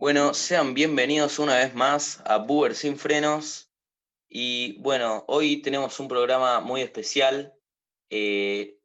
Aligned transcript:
Bueno, 0.00 0.32
sean 0.32 0.72
bienvenidos 0.72 1.38
una 1.38 1.56
vez 1.56 1.74
más 1.74 2.22
a 2.24 2.38
Buber 2.38 2.74
sin 2.74 2.96
frenos. 2.96 3.70
Y 4.30 4.80
bueno, 4.80 5.26
hoy 5.28 5.60
tenemos 5.60 6.00
un 6.00 6.08
programa 6.08 6.60
muy 6.60 6.80
especial. 6.80 7.52
Eh, 8.08 8.78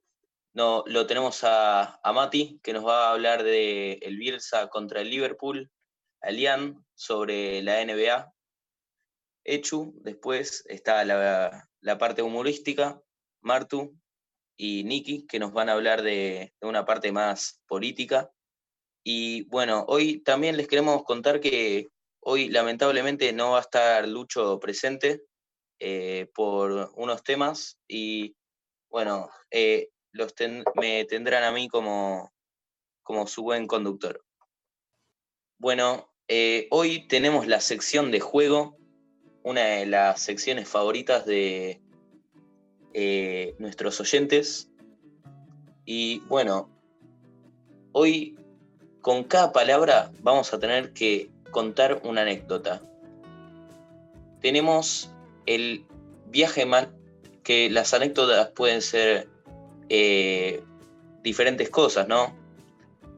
no, 0.53 0.83
lo 0.87 1.07
tenemos 1.07 1.39
a, 1.43 2.01
Mati, 2.13 2.59
que 2.61 2.73
nos 2.73 2.85
va 2.85 3.07
a 3.07 3.11
hablar 3.13 3.43
de 3.43 3.93
el 4.01 4.17
Bielsa 4.17 4.67
contra 4.67 4.99
el 4.99 5.09
Liverpool, 5.09 5.71
a 6.19 6.31
Lian 6.31 6.85
sobre 6.95 7.61
la 7.61 7.81
NBA. 7.85 8.33
Echu, 9.45 9.93
después 10.01 10.65
está 10.67 11.05
la, 11.05 11.97
parte 11.97 12.23
humorística, 12.23 13.01
Martu 13.39 13.97
y 14.57 14.83
Niki, 14.83 15.25
que 15.27 15.39
nos 15.39 15.53
van 15.53 15.69
a 15.69 15.73
hablar 15.75 16.01
de 16.01 16.53
una 16.59 16.83
parte 16.83 17.13
más 17.13 17.61
política. 17.67 18.34
Y 19.07 19.43
bueno, 19.43 19.85
hoy 19.87 20.21
también 20.21 20.57
les 20.57 20.67
queremos 20.67 21.03
contar 21.03 21.39
que 21.39 21.89
hoy 22.21 22.49
lamentablemente 22.49 23.31
no 23.33 23.51
va 23.51 23.59
a 23.59 23.61
estar 23.61 24.07
Lucho 24.07 24.59
presente 24.59 25.21
eh, 25.79 26.27
por 26.33 26.91
unos 26.95 27.23
temas 27.23 27.77
y 27.87 28.35
bueno, 28.89 29.29
eh, 29.51 29.89
los 30.11 30.33
me 30.73 31.05
tendrán 31.05 31.43
a 31.43 31.51
mí 31.51 31.67
como, 31.67 32.33
como 33.03 33.27
su 33.27 33.43
buen 33.43 33.67
conductor. 33.67 34.25
Bueno, 35.59 36.11
eh, 36.27 36.67
hoy 36.71 37.07
tenemos 37.07 37.45
la 37.45 37.61
sección 37.61 38.09
de 38.09 38.21
juego, 38.21 38.75
una 39.43 39.65
de 39.65 39.85
las 39.85 40.19
secciones 40.19 40.67
favoritas 40.67 41.27
de 41.27 41.79
nuestros 43.59 43.99
oyentes. 44.01 44.71
Y 45.85 46.21
bueno, 46.21 46.71
hoy 47.91 48.35
con 49.05 49.23
cada 49.23 49.53
palabra 49.53 50.09
vamos 50.23 50.51
a 50.51 50.59
tener 50.59 50.91
que 50.91 51.29
contar 51.51 52.01
una 52.05 52.23
anécdota. 52.23 52.81
Tenemos 54.41 55.13
el 55.45 55.85
viaje 56.31 56.65
mal, 56.65 56.89
que 57.43 57.69
las 57.69 57.93
anécdotas 57.93 58.49
pueden 58.55 58.81
ser 58.81 59.27
eh, 59.89 60.63
diferentes 61.21 61.69
cosas, 61.69 62.07
¿no? 62.07 62.35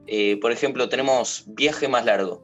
Eh, 0.08 0.38
por 0.42 0.52
ejemplo, 0.52 0.90
tenemos 0.90 1.46
viaje 1.48 1.88
más 1.88 2.04
largo. 2.04 2.42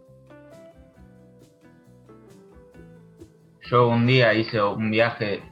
Yo 3.70 3.90
un 3.90 4.08
día 4.08 4.34
hice 4.34 4.62
un 4.62 4.90
viaje 4.90 5.44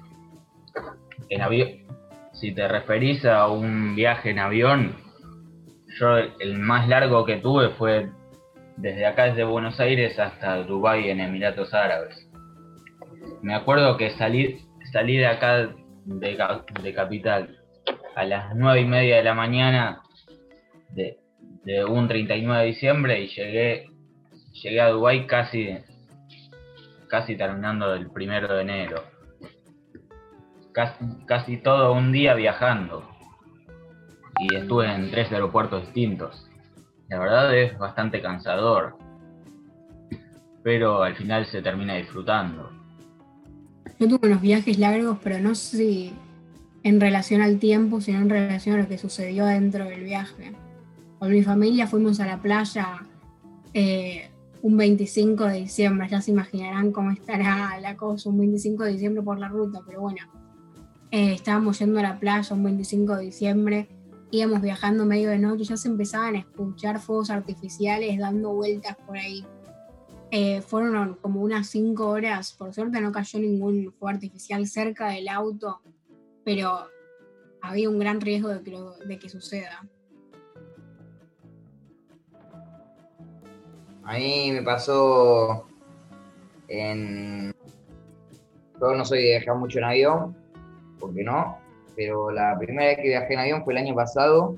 en 1.28 1.42
avión. 1.42 1.70
Si 2.32 2.54
te 2.54 2.70
referís 2.70 3.26
a 3.26 3.50
un 3.50 3.96
viaje 3.96 4.30
en 4.30 4.40
avión, 4.40 5.11
yo 6.00 6.18
el 6.18 6.58
más 6.58 6.88
largo 6.88 7.26
que 7.26 7.38
tuve 7.38 7.70
fue 7.72 8.10
desde 8.78 9.06
acá, 9.06 9.26
desde 9.26 9.44
Buenos 9.44 9.80
Aires 9.80 10.18
hasta 10.20 10.64
Dubái 10.64 11.10
en 11.10 11.20
Emiratos 11.20 11.74
Árabes. 11.74 12.28
Me 13.42 13.54
acuerdo 13.54 13.98
que 13.98 14.12
salí, 14.12 14.60
salí 14.92 15.18
de 15.18 15.28
acá 15.28 15.70
de, 16.06 16.94
Capital 16.96 17.58
a 18.16 18.24
las 18.24 18.56
nueve 18.56 18.82
y 18.82 18.86
media 18.86 19.18
de 19.18 19.24
la 19.24 19.34
mañana 19.34 20.02
de, 20.90 21.18
un 21.86 22.08
39 22.08 22.62
de 22.62 22.68
diciembre 22.68 23.22
y 23.22 23.28
llegué, 23.28 23.90
llegué 24.64 24.82
a 24.82 24.90
Dubái 24.90 25.28
casi, 25.28 25.78
casi 27.08 27.36
terminando 27.36 27.94
el 27.94 28.10
primero 28.10 28.56
de 28.56 28.62
enero. 28.62 29.04
Casi, 30.74 31.06
casi 31.28 31.58
todo 31.58 31.94
un 31.94 32.12
día 32.12 32.34
viajando 32.34 33.11
y 34.40 34.56
estuve 34.56 34.94
en 34.94 35.12
tres 35.12 35.32
aeropuertos 35.32 35.84
distintos. 35.84 36.50
La 37.10 37.20
verdad 37.20 37.58
es 37.58 37.78
bastante 37.78 38.22
cansador, 38.22 38.96
pero 40.64 41.04
al 41.04 41.16
final 41.16 41.46
se 41.46 41.62
termina 41.62 41.96
disfrutando. 41.96 42.72
Yo 44.00 44.08
tuve 44.08 44.30
unos 44.30 44.42
viajes 44.42 44.80
largos, 44.80 45.18
pero 45.22 45.40
no 45.40 45.54
sé 45.54 46.12
en 46.84 47.00
relación 47.00 47.42
al 47.42 47.60
tiempo, 47.60 48.02
sino 48.02 48.20
en 48.20 48.30
relación 48.30 48.76
a 48.76 48.84
lo 48.84 48.88
que 48.88 48.98
sucedió 48.98 49.46
dentro 49.46 49.86
del 49.86 50.04
viaje. 50.04 50.54
Con 51.20 51.32
mi 51.32 51.44
familia 51.44 51.86
fuimos 51.86 52.20
a 52.20 52.26
la 52.26 52.42
playa 52.42 53.04
eh, 53.74 54.30
un 54.62 54.78
25 54.78 55.46
de 55.46 55.60
diciembre, 55.60 56.08
ya 56.10 56.22
se 56.22 56.32
imaginarán 56.32 56.92
cómo 56.92 57.12
estará 57.12 57.80
la 57.80 57.96
cosa 57.96 58.30
un 58.30 58.40
25 58.40 58.84
de 58.84 58.94
diciembre 58.94 59.22
por 59.22 59.40
la 59.40 59.48
ruta, 59.48 59.82
pero 59.86 60.02
bueno, 60.02 60.22
eh, 61.12 61.34
estábamos 61.34 61.80
yendo 61.80 62.00
a 62.00 62.04
la 62.04 62.20
playa 62.20 62.56
un 62.56 62.64
25 62.64 63.18
de 63.18 63.24
diciembre 63.24 63.88
íbamos 64.32 64.62
viajando 64.62 65.06
medio 65.06 65.30
de 65.30 65.38
noche, 65.38 65.66
ya 65.66 65.78
se 65.78 65.90
empezaban 65.90 66.36
a 66.36 66.40
escuchar 66.40 67.00
fuegos 67.00 67.30
artificiales 67.30 68.18
dando 68.18 68.54
vueltas 68.54 68.96
por 69.06 69.18
ahí. 69.18 69.46
Eh, 70.32 70.62
fueron 70.62 71.16
como 71.16 71.42
unas 71.42 71.68
cinco 71.68 72.08
horas, 72.08 72.54
por 72.54 72.74
suerte 72.74 73.02
no 73.02 73.12
cayó 73.12 73.40
ningún 73.40 73.92
fuego 73.92 74.08
artificial 74.08 74.66
cerca 74.66 75.10
del 75.10 75.28
auto, 75.28 75.82
pero 76.46 76.88
había 77.62 77.90
un 77.90 78.00
gran 78.00 78.22
riesgo 78.22 78.48
de 78.48 78.64
que, 78.64 78.78
de 79.06 79.20
que 79.20 79.30
suceda. 79.30 79.86
A 84.04 84.14
mí 84.14 84.52
me 84.54 84.64
pasó 84.64 85.68
en... 86.70 87.54
Yo 88.80 88.96
no 88.96 89.06
soy 89.06 89.20
de 89.20 89.38
viajar 89.38 89.56
mucho 89.58 89.78
en 89.78 89.84
avión, 89.84 90.36
porque 91.00 91.24
no, 91.24 91.61
pero 91.96 92.32
la 92.32 92.58
primera 92.58 92.88
vez 92.88 92.98
que 92.98 93.10
viajé 93.10 93.34
en 93.34 93.40
avión 93.40 93.64
fue 93.64 93.74
el 93.74 93.80
año 93.80 93.96
pasado 93.96 94.56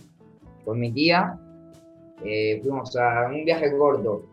con 0.66 0.79
mi 0.79 0.91
tía. 0.91 1.38
Eh, 2.23 2.59
fuimos 2.61 2.95
a 2.95 3.27
un 3.27 3.44
viaje 3.44 3.75
corto, 3.77 4.23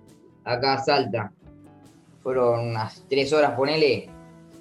acá 0.44 0.74
a 0.74 0.84
Salta. 0.84 1.32
Fueron 2.22 2.68
unas 2.68 3.04
tres 3.08 3.32
horas, 3.32 3.52
ponele. 3.52 4.08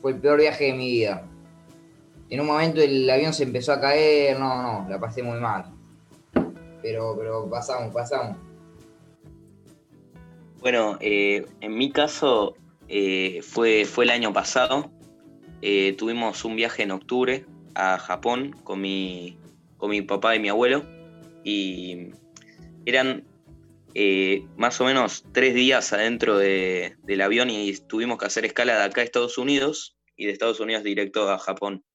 Fue 0.01 0.11
el 0.11 0.19
peor 0.19 0.39
viaje 0.39 0.65
de 0.65 0.73
mi 0.73 0.89
vida. 0.89 1.23
En 2.29 2.39
un 2.39 2.47
momento 2.47 2.81
el 2.81 3.09
avión 3.09 3.33
se 3.33 3.43
empezó 3.43 3.73
a 3.73 3.81
caer, 3.81 4.39
no, 4.39 4.61
no, 4.61 4.89
la 4.89 4.99
pasé 4.99 5.21
muy 5.21 5.39
mal. 5.39 5.65
Pero, 6.81 7.15
pero 7.17 7.49
pasamos, 7.49 7.93
pasamos. 7.93 8.37
Bueno, 10.61 10.97
eh, 11.01 11.45
en 11.59 11.77
mi 11.77 11.91
caso 11.91 12.55
eh, 12.87 13.41
fue, 13.41 13.85
fue 13.85 14.05
el 14.05 14.11
año 14.11 14.31
pasado. 14.31 14.89
tuvimos 15.97 16.45
un 16.45 16.55
viaje 16.55 16.83
en 16.83 16.91
octubre 16.91 17.45
a 17.79 17.97
Japón 17.97 18.51
con 18.63 18.81
mi, 18.81 19.37
con 19.77 19.89
mi 19.89 20.01
papá 20.01 20.35
y 20.35 20.39
mi 20.39 20.49
abuelo 20.49 20.85
y 21.45 22.09
eran 22.85 23.25
eh, 23.95 24.45
más 24.57 24.81
o 24.81 24.85
menos 24.85 25.23
tres 25.31 25.53
días 25.53 25.93
adentro 25.93 26.37
del 26.37 27.21
avión 27.21 27.49
y 27.49 27.73
tuvimos 27.87 28.17
que 28.17 28.25
hacer 28.25 28.45
escala 28.45 28.77
de 28.77 28.83
acá 28.83 28.99
a 29.01 29.05
Estados 29.05 29.37
Unidos 29.37 29.97
y 30.17 30.25
de 30.25 30.33
Estados 30.33 30.59
Unidos 30.59 30.83
directo 30.83 31.29
a 31.29 31.39
Japón. 31.39 31.85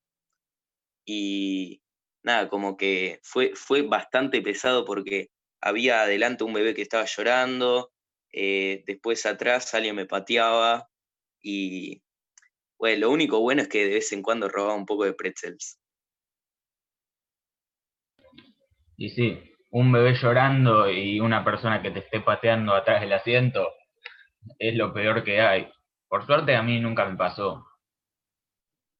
Y 1.05 1.83
nada, 2.23 2.49
como 2.49 2.79
que 2.79 3.21
fue, 3.23 3.53
fue 3.55 3.83
bastante 3.83 4.41
pesado 4.41 4.87
porque 4.87 5.29
había 5.61 6.03
adelante 6.03 6.45
un 6.45 6.55
bebé 6.55 6.73
que 6.73 6.83
estaba 6.83 7.05
llorando, 7.05 7.93
eh, 8.33 8.83
después 8.87 9.27
atrás 9.27 9.75
alguien 9.75 9.97
me 9.97 10.07
pateaba 10.07 10.89
y 11.43 12.03
bueno, 12.85 13.07
lo 13.07 13.13
único 13.13 13.41
bueno 13.41 13.63
es 13.63 13.69
que 13.69 13.87
de 13.87 13.95
vez 13.95 14.13
en 14.13 14.21
cuando 14.21 14.47
robaba 14.47 14.75
un 14.75 14.85
poco 14.85 15.05
de 15.05 15.15
pretzels. 15.15 15.81
Y 18.99 19.09
sí, 19.09 19.39
un 19.71 19.91
bebé 19.91 20.13
llorando 20.13 20.91
y 20.91 21.19
una 21.19 21.43
persona 21.43 21.81
que 21.81 21.91
te 21.91 22.01
esté 22.01 22.21
pateando 22.21 22.75
atrás 22.75 23.01
del 23.01 23.15
asiento 23.15 23.73
es 24.59 24.77
lo 24.77 24.93
peor 24.93 25.25
que 25.25 25.41
hay. 25.41 25.67
Por 26.09 26.27
suerte 26.27 26.55
a 26.55 26.63
mí 26.63 26.79
nunca 26.79 27.09
me 27.09 27.17
pasó. 27.17 27.67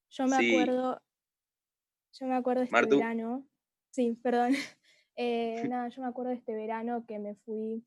Yo 0.09 0.25
me 0.25 0.35
acuerdo, 0.35 0.99
yo 2.11 2.25
me 2.25 2.35
acuerdo 2.37 2.61
de 2.61 2.65
este 2.65 2.89
verano, 2.89 3.45
sí, 3.91 4.19
perdón, 4.23 4.53
eh, 5.15 5.63
nada, 5.67 5.89
yo 5.89 6.01
me 6.01 6.07
acuerdo 6.07 6.31
de 6.31 6.37
este 6.37 6.55
verano 6.55 7.05
que 7.07 7.19
me 7.19 7.35
fui 7.35 7.85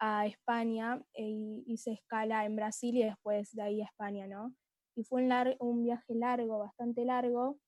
a 0.00 0.26
España 0.26 1.00
e 1.14 1.62
hice 1.66 1.92
escala 1.92 2.44
en 2.44 2.56
Brasil 2.56 2.96
y 2.96 3.04
después 3.04 3.54
de 3.54 3.62
ahí 3.62 3.80
a 3.80 3.84
España, 3.84 4.26
¿no? 4.26 4.52
Y 4.96 5.04
fue 5.04 5.22
un, 5.22 5.32
un 5.60 5.82
viaje 5.84 6.14
largo, 6.14 6.58
bastante 6.58 7.04
largo, 7.04 7.58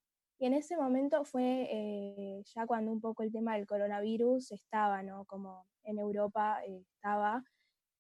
y 0.41 0.47
en 0.47 0.55
ese 0.55 0.77
momento 0.77 1.25
fue 1.25 1.69
eh, 1.71 2.43
ya 2.55 2.67
cuando 2.67 2.91
un 2.91 3.01
poco 3.01 3.23
el 3.23 3.33
tema 3.33 3.57
del 3.57 3.67
coronavirus 3.67 4.53
estaba, 4.53 5.03
¿no? 5.03 5.25
Como 5.27 5.67
en 5.85 5.99
Europa 5.99 6.61
eh, 6.65 6.83
estaba, 6.95 7.45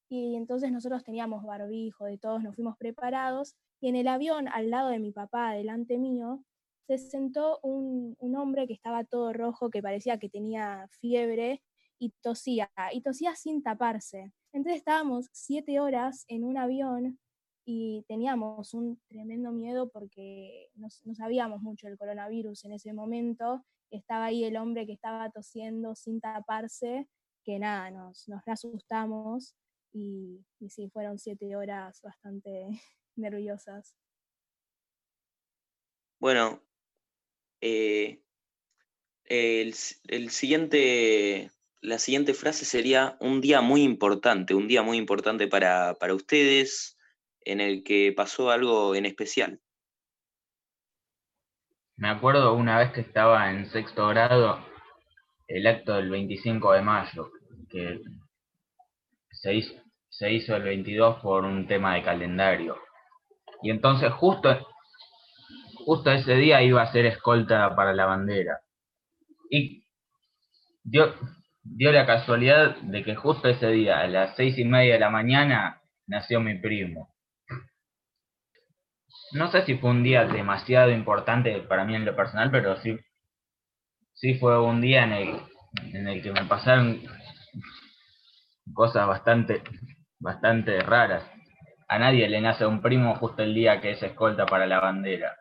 y 0.09 0.35
entonces 0.37 0.73
nosotros 0.73 1.05
teníamos 1.05 1.45
barbijo, 1.45 2.07
de 2.07 2.17
todos 2.17 2.43
nos 2.43 2.55
fuimos 2.55 2.77
preparados, 2.79 3.55
y 3.81 3.89
en 3.89 3.97
el 3.97 4.09
avión, 4.09 4.49
al 4.49 4.71
lado 4.71 4.89
de 4.89 4.99
mi 4.99 5.13
papá, 5.13 5.53
delante 5.53 5.99
mío, 5.99 6.43
se 6.87 6.97
sentó 6.97 7.59
un, 7.63 8.17
un 8.19 8.37
hombre 8.37 8.67
que 8.67 8.73
estaba 8.73 9.05
todo 9.05 9.33
rojo, 9.33 9.69
que 9.69 9.83
parecía 9.83 10.19
que 10.19 10.31
tenía 10.31 10.89
fiebre, 11.01 11.63
y 12.01 12.11
tosía, 12.23 12.71
y 12.93 13.03
tosía 13.03 13.35
sin 13.35 13.63
taparse. 13.63 14.33
Entonces 14.53 14.79
estábamos 14.79 15.29
siete 15.33 15.81
horas 15.81 16.25
en 16.29 16.45
un 16.45 16.57
avión 16.57 17.19
y 17.70 18.03
teníamos 18.09 18.73
un 18.73 18.99
tremendo 19.09 19.53
miedo 19.53 19.91
porque 19.91 20.70
no, 20.76 20.88
sabíamos 21.15 21.61
mucho 21.61 21.87
del 21.87 21.99
coronavirus 21.99 22.65
en 22.65 22.73
ese 22.73 22.94
momento. 22.94 23.62
Estaba 23.91 24.25
ahí 24.25 24.43
el 24.44 24.56
hombre 24.56 24.87
que 24.87 24.94
estaba 24.94 25.31
tosiendo 25.31 25.94
sin 25.94 26.19
taparse, 26.19 27.06
que 27.44 27.59
nada, 27.59 27.91
nos, 27.91 28.26
nos 28.26 28.41
asustamos. 28.49 29.55
y, 29.93 30.47
y 30.59 30.70
sí, 30.70 30.88
fueron 30.88 31.19
siete 31.19 31.56
horas 31.56 32.00
bastante 32.03 32.69
nerviosas. 33.17 33.94
Bueno, 36.19 36.62
eh, 37.61 38.23
el, 39.25 39.75
siguiente, 40.31 41.50
la 41.82 41.99
siguiente 41.99 42.32
frase 42.32 42.65
sería 42.65 43.19
un 43.20 43.43
día 43.43 43.61
muy 43.61 43.82
importante, 43.82 44.55
un 44.55 44.69
día 44.69 44.82
muy 44.82 44.97
importante 44.97 45.49
para, 45.49 45.97
para 46.00 46.15
ustedes, 46.15 46.98
en 47.44 47.61
el 47.61 47.82
que 47.82 48.12
pasó 48.17 48.50
algo 48.50 48.94
en 48.94 49.06
especial. 49.06 49.61
Me 51.96 52.08
acuerdo 52.08 52.55
una 52.55 52.79
vez 52.79 52.93
que 52.93 53.00
estaba 53.00 53.50
en 53.50 53.67
sexto 53.70 54.06
grado, 54.08 54.64
el 55.49 55.67
acto 55.67 55.94
del 55.94 56.11
25 56.11 56.73
de 56.73 56.82
mayo, 56.82 57.32
que 57.69 58.00
se 59.32 59.55
hizo, 60.32 60.56
el 60.56 60.62
22 60.62 61.20
por 61.20 61.44
un 61.44 61.67
tema 61.67 61.94
de 61.94 62.02
calendario. 62.02 62.76
Y 63.62 63.70
entonces 63.70 64.12
justo, 64.12 64.69
justo 65.84 66.11
ese 66.12 66.34
día 66.34 66.62
iba 66.62 66.82
a 66.82 66.93
ser 66.93 67.06
escolta 67.06 67.75
para 67.75 67.93
la 67.93 68.06
bandera. 68.06 68.61
Y 69.50 69.84
dio, 70.84 71.14
dio 71.62 71.91
la 71.91 72.06
casualidad 72.06 72.76
de 72.76 73.02
que 73.02 73.17
justo 73.17 73.49
ese 73.49 73.69
día, 73.69 74.00
a 74.00 74.06
las 74.06 74.37
seis 74.37 74.56
y 74.58 74.64
media 74.64 74.94
de 74.94 75.00
la 75.00 75.11
mañana, 75.11 75.82
nació 76.06 76.41
mi 76.41 76.58
primo. 76.58 77.12
No 79.32 79.50
sé 79.50 79.65
si 79.65 79.76
fue 79.76 79.91
un 79.91 80.03
día 80.03 80.25
demasiado 80.25 80.91
importante 80.91 81.61
para 81.61 81.85
mí 81.85 81.94
en 81.94 82.05
lo 82.05 82.17
personal, 82.17 82.50
pero 82.50 82.81
sí, 82.81 82.99
sí 84.15 84.35
fue 84.35 84.61
un 84.61 84.81
día 84.81 85.05
en 85.05 85.12
el, 85.12 85.41
en 85.93 86.09
el 86.09 86.23
que 86.23 86.32
me 86.32 86.44
pasaron 86.44 87.03
cosas 88.73 89.06
bastante, 89.06 89.62
bastante 90.19 90.81
raras. 90.81 91.25
A 91.88 91.99
nadie 91.99 92.29
le 92.29 92.41
nace 92.41 92.67
un 92.67 92.82
primo 92.82 93.15
justo 93.17 93.43
el 93.43 93.55
día 93.55 93.81
que 93.81 93.93
es 93.93 94.03
escolta 94.03 94.47
para 94.47 94.67
la 94.67 94.81
bandera. 94.81 95.37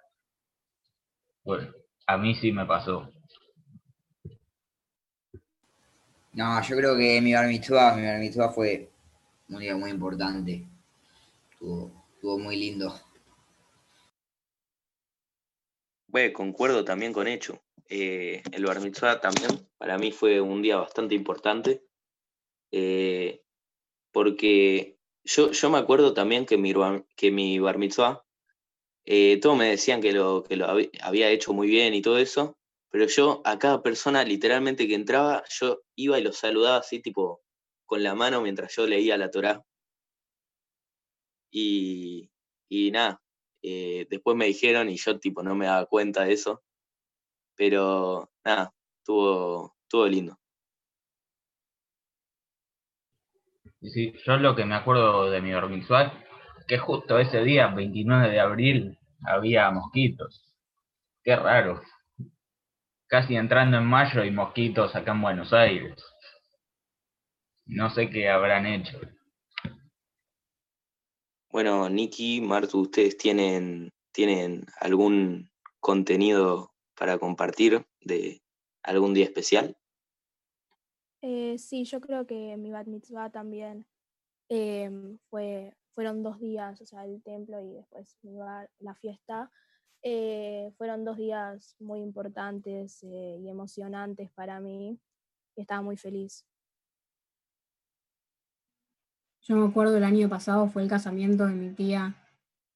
Bueno, 1.44 1.71
a 2.07 2.18
mí 2.18 2.35
sí 2.35 2.51
me 2.51 2.65
pasó. 2.65 3.09
No, 6.33 6.62
yo 6.62 6.75
creo 6.77 6.95
que 6.95 7.19
mi 7.21 7.33
bar 7.33 7.47
mitzvah, 7.47 7.95
mi 7.95 8.29
bar 8.29 8.53
fue 8.53 8.89
un 9.50 9.59
día 9.59 9.75
muy 9.75 9.89
importante. 9.89 10.68
Estuvo, 11.51 12.38
muy 12.38 12.56
lindo. 12.56 12.94
Bueno, 16.07 16.33
concuerdo 16.33 16.86
también 16.86 17.13
con 17.13 17.27
Hecho. 17.27 17.62
Eh, 17.89 18.42
el 18.51 18.65
bar 18.65 18.81
mitzvah 18.81 19.19
también 19.21 19.68
para 19.77 19.98
mí 19.98 20.12
fue 20.12 20.42
un 20.42 20.62
día 20.62 20.77
bastante 20.77 21.15
importante. 21.15 21.83
Eh, 22.71 23.44
porque 24.12 24.98
yo, 25.24 25.51
yo 25.51 25.69
me 25.69 25.77
acuerdo 25.77 26.13
también 26.13 26.45
que 26.45 26.57
mi, 26.57 26.74
que 27.15 27.31
mi 27.31 27.59
bar 27.59 27.77
mitzvah, 27.77 28.25
eh, 29.06 29.39
todos 29.42 29.57
me 29.57 29.69
decían 29.69 30.01
que 30.01 30.13
lo, 30.13 30.44
que 30.44 30.56
lo 30.57 30.68
había 30.68 31.30
hecho 31.31 31.54
muy 31.54 31.68
bien 31.68 31.94
y 31.94 32.01
todo 32.01 32.18
eso, 32.18 32.57
pero 32.89 33.06
yo 33.07 33.42
a 33.45 33.60
cada 33.60 33.83
persona 33.83 34.24
literalmente 34.24 34.88
que 34.88 34.95
entraba, 34.95 35.44
yo 35.50 35.81
iba 35.95 36.19
y 36.19 36.24
lo 36.24 36.33
saludaba 36.33 36.77
así 36.77 37.01
tipo 37.01 37.42
con 37.86 38.03
la 38.03 38.15
mano 38.15 38.42
mientras 38.42 38.75
yo 38.75 38.88
leía 38.88 39.18
la 39.18 39.31
Torá. 39.31 39.63
Y, 41.51 42.30
y 42.69 42.92
nada, 42.92 43.21
eh, 43.69 44.07
después 44.09 44.35
me 44.35 44.45
dijeron 44.45 44.89
y 44.89 44.97
yo 44.97 45.19
tipo 45.19 45.43
no 45.43 45.55
me 45.55 45.65
daba 45.65 45.85
cuenta 45.85 46.23
de 46.23 46.33
eso, 46.33 46.63
pero 47.55 48.29
nada, 48.45 48.73
estuvo, 48.99 49.75
estuvo 49.83 50.07
lindo. 50.07 50.37
Sí, 53.81 54.13
yo 54.25 54.37
lo 54.37 54.55
que 54.55 54.65
me 54.65 54.75
acuerdo 54.75 55.29
de 55.29 55.41
mi 55.41 55.51
es 55.51 56.65
que 56.67 56.77
justo 56.77 57.19
ese 57.19 57.43
día, 57.43 57.67
29 57.67 58.29
de 58.29 58.39
abril, 58.39 58.99
había 59.25 59.69
mosquitos. 59.71 60.43
Qué 61.23 61.35
raro 61.35 61.81
casi 63.07 63.35
entrando 63.35 63.77
en 63.77 63.85
mayo 63.85 64.23
y 64.23 64.31
mosquitos 64.31 64.95
acá 64.95 65.11
en 65.11 65.21
Buenos 65.21 65.53
Aires. 65.53 65.95
No 67.65 67.89
sé 67.89 68.09
qué 68.09 68.29
habrán 68.29 68.65
hecho. 68.65 68.99
Bueno, 71.57 71.89
Nicky, 71.89 72.39
Martu, 72.39 72.81
¿ustedes 72.81 73.18
tienen, 73.18 73.92
tienen 74.12 74.68
algún 74.80 75.50
contenido 75.80 76.71
para 76.95 77.18
compartir 77.18 77.83
de 78.00 78.44
algún 78.83 79.15
día 79.15 79.25
especial? 79.25 79.75
Eh, 81.24 81.57
sí, 81.57 81.83
yo 81.86 82.00
creo 82.00 82.27
que 82.27 82.56
mi 82.57 82.69
bat 82.69 82.86
mitzvah 82.86 83.31
también 83.31 83.88
em, 84.50 85.18
fue, 85.31 85.74
fueron 85.95 86.21
dos 86.21 86.39
días, 86.39 86.80
o 86.80 86.86
sea, 86.86 87.06
el 87.06 87.24
templo 87.24 87.60
y 87.60 87.74
después 87.74 88.19
la 88.77 88.94
fiesta. 88.94 89.51
Eh, 90.03 90.71
fueron 90.77 91.06
dos 91.06 91.18
días 91.18 91.75
muy 91.80 92.01
importantes 92.01 93.01
eh, 93.01 93.39
y 93.42 93.50
emocionantes 93.50 94.30
para 94.30 94.60
mí. 94.60 95.00
estaba 95.56 95.81
muy 95.81 95.98
feliz. 95.98 96.45
Yo 99.47 99.55
me 99.55 99.67
acuerdo 99.67 99.97
el 99.97 100.03
año 100.03 100.27
pasado 100.29 100.67
fue 100.67 100.83
el 100.83 100.89
casamiento 100.89 101.45
de 101.45 101.53
mi 101.53 101.69
tía 101.69 102.15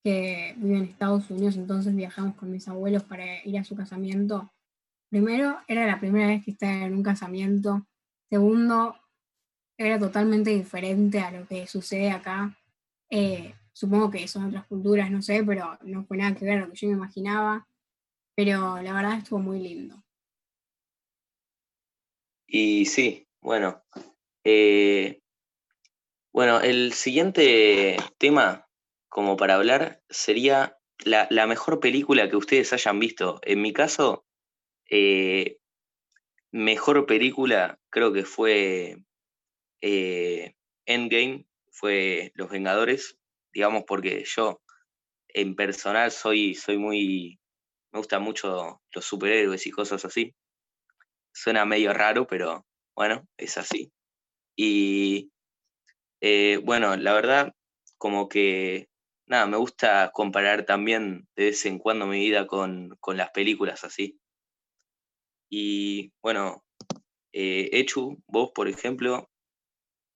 que 0.04 0.56
vive 0.58 0.78
en 0.78 0.84
Estados 0.84 1.30
Unidos, 1.30 1.58
entonces 1.58 1.96
viajamos 1.96 2.36
con 2.36 2.52
mis 2.52 2.68
abuelos 2.68 3.04
para 3.04 3.44
ir 3.46 3.58
a 3.58 3.64
su 3.64 3.76
casamiento. 3.76 4.52
Primero, 5.10 5.58
era 5.68 5.86
la 5.86 6.00
primera 6.00 6.28
vez 6.28 6.44
que 6.44 6.52
estaba 6.52 6.86
en 6.86 6.96
un 6.96 7.04
casamiento. 7.04 7.86
Segundo, 8.30 8.96
era 9.78 10.00
totalmente 10.00 10.52
diferente 10.52 11.20
a 11.20 11.32
lo 11.32 11.46
que 11.48 11.68
sucede 11.68 12.10
acá. 12.10 12.58
Eh, 13.10 13.54
Supongo 13.74 14.12
que 14.12 14.28
son 14.28 14.46
otras 14.46 14.68
culturas, 14.68 15.10
no 15.10 15.22
sé, 15.22 15.44
pero 15.44 15.78
no 15.84 16.04
fue 16.04 16.18
nada 16.18 16.36
que 16.36 16.46
ver 16.46 16.58
a 16.58 16.66
lo 16.66 16.72
que 16.72 16.78
yo 16.78 16.88
me 16.90 16.96
imaginaba. 16.96 17.68
Pero 18.36 18.82
la 18.82 18.94
verdad 18.94 19.18
estuvo 19.18 19.40
muy 19.40 19.60
lindo. 19.60 20.04
Y 22.48 22.86
sí, 22.86 23.28
bueno. 23.42 23.82
Eh, 24.44 25.21
bueno, 26.34 26.62
el 26.62 26.94
siguiente 26.94 27.98
tema, 28.18 28.68
como 29.10 29.38
para 29.38 29.56
hablar, 29.56 30.02
sería 30.10 30.78
la, 31.04 31.28
mejor 31.48 31.80
película 31.80 32.30
que 32.30 32.38
ustedes 32.38 32.74
hayan 32.74 33.00
visto. 33.00 33.40
En 33.44 33.62
mi 33.62 33.74
caso, 33.74 34.26
eh, 34.90 35.58
mejor 36.52 37.06
película 37.06 37.80
creo 37.90 38.14
que 38.14 38.26
fue 38.26 38.98
eh, 39.82 40.56
Endgame, 40.86 41.46
fue 41.72 42.32
Los 42.36 42.50
Vengadores 42.50 43.18
digamos, 43.54 43.84
porque 43.88 44.24
yo 44.26 44.62
en 45.30 45.56
personal 45.56 46.12
soy, 46.12 46.56
soy 46.56 46.78
muy, 46.78 47.40
me 47.92 48.00
gustan 48.00 48.24
mucho 48.24 48.82
los 48.94 49.06
superhéroes 49.06 49.66
y 49.68 49.72
cosas 49.72 50.04
así. 50.06 50.36
Suena 51.34 51.66
medio 51.66 51.94
raro, 51.94 52.28
pero 52.28 52.66
bueno, 52.96 53.28
es 53.38 53.58
así. 53.58 53.92
Y 54.56 55.32
eh, 56.22 56.62
bueno, 56.64 56.96
la 56.96 57.14
verdad, 57.14 57.54
como 57.98 58.30
que, 58.30 58.90
nada, 59.26 59.46
me 59.48 59.58
gusta 59.58 60.12
comparar 60.14 60.66
también 60.66 61.28
de 61.36 61.46
vez 61.46 61.66
en 61.66 61.80
cuando 61.80 62.06
mi 62.08 62.20
vida 62.20 62.48
con, 62.48 62.98
las 63.08 63.32
películas 63.32 63.84
así. 63.84 64.20
Y 65.50 66.14
bueno, 66.22 66.64
eh, 67.34 67.70
Echu, 67.74 68.22
vos, 68.28 68.52
por 68.56 68.68
ejemplo, 68.70 69.30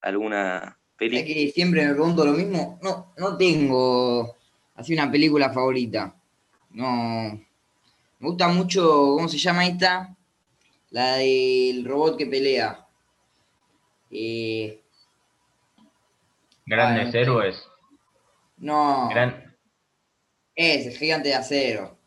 alguna 0.01 0.79
que 0.97 1.51
siempre 1.53 1.85
me 1.85 1.93
pregunto 1.93 2.25
lo 2.25 2.31
mismo. 2.31 2.79
No, 2.81 3.13
no 3.17 3.37
tengo 3.37 4.35
así 4.75 4.93
una 4.93 5.11
película 5.11 5.51
favorita. 5.51 6.15
No. 6.71 7.39
Me 8.19 8.29
gusta 8.29 8.47
mucho, 8.47 8.81
¿cómo 9.15 9.27
se 9.27 9.37
llama 9.37 9.67
esta? 9.67 10.15
La 10.91 11.17
del 11.17 11.83
robot 11.83 12.17
que 12.17 12.25
pelea. 12.27 12.87
Eh, 14.09 14.81
Grandes 16.65 17.13
ah, 17.13 17.17
héroes. 17.17 17.67
No. 18.57 19.09
Es 20.55 20.87
el 20.87 20.97
gigante 20.97 21.29
de 21.29 21.35
acero. 21.35 21.97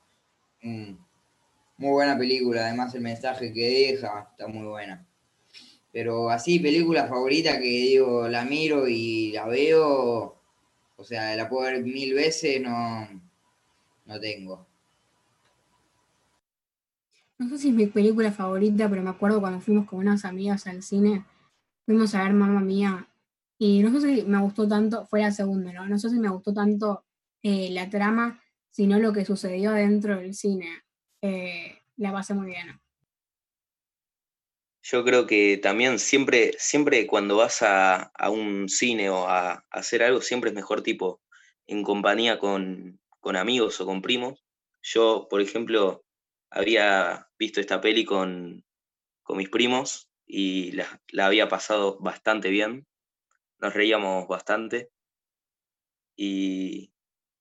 Mm. 0.62 0.94
Muy 1.76 1.90
buena 1.90 2.18
película, 2.18 2.66
además 2.66 2.94
el 2.94 3.02
mensaje 3.02 3.52
que 3.52 3.90
deja 3.90 4.28
está 4.32 4.48
muy 4.48 4.66
buena. 4.66 5.06
Pero 5.92 6.28
así, 6.28 6.58
película 6.58 7.06
favorita 7.06 7.58
que 7.58 7.68
digo, 7.68 8.28
la 8.28 8.44
miro 8.44 8.88
y 8.88 9.32
la 9.32 9.46
veo, 9.46 10.40
o 10.96 11.04
sea, 11.04 11.36
la 11.36 11.48
puedo 11.48 11.70
ver 11.70 11.82
mil 11.84 12.14
veces, 12.14 12.60
no, 12.60 13.08
no 14.06 14.20
tengo. 14.20 14.66
No 17.38 17.48
sé 17.48 17.58
si 17.58 17.68
es 17.68 17.74
mi 17.74 17.86
película 17.86 18.32
favorita, 18.32 18.88
pero 18.88 19.02
me 19.02 19.10
acuerdo 19.10 19.40
cuando 19.40 19.60
fuimos 19.60 19.86
con 19.86 20.00
unas 20.00 20.24
amigas 20.24 20.66
al 20.66 20.82
cine, 20.82 21.24
fuimos 21.86 22.14
a 22.16 22.24
ver 22.24 22.32
Mamma 22.32 22.60
Mía, 22.60 23.06
y 23.58 23.82
no 23.82 24.00
sé 24.00 24.14
si 24.14 24.22
me 24.22 24.40
gustó 24.40 24.68
tanto, 24.68 25.06
fue 25.06 25.20
la 25.20 25.32
segunda, 25.32 25.72
¿no? 25.72 25.86
No 25.88 25.98
sé 25.98 26.08
si 26.10 26.18
me 26.18 26.28
gustó 26.28 26.54
tanto 26.54 27.04
eh, 27.42 27.70
la 27.70 27.90
trama, 27.90 28.40
sino 28.70 28.98
lo 29.00 29.12
que 29.12 29.24
sucedió 29.24 29.72
dentro 29.72 30.16
del 30.16 30.34
cine. 30.34 30.84
Eh, 31.20 31.78
la 31.96 32.12
pasé 32.12 32.34
muy 32.34 32.46
bien. 32.46 32.80
yo 34.82 35.04
creo 35.04 35.26
que 35.26 35.58
también 35.58 35.98
siempre, 35.98 36.54
siempre 36.58 37.06
cuando 37.06 37.36
vas 37.36 37.62
a, 37.62 38.12
un 38.30 38.68
cine 38.68 39.10
o 39.10 39.28
a, 39.28 39.64
hacer 39.70 40.02
algo, 40.02 40.22
siempre 40.22 40.50
es 40.50 40.56
mejor 40.56 40.82
tipo 40.82 41.20
en 41.66 41.82
compañía 41.82 42.38
con, 42.38 43.00
amigos 43.22 43.80
o 43.80 43.86
con 43.86 44.00
primos. 44.00 44.44
Yo, 44.82 45.26
por 45.28 45.42
ejemplo, 45.42 46.04
había 46.50 47.28
visto 47.38 47.60
esta 47.60 47.80
peli 47.80 48.04
con, 48.04 48.64
mis 49.30 49.50
primos 49.50 50.08
y 50.26 50.72
la, 50.72 51.02
la, 51.08 51.26
había 51.26 51.48
pasado 51.48 51.98
bastante 52.00 52.48
bien. 52.48 52.87
Nos 53.60 53.74
reíamos 53.74 54.26
bastante. 54.28 54.90
Y 56.16 56.92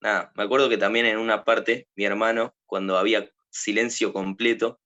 nada, 0.01 0.31
me 0.35 0.43
acuerdo 0.43 0.69
que 0.69 0.77
también 0.77 1.05
en 1.05 1.17
una 1.17 1.43
parte, 1.43 1.87
mi 1.95 2.05
hermano, 2.05 2.55
cuando 2.65 2.97
había 2.97 3.29
silencio 3.49 4.13
completo, 4.13 4.79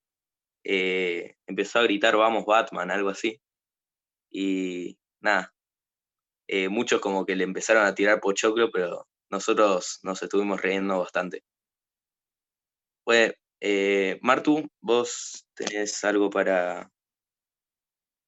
eh, 0.63 1.35
empezó 1.47 1.79
a 1.79 1.83
gritar, 1.83 2.17
vamos 2.17 2.45
Batman, 2.45 2.91
algo 2.91 3.09
así. 3.09 3.41
Y 4.31 4.99
nada, 5.21 5.53
eh, 6.47 6.69
muchos 6.69 7.01
como 7.01 7.25
que 7.25 7.35
le 7.35 7.43
empezaron 7.45 7.85
a 7.85 7.95
tirar 7.95 8.21
pochoclo, 8.21 8.71
pero 8.71 9.07
nosotros 9.29 9.99
nos 10.03 10.21
estuvimos 10.23 10.61
riendo 10.61 10.99
bastante. 10.99 11.43
Pues, 13.03 13.33
eh, 13.59 14.17
Martu, 14.21 14.67
¿vos 14.81 15.45
tenés 15.55 16.03
algo 16.03 16.29
para 16.29 16.89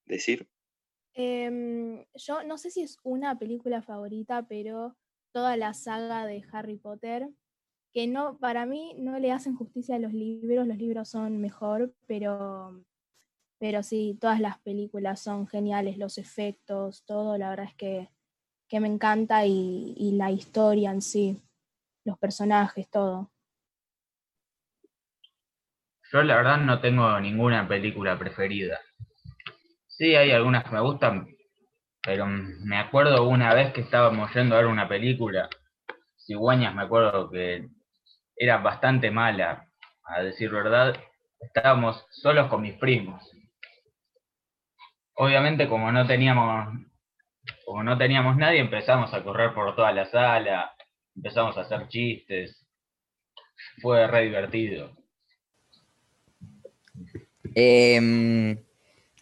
decir? 0.05 0.47
Em, 1.15 2.05
yo 2.15 2.43
no 2.43 2.57
sé 2.57 2.71
si 2.71 2.81
es 2.81 2.97
una 3.03 3.37
película 3.37 3.81
favorita, 3.81 4.43
pero 4.47 4.95
toda 5.31 5.57
la 5.57 5.73
saga 5.73 6.25
de 6.25 6.43
Harry 6.51 6.77
Potter 6.77 7.29
que 7.93 8.07
no, 8.07 8.37
para 8.39 8.65
mí 8.65 8.95
no 8.97 9.19
le 9.19 9.31
hacen 9.31 9.55
justicia 9.55 9.95
a 9.95 9.99
los 9.99 10.13
libros, 10.13 10.67
los 10.67 10.77
libros 10.77 11.09
son 11.09 11.39
mejor, 11.39 11.93
pero, 12.07 12.83
pero 13.59 13.83
sí, 13.83 14.17
todas 14.19 14.39
las 14.39 14.59
películas 14.59 15.19
son 15.21 15.47
geniales, 15.47 15.99
los 15.99 16.17
efectos, 16.17 17.05
todo, 17.05 17.37
la 17.37 17.51
verdad 17.51 17.67
es 17.67 17.75
que, 17.75 18.09
me 18.79 18.87
encanta 18.87 19.45
y, 19.45 19.93
y, 19.95 20.13
la 20.13 20.31
historia 20.31 20.89
en 20.89 21.03
sí, 21.03 21.39
los 22.05 22.17
personajes, 22.17 22.89
todo. 22.89 23.31
Yo 26.11 26.23
la 26.23 26.37
verdad 26.37 26.57
no 26.57 26.81
tengo 26.81 27.19
ninguna 27.19 27.67
película 27.67 28.17
preferida. 28.17 28.79
Sí, 29.97 30.15
hay 30.15 30.31
algunas 30.31 30.63
que 30.63 30.71
me 30.71 30.81
gustan, 30.81 31.27
pero 32.01 32.25
me 32.25 32.77
acuerdo 32.77 33.27
una 33.27 33.53
vez 33.53 33.73
que 33.73 33.81
estábamos 33.81 34.33
yendo 34.33 34.55
a 34.55 34.59
ver 34.59 34.67
una 34.67 34.87
película, 34.87 35.49
Cigüeñas, 36.17 36.73
me 36.73 36.83
acuerdo 36.83 37.29
que 37.29 37.67
era 38.35 38.57
bastante 38.57 39.11
mala, 39.11 39.67
a 40.03 40.21
decir 40.21 40.49
verdad. 40.49 40.95
Estábamos 41.39 42.05
solos 42.11 42.47
con 42.49 42.61
mis 42.61 42.73
primos. 42.75 43.23
Obviamente, 45.15 45.67
como 45.67 45.91
no 45.91 46.07
teníamos, 46.07 46.73
como 47.65 47.83
no 47.83 47.97
teníamos 47.97 48.35
nadie, 48.37 48.59
empezamos 48.59 49.13
a 49.13 49.23
correr 49.23 49.53
por 49.53 49.75
toda 49.75 49.91
la 49.91 50.05
sala, 50.05 50.73
empezamos 51.15 51.57
a 51.57 51.61
hacer 51.61 51.87
chistes. 51.87 52.65
Fue 53.81 54.07
re 54.07 54.23
divertido. 54.23 54.95
Em, 57.55 58.57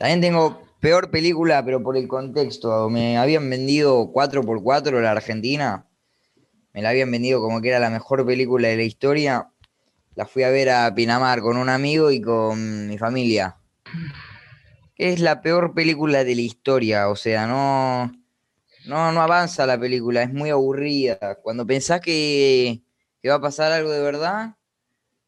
también 0.02 0.22
tengo 0.22 0.62
peor 0.80 1.12
película, 1.12 1.64
pero 1.64 1.84
por 1.84 1.96
el 1.96 2.08
contexto. 2.08 2.90
Me 2.90 3.18
habían 3.18 3.48
vendido 3.50 4.12
4x4 4.12 5.00
la 5.00 5.12
Argentina 5.12 5.86
me 6.74 6.82
la 6.82 6.90
habían 6.90 7.12
vendido 7.12 7.42
como 7.42 7.62
que 7.62 7.70
era 7.70 7.80
la 7.80 7.90
mejor 7.90 8.26
película 8.26 8.70
de 8.70 8.78
la 8.78 8.84
historia. 8.84 9.50
La 10.16 10.26
fui 10.26 10.44
a 10.44 10.50
ver 10.50 10.70
a 10.70 10.94
Pinamar 10.94 11.42
con 11.42 11.58
un 11.58 11.70
amigo 11.70 12.12
y 12.12 12.22
con 12.22 12.88
mi 12.88 12.98
familia. 12.98 13.58
Es 14.96 15.20
la 15.20 15.42
peor 15.42 15.74
película 15.74 16.24
de 16.24 16.36
la 16.36 16.42
historia, 16.42 17.10
o 17.10 17.16
sea, 17.16 17.48
no, 17.48 18.12
no, 18.86 19.12
no 19.12 19.22
avanza 19.22 19.66
la 19.66 19.80
película, 19.80 20.22
es 20.22 20.32
muy 20.32 20.50
aburrida. 20.50 21.40
Cuando 21.42 21.66
pensás 21.66 22.02
que, 22.02 22.82
que 23.22 23.30
va 23.30 23.36
a 23.36 23.42
pasar 23.42 23.72
algo 23.72 23.90
de 23.90 24.02
verdad, 24.02 24.56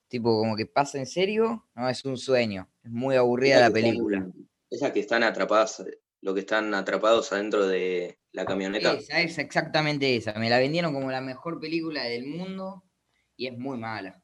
tipo 0.10 0.38
como 0.38 0.56
que 0.56 0.65
pasa 0.65 1.00
en 1.00 1.08
serio, 1.08 1.65
no, 1.75 1.89
es 1.89 2.06
un 2.06 2.18
sueño. 2.18 2.70
Es 2.84 2.92
muy 2.92 3.15
aburrida 3.15 3.60
la 3.60 3.72
película. 3.72 4.27
Esa 4.74 4.92
que 4.92 5.00
están 5.00 5.24
atrapadas, 5.24 5.84
lo 6.22 6.34
que 6.34 6.42
están 6.42 6.74
atrapados 6.74 7.32
adentro 7.32 7.68
de, 7.68 8.18
la 8.34 8.46
camioneta. 8.46 8.94
Esa 8.94 9.22
es 9.22 9.38
exactamente 9.38 10.15
esa. 10.15 10.34
Me 10.34 10.50
la 10.50 10.58
vendieron 10.58 10.94
como 10.94 11.12
la 11.12 11.22
mejor 11.22 11.60
película 11.60 12.03
del 12.03 12.25
mundo 12.25 12.84
y 13.38 13.48
es 13.48 13.58
muy 13.58 13.77
mala. 13.77 14.22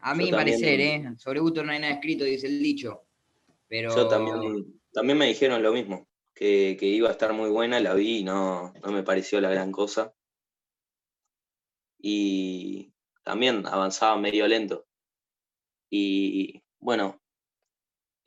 A 0.00 0.14
mí 0.14 0.30
parecer, 0.30 0.80
¿eh? 0.80 1.04
Sobre 1.18 1.40
gusto 1.40 1.62
no 1.62 1.72
hay 1.72 1.78
nada 1.78 1.92
escrito, 1.92 2.24
dice 2.24 2.46
el 2.46 2.62
dicho. 2.62 3.02
Pero... 3.68 3.94
Yo 3.94 4.08
también, 4.08 4.80
también 4.92 5.18
me 5.18 5.26
dijeron 5.26 5.62
lo 5.62 5.72
mismo, 5.72 6.08
que, 6.34 6.76
iba 6.80 7.10
a 7.10 7.12
estar 7.12 7.34
muy 7.34 7.50
buena, 7.50 7.78
la 7.80 7.92
vi 7.92 8.18
y 8.18 8.24
no, 8.24 8.72
no 8.82 8.92
me 8.92 9.02
pareció 9.02 9.40
la 9.42 9.50
gran 9.50 9.70
cosa. 9.70 10.14
Y 11.98 12.94
también 13.22 13.66
avanzaba 13.66 14.16
medio 14.16 14.48
lento. 14.48 14.86
Y 15.90 16.62
bueno, 16.78 17.20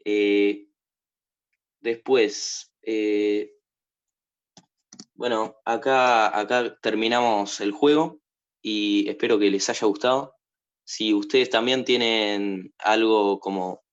eh, 0.06 0.68
después, 1.84 2.74
eh, 2.82 3.54
bueno, 5.14 5.58
acá, 5.66 6.38
acá 6.38 6.78
terminamos 6.82 7.60
el 7.60 7.72
juego 7.72 8.20
y 8.62 9.08
espero 9.10 9.38
que 9.38 9.52
les 9.52 9.70
haya 9.70 9.86
gustado. 9.86 10.36
Si 10.86 11.14
ustedes 11.14 11.50
también 11.50 11.86
tienen 11.86 12.74
algo 12.80 13.40
como 13.40 13.84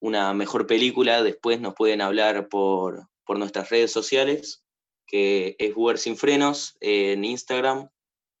una 0.00 0.32
mejor 0.34 0.66
película, 0.66 1.22
después 1.22 1.60
nos 1.60 1.74
pueden 1.74 2.00
hablar 2.00 2.48
por, 2.48 3.08
nuestras 3.28 3.70
redes 3.70 3.92
sociales, 3.92 4.64
que 5.06 5.54
es 5.60 5.72
Uber 5.76 5.98
Sin 5.98 6.16
Frenos 6.16 6.76
en 6.80 7.24
Instagram 7.24 7.88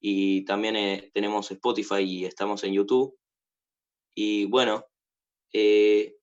y 0.00 0.44
también 0.46 0.74
eh, 0.74 1.12
tenemos 1.14 1.48
Spotify 1.48 2.00
y 2.00 2.24
estamos 2.24 2.64
en 2.64 2.72
YouTube. 2.72 3.16
Y 4.16 4.46
bueno, 4.46 4.84
eh, 5.52 6.16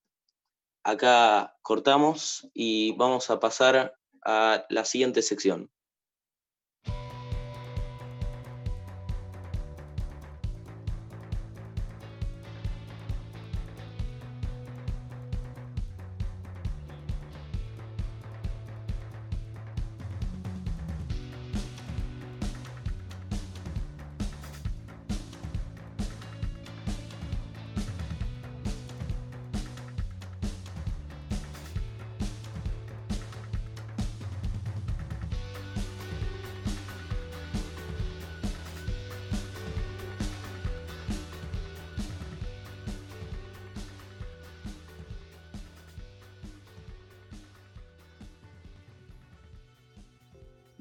acá 0.88 1.58
cortamos 1.64 2.50
y 2.54 2.94
vamos 2.94 3.30
a 3.30 3.42
pasar 3.42 3.96
a 4.24 4.66
la 4.70 4.86
siguiente 4.86 5.22
sección. 5.22 5.70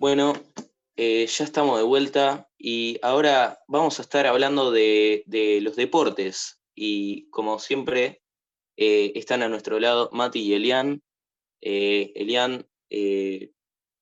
Bueno, 0.07 0.35
eh, 0.95 1.27
ya 1.27 1.45
estamos 1.45 1.79
de 1.79 1.85
vuelta 1.85 2.49
y 2.57 2.97
ahora 3.03 3.59
vamos 3.67 3.99
a 3.99 4.03
estar 4.03 4.25
hablando 4.29 4.71
de, 4.71 5.25
los 5.61 5.75
deportes. 5.75 6.63
Y 6.77 7.29
como 7.31 7.59
siempre, 7.59 8.23
eh, 8.77 9.11
están 9.17 9.43
a 9.43 9.49
nuestro 9.49 9.81
lado 9.81 10.09
Mati 10.13 10.39
y 10.43 10.55
Elian. 10.55 11.03
Eh, 11.61 12.13
Elian, 12.15 12.69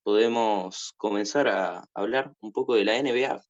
podemos 0.02 0.92
comenzar 0.98 1.48
a 1.48 1.88
hablar 1.94 2.34
un 2.42 2.52
poco 2.52 2.74
de 2.74 2.84
la 2.84 3.02
NBA. 3.02 3.40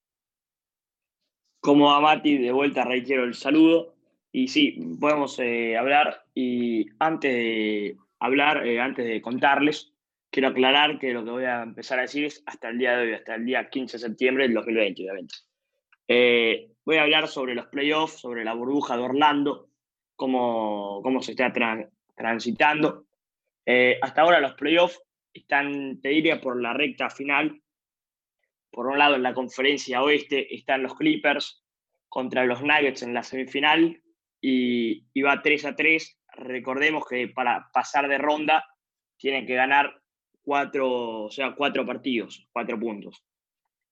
Como 1.58 1.90
a 1.90 2.00
Mati, 2.00 2.38
de 2.38 2.52
vuelta 2.52 2.84
reitero 2.84 3.24
el 3.24 3.34
saludo. 3.34 3.96
Y 4.30 4.46
sí, 4.46 4.78
podemos 5.00 5.40
hablar. 5.40 6.24
Y 6.36 6.86
antes 7.00 7.32
de 7.32 7.96
hablar, 8.20 8.58
antes 8.58 9.06
de 9.06 9.20
contarles, 9.20 9.93
quiero 10.34 10.48
aclarar 10.48 10.98
que 10.98 11.12
lo 11.12 11.24
que 11.24 11.30
voy 11.30 11.44
a 11.44 11.62
empezar 11.62 12.00
a 12.00 12.02
decir 12.02 12.24
es 12.24 12.42
hasta 12.44 12.68
el 12.68 12.76
día 12.76 12.96
de 12.96 13.02
hoy, 13.04 13.12
hasta 13.14 13.36
el 13.36 13.46
día 13.46 13.70
15 13.70 13.98
de 13.98 14.02
septiembre 14.08 14.42
del 14.42 14.54
2020, 14.54 15.02
obviamente. 15.02 15.34
Eh, 16.08 16.72
voy 16.84 16.96
a 16.96 17.02
hablar 17.02 17.28
sobre 17.28 17.54
los 17.54 17.68
playoffs, 17.68 18.18
sobre 18.18 18.44
la 18.44 18.52
burbuja 18.52 18.96
de 18.96 19.04
Orlando, 19.04 19.68
cómo, 20.16 21.00
cómo 21.04 21.22
se 21.22 21.30
está 21.30 21.52
transitando. 22.16 23.06
Eh, 23.64 23.96
hasta 24.02 24.22
ahora 24.22 24.40
los 24.40 24.54
playoffs 24.54 25.00
están, 25.32 26.00
te 26.00 26.08
diría, 26.08 26.40
por 26.40 26.60
la 26.60 26.72
recta 26.72 27.10
final. 27.10 27.62
Por 28.72 28.88
un 28.88 28.98
lado, 28.98 29.14
en 29.14 29.22
la 29.22 29.34
conferencia 29.34 30.02
oeste 30.02 30.52
están 30.52 30.82
los 30.82 30.96
Clippers 30.96 31.64
contra 32.08 32.44
los 32.44 32.60
Nuggets 32.60 33.04
en 33.04 33.14
la 33.14 33.22
semifinal 33.22 34.02
y, 34.40 35.06
y 35.14 35.22
va 35.22 35.40
3 35.40 35.64
a 35.66 35.76
3. 35.76 36.18
Recordemos 36.38 37.06
que 37.08 37.28
para 37.28 37.70
pasar 37.72 38.08
de 38.08 38.18
ronda 38.18 38.64
tienen 39.16 39.46
que 39.46 39.54
ganar 39.54 40.02
cuatro, 40.44 41.24
o 41.24 41.30
sea, 41.30 41.54
cuatro 41.54 41.84
partidos, 41.86 42.46
cuatro 42.52 42.78
puntos. 42.78 43.24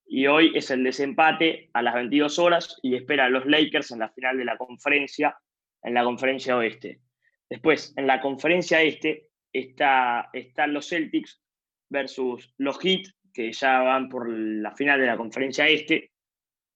Y 0.07 0.27
hoy 0.27 0.53
es 0.55 0.71
el 0.71 0.85
desempate 0.85 1.71
a 1.73 1.83
las 1.83 1.95
22 1.95 2.39
horas 2.39 2.79
y 2.83 2.95
espera 2.95 3.27
a 3.27 3.31
los 3.31 3.47
Lakers 3.47 3.93
en 3.93 4.01
la 4.01 4.11
final 4.11 4.37
de 4.37 4.45
la 4.45 4.57
conferencia, 4.57 5.37
en 5.83 5.95
la 5.95 6.05
conferencia 6.05 6.57
oeste. 6.57 7.01
Después, 7.49 7.95
en 7.97 8.07
la 8.07 8.21
conferencia 8.21 8.83
este, 8.83 9.31
está, 9.53 10.29
están 10.33 10.75
los 10.75 10.89
Celtics 10.89 11.41
versus 11.89 12.53
los 12.59 12.79
Heat, 12.79 13.07
que 13.33 13.53
ya 13.53 13.81
van 13.81 14.09
por 14.09 14.29
la 14.29 14.73
final 14.73 15.01
de 15.01 15.07
la 15.07 15.17
conferencia 15.17 15.67
este, 15.69 16.13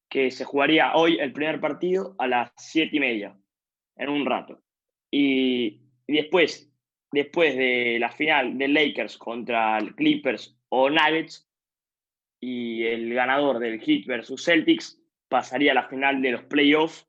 que 0.09 0.31
se 0.31 0.45
jugaría 0.45 0.95
hoy 0.95 1.19
el 1.19 1.33
primer 1.33 1.61
partido 1.61 2.15
a 2.19 2.27
las 2.27 2.53
7 2.57 2.97
y 2.97 3.01
media, 3.01 3.37
en 3.97 4.09
un 4.09 4.25
rato. 4.25 4.63
Y, 5.11 5.81
después, 6.07 6.71
después 7.13 7.57
de 7.57 7.99
la 7.99 8.11
final 8.11 8.59
de 8.59 8.69
Lakers 8.69 9.17
contra 9.17 9.79
Clippers 9.97 10.57
o 10.69 10.91
Nuggets, 10.91 11.47
y 12.41 12.85
el 12.85 13.13
ganador 13.15 13.59
del 13.59 13.81
Heat 13.81 14.07
versus 14.07 14.45
Celtics 14.45 15.01
pasaría 15.29 15.73
a 15.73 15.75
la 15.75 15.89
final 15.89 16.21
de 16.23 16.33
los 16.33 16.45
playoffs 16.45 17.09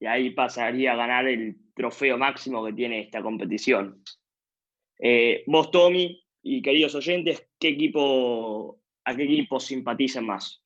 y 0.00 0.06
ahí 0.06 0.30
pasaría 0.30 0.92
a 0.92 0.96
ganar 0.96 1.26
el 1.26 1.56
trofeo 1.74 2.18
máximo 2.18 2.64
que 2.64 2.72
tiene 2.72 3.00
esta 3.00 3.22
competición. 3.22 4.02
Eh, 4.98 5.44
vos, 5.46 5.70
Tommy, 5.70 6.24
y 6.42 6.62
queridos 6.62 6.94
oyentes, 6.94 7.48
¿qué 7.58 7.68
equipo, 7.68 8.80
¿a 9.04 9.14
qué 9.14 9.24
equipo 9.24 9.60
simpatizan 9.60 10.26
más? 10.26 10.62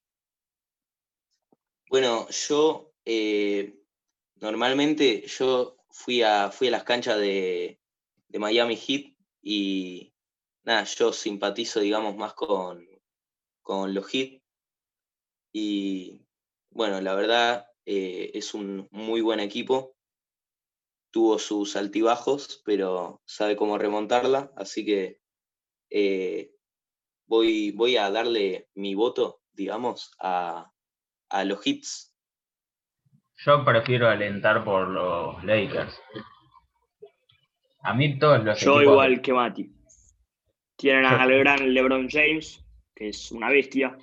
Bueno, 1.88 2.26
yo 2.30 2.94
eh, 3.04 3.74
normalmente 4.36 5.26
yo 5.26 5.76
fui 5.90 6.22
a, 6.22 6.50
fui 6.50 6.68
a 6.68 6.72
las 6.72 6.84
canchas 6.84 7.18
de, 7.18 7.78
Miami 8.38 8.76
Heat 8.76 9.14
y 9.42 10.14
nada, 10.64 10.84
yo 10.84 11.12
simpatizo, 11.12 11.80
digamos, 11.80 12.16
más 12.16 12.34
con, 12.34 12.86
con 13.62 13.94
los 13.94 14.06
Heat. 14.08 14.40
Y 15.52 16.24
bueno, 16.70 17.00
la 17.00 17.14
verdad 17.14 17.66
eh, 17.84 18.30
es 18.34 18.54
un 18.54 18.88
muy 18.90 19.20
buen 19.20 19.40
equipo. 19.40 19.96
Tuvo 21.10 21.38
sus 21.38 21.76
altibajos, 21.76 22.62
pero 22.64 23.20
sabe 23.26 23.54
cómo 23.54 23.76
remontarla, 23.76 24.50
así 24.56 24.84
que 24.84 25.20
eh, 25.90 26.52
voy, 27.26 27.72
voy 27.72 27.98
a 27.98 28.10
darle 28.10 28.70
mi 28.74 28.94
voto, 28.94 29.42
digamos, 29.52 30.10
a, 30.18 30.72
a 31.28 31.44
los 31.44 31.66
hits. 31.66 32.14
Yo 33.44 33.64
prefiero 33.64 34.08
alentar 34.08 34.64
por 34.64 34.88
los 34.88 35.44
Lakers. 35.44 36.00
A 37.82 37.94
mí 37.94 38.18
todos 38.18 38.44
los 38.44 38.60
Yo 38.60 38.80
igual 38.80 39.20
que 39.20 39.32
Mati. 39.32 39.70
Tienen 40.76 41.04
al 41.04 41.38
gran 41.38 41.74
LeBron 41.74 42.08
James, 42.08 42.64
que 42.94 43.08
es 43.08 43.32
una 43.32 43.50
bestia. 43.50 43.96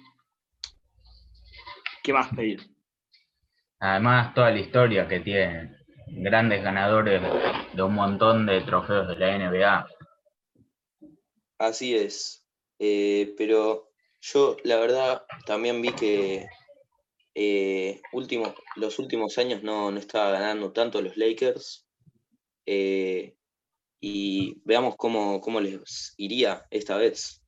¿Qué 2.03 2.13
más 2.13 2.33
pedir? 2.35 2.61
Además, 3.79 4.33
toda 4.33 4.51
la 4.51 4.59
historia 4.59 5.07
que 5.07 5.21
tienen. 5.21 5.77
Grandes 6.07 6.63
ganadores 6.63 7.21
de 7.73 7.83
un 7.83 7.93
montón 7.93 8.45
de 8.45 8.61
trofeos 8.61 9.07
de 9.07 9.15
la 9.15 9.37
NBA. 9.37 9.87
Así 11.59 11.95
es. 11.95 12.45
Eh, 12.79 13.33
pero 13.37 13.91
yo, 14.21 14.57
la 14.63 14.77
verdad, 14.77 15.25
también 15.45 15.81
vi 15.81 15.91
que 15.91 16.47
eh, 17.35 18.01
los 18.75 18.99
últimos 18.99 19.37
años 19.37 19.63
no, 19.63 19.95
estaba 19.97 20.31
ganando 20.31 20.71
tanto 20.71 21.01
los 21.01 21.15
Lakers. 21.15 21.87
Eh, 22.65 23.35
y 23.99 24.61
veamos 24.63 24.95
cómo, 24.97 25.61
les 25.61 26.13
iría 26.17 26.65
esta 26.69 26.97
vez. 26.97 27.41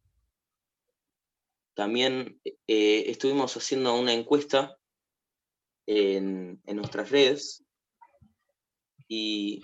También 1.73 2.39
eh, 2.67 3.05
estuvimos 3.07 3.55
haciendo 3.55 3.95
una 3.95 4.13
encuesta 4.13 4.77
en, 5.85 6.61
nuestras 6.65 7.09
redes 7.09 7.63
y 9.07 9.61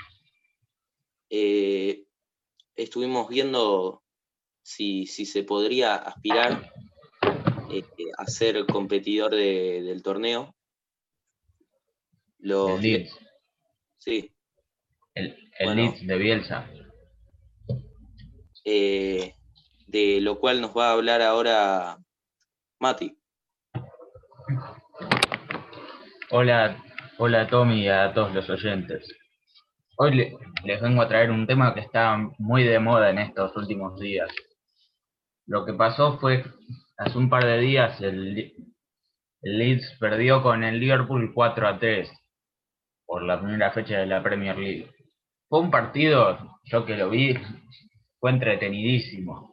estuvimos 2.76 3.28
viendo 3.28 4.04
si, 4.62 5.06
si 5.08 5.26
se 5.26 5.43
podría 5.43 5.95
aspirar 5.95 6.71
eh, 7.69 7.84
a 8.17 8.26
ser 8.28 8.65
competidor 8.65 9.36
del 9.36 10.02
torneo. 10.02 10.56
el 12.39 12.82
Leeds. 12.82 13.17
Sí. 13.97 14.34
El, 15.13 15.46
Leeds 15.60 16.06
de 16.06 16.17
Bielsa. 16.17 16.65
Eh, 18.63 19.34
de 19.88 20.22
lo 20.22 20.39
cual 20.39 20.62
nos 20.62 20.76
va 20.76 20.89
a 20.89 20.93
hablar 20.93 21.22
ahora 21.22 21.98
Mati. 22.80 23.17
Hola, 26.30 26.84
hola 27.17 27.48
Tommy 27.48 27.84
y 27.84 27.88
a 27.88 28.13
todos 28.13 28.34
los 28.34 28.50
oyentes. 28.50 29.08
Hoy 29.98 30.36
les 30.63 30.82
vengo 30.82 31.02
a 31.02 31.08
traer 31.08 31.32
un 31.32 31.48
tema 31.48 31.74
que 31.74 31.80
está 31.80 32.17
muy 32.38 32.63
de 32.63 32.80
moda 32.80 33.10
en 33.10 33.20
estos 33.20 33.56
últimos 33.56 34.00
días. 34.00 34.30
Lo 35.46 35.65
que 35.65 35.74
pasó 35.74 36.20
fue 36.20 36.43
hace 36.98 37.17
un 37.17 37.30
par 37.30 37.46
de 37.46 37.60
días 37.60 38.00
el, 38.02 38.54
Leeds 39.41 39.98
perdió 40.00 40.43
con 40.43 40.63
el 40.63 40.80
Liverpool 40.80 41.32
4 41.34 41.67
a 41.67 41.80
3 41.80 42.12
por 43.06 43.24
la 43.24 43.39
primera 43.39 43.72
fecha 43.72 44.00
de 44.00 44.06
la 44.06 44.22
Premier 44.22 44.58
League. 44.58 44.91
Fue 45.49 45.60
un 45.62 45.71
partido, 45.71 46.60
yo 46.65 46.86
que 46.86 46.97
lo 46.97 47.10
vi, 47.10 47.33
fue 48.19 48.31
entretenidísimo. 48.31 49.51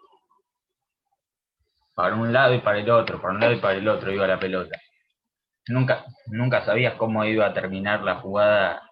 Para 1.95 2.17
un 2.17 2.33
lado 2.33 2.55
y 2.55 2.61
para 2.61 2.81
el 2.81 2.91
otro, 2.91 3.21
para 3.21 3.35
un 3.35 3.41
lado 3.41 3.53
y 3.53 3.61
para 3.61 3.79
el 3.79 3.87
otro 3.87 4.13
iba 4.13 4.27
la 4.27 4.41
pelota. 4.41 4.81
Nunca, 5.69 6.05
nunca 6.27 6.65
sabías 6.65 6.95
cómo 6.95 7.25
iba 7.25 7.47
a 7.47 7.55
terminar 7.55 8.03
la 8.03 8.17
jugada 8.17 8.83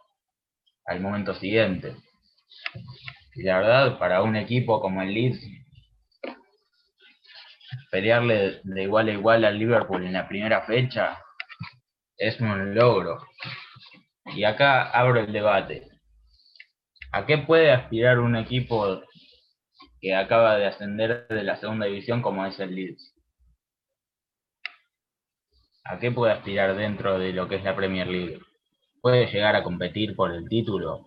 al 0.86 1.00
momento 1.00 1.34
siguiente. 1.34 1.96
Y 3.34 3.42
la 3.42 3.58
verdad, 3.58 3.98
para 3.98 4.22
un 4.22 4.36
equipo 4.36 4.80
como 4.80 5.02
el 5.02 5.12
Leeds, 5.12 5.44
pelearle 7.90 8.60
de 8.62 8.82
igual 8.82 9.08
a 9.08 9.12
igual 9.12 9.44
al 9.44 9.58
Liverpool 9.58 10.04
en 10.04 10.12
la 10.12 10.28
primera 10.28 10.62
fecha 10.62 11.18
es 12.16 12.40
un 12.40 12.74
logro. 12.74 13.26
Y 14.26 14.44
acá 14.44 14.90
abro 14.90 15.20
el 15.20 15.32
debate. 15.32 15.91
¿A 17.14 17.26
qué 17.26 17.36
puede 17.36 17.70
aspirar 17.70 18.18
un 18.20 18.36
equipo 18.36 19.02
que 20.00 20.14
acaba 20.14 20.56
de 20.56 20.66
ascender 20.66 21.26
de 21.28 21.42
la 21.42 21.56
segunda 21.56 21.84
división 21.84 22.22
como 22.22 22.46
es 22.46 22.58
el 22.58 22.74
Leeds? 22.74 23.14
¿A 25.84 25.98
qué 25.98 26.10
puede 26.10 26.32
aspirar 26.32 26.74
dentro 26.74 27.18
de 27.18 27.34
lo 27.34 27.48
que 27.48 27.56
es 27.56 27.64
la 27.64 27.76
Premier 27.76 28.06
League? 28.06 28.40
¿Puede 29.02 29.26
llegar 29.26 29.54
a 29.56 29.62
competir 29.62 30.16
por 30.16 30.32
el 30.32 30.48
título? 30.48 31.06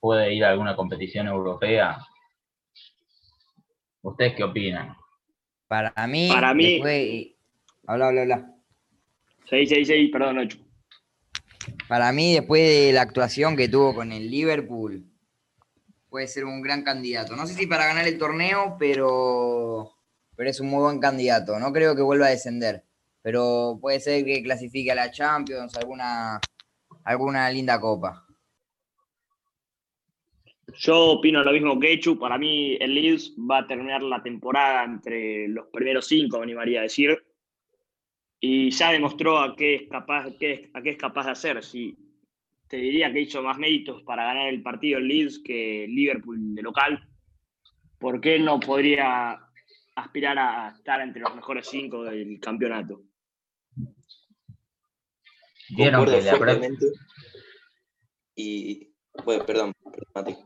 ¿Puede 0.00 0.32
ir 0.32 0.42
a 0.42 0.50
alguna 0.50 0.74
competición 0.74 1.26
europea? 1.26 1.98
¿Ustedes 4.00 4.34
qué 4.36 4.44
opinan? 4.44 4.96
Para 5.68 5.92
mí. 6.06 6.30
Para 6.32 6.54
mí. 6.54 7.36
Habla, 7.86 8.08
habla, 8.08 8.22
habla. 8.22 8.54
6, 9.50 9.68
6, 9.68 9.86
6, 9.86 10.10
perdón, 10.10 10.38
8. 10.38 10.58
Para 11.88 12.10
mí, 12.12 12.34
después 12.34 12.62
de 12.62 12.92
la 12.94 13.02
actuación 13.02 13.54
que 13.54 13.68
tuvo 13.68 13.94
con 13.94 14.12
el 14.12 14.30
Liverpool, 14.30 15.12
puede 16.16 16.28
ser 16.28 16.46
un 16.46 16.62
gran 16.62 16.82
candidato. 16.82 17.36
No 17.36 17.46
sé 17.46 17.52
si 17.52 17.66
para 17.66 17.84
ganar 17.84 18.08
el 18.08 18.16
torneo, 18.16 18.76
pero, 18.78 19.92
pero 20.34 20.48
es 20.48 20.58
un 20.60 20.70
muy 20.70 20.80
buen 20.80 20.98
candidato. 20.98 21.58
No 21.58 21.70
creo 21.74 21.94
que 21.94 22.00
vuelva 22.00 22.28
a 22.28 22.30
descender, 22.30 22.84
pero 23.20 23.76
puede 23.78 24.00
ser 24.00 24.24
que 24.24 24.42
clasifique 24.42 24.90
a 24.90 24.94
la 24.94 25.10
Champions, 25.10 25.76
alguna, 25.76 26.42
alguna 27.04 27.50
linda 27.50 27.78
copa. 27.78 28.26
Yo 30.78 31.18
opino 31.18 31.44
lo 31.44 31.52
mismo 31.52 31.78
que 31.78 31.92
Echu. 31.92 32.18
Para 32.18 32.38
mí, 32.38 32.78
el 32.80 32.94
Leeds 32.94 33.34
va 33.38 33.58
a 33.58 33.66
terminar 33.66 34.02
la 34.02 34.22
temporada 34.22 34.84
entre 34.84 35.48
los 35.48 35.66
primeros 35.66 36.06
cinco, 36.06 36.38
me 36.38 36.44
animaría 36.44 36.78
a 36.78 36.84
decir. 36.84 37.22
Y 38.40 38.70
ya 38.70 38.90
demostró 38.90 39.38
a 39.38 39.54
qué 39.54 39.74
es 39.74 39.82
capaz, 39.90 40.28
a 40.28 40.38
qué 40.38 40.70
es 40.82 40.96
capaz 40.96 41.26
de 41.26 41.32
hacer. 41.32 41.62
Si 41.62 42.05
te 42.68 42.76
diría 42.76 43.12
que 43.12 43.20
hizo 43.20 43.42
más 43.42 43.58
méritos 43.58 44.02
para 44.02 44.24
ganar 44.24 44.48
el 44.48 44.62
partido 44.62 44.98
el 44.98 45.08
Leeds 45.08 45.40
que 45.44 45.86
Liverpool 45.88 46.54
de 46.54 46.62
local. 46.62 47.08
¿Por 47.98 48.20
qué 48.20 48.38
no 48.38 48.60
podría 48.60 49.38
aspirar 49.94 50.38
a 50.38 50.74
estar 50.76 51.00
entre 51.00 51.22
los 51.22 51.34
mejores 51.34 51.68
cinco 51.68 52.04
del 52.04 52.38
campeonato? 52.40 53.02
Vieron 55.70 56.06
que 56.06 56.22
Y, 58.36 58.94
bueno, 59.24 59.46
perdón, 59.46 59.72
perdón 60.12 60.36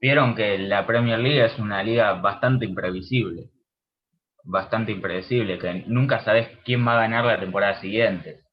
Vieron 0.00 0.34
que 0.34 0.58
la 0.58 0.86
Premier 0.86 1.18
League 1.18 1.44
es 1.44 1.58
una 1.58 1.82
liga 1.82 2.12
bastante 2.14 2.66
imprevisible, 2.66 3.50
bastante 4.44 4.92
impredecible, 4.92 5.58
que 5.58 5.84
nunca 5.86 6.22
sabes 6.22 6.58
quién 6.64 6.86
va 6.86 6.92
a 6.92 7.00
ganar 7.00 7.24
la 7.24 7.40
temporada 7.40 7.80
siguiente. 7.80 8.45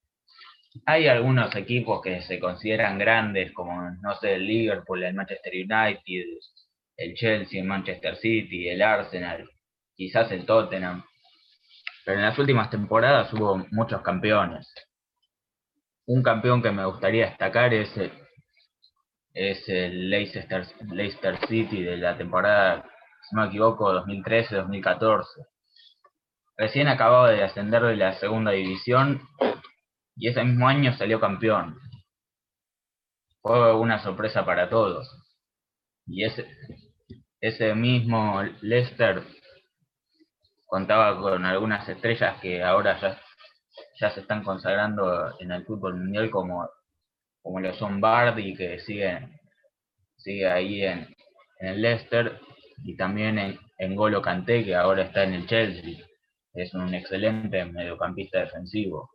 Hay 0.86 1.08
algunos 1.08 1.56
equipos 1.56 2.02
que 2.02 2.22
se 2.24 2.40
consideran 2.40 2.98
grandes, 2.98 3.52
como, 3.54 3.92
no 4.02 4.16
sé, 4.16 4.36
el 4.36 4.48
Liverpool, 4.48 5.04
el 5.04 5.14
Manchester 5.14 5.54
United, 5.54 6.26
el 6.98 7.14
Chelsea, 7.16 7.62
el 7.62 7.68
Manchester 7.68 8.16
City, 8.18 8.68
el 8.70 8.82
Arsenal, 8.82 9.48
quizás 9.96 10.32
el 10.32 10.46
Tottenham. 10.46 11.04
Pero 12.06 12.18
en 12.18 12.26
las 12.26 12.38
últimas 12.40 12.70
temporadas 12.70 13.32
hubo 13.34 13.66
muchos 13.72 14.02
campeones. 14.02 14.74
Un 16.06 16.24
campeón 16.24 16.62
que 16.62 16.72
me 16.72 16.86
gustaría 16.86 17.28
destacar 17.28 17.74
es 17.74 17.96
el, 17.96 18.12
es 19.34 19.70
el 19.70 20.10
Leicester, 20.10 20.66
Leicester 20.92 21.38
City 21.48 21.84
de 21.84 21.98
la 21.98 22.18
temporada, 22.18 22.84
si 23.30 23.36
no 23.36 23.44
me 23.44 23.48
equivoco, 23.48 23.94
2013-2014. 23.94 25.24
Recién 26.58 26.88
acababa 26.88 27.32
de 27.32 27.44
ascender 27.44 27.84
de 27.84 27.96
la 27.96 28.14
segunda 28.14 28.52
división 28.52 29.22
y 30.15 30.28
ese 30.28 30.43
mismo 30.43 30.67
año 30.67 30.93
salió 30.93 31.19
campeón. 31.19 31.78
Fue 33.41 33.76
una 33.76 33.99
sorpresa 33.99 34.45
para 34.45 34.69
todos. 34.69 35.08
Y 36.06 36.23
ese, 36.23 36.47
ese 37.41 37.73
mismo 37.76 38.41
Leicester 38.62 39.23
contaba 40.65 41.19
con 41.19 41.45
algunas 41.45 41.88
estrellas 41.88 42.39
que 42.41 42.63
ahora 42.63 42.99
ya, 42.99 43.21
ya 43.99 44.10
se 44.12 44.21
están 44.21 44.43
consagrando 44.43 45.39
en 45.39 45.52
el 45.52 45.65
fútbol 45.65 45.95
mundial 45.97 46.30
como, 46.32 46.67
como 47.41 47.60
lo 47.60 47.73
son 47.73 48.02
Bardi 48.02 48.56
que 48.56 48.80
sigue, 48.80 49.30
sigue 50.17 50.47
ahí 50.47 50.84
en, 50.84 51.08
el 51.60 51.82
Leicester 51.82 52.39
y 52.84 52.97
también 52.97 53.38
en, 53.39 53.60
en 53.78 53.95
Golo 53.95 54.21
Kanté 54.21 54.65
que 54.65 54.76
ahora 54.76 55.04
está 55.04 55.23
en 55.23 55.34
el 55.34 55.47
Chelsea. 55.47 56.06
Es 56.54 56.73
un 56.73 56.93
excelente 56.93 57.65
mediocampista 57.65 58.39
defensivo. 58.39 59.10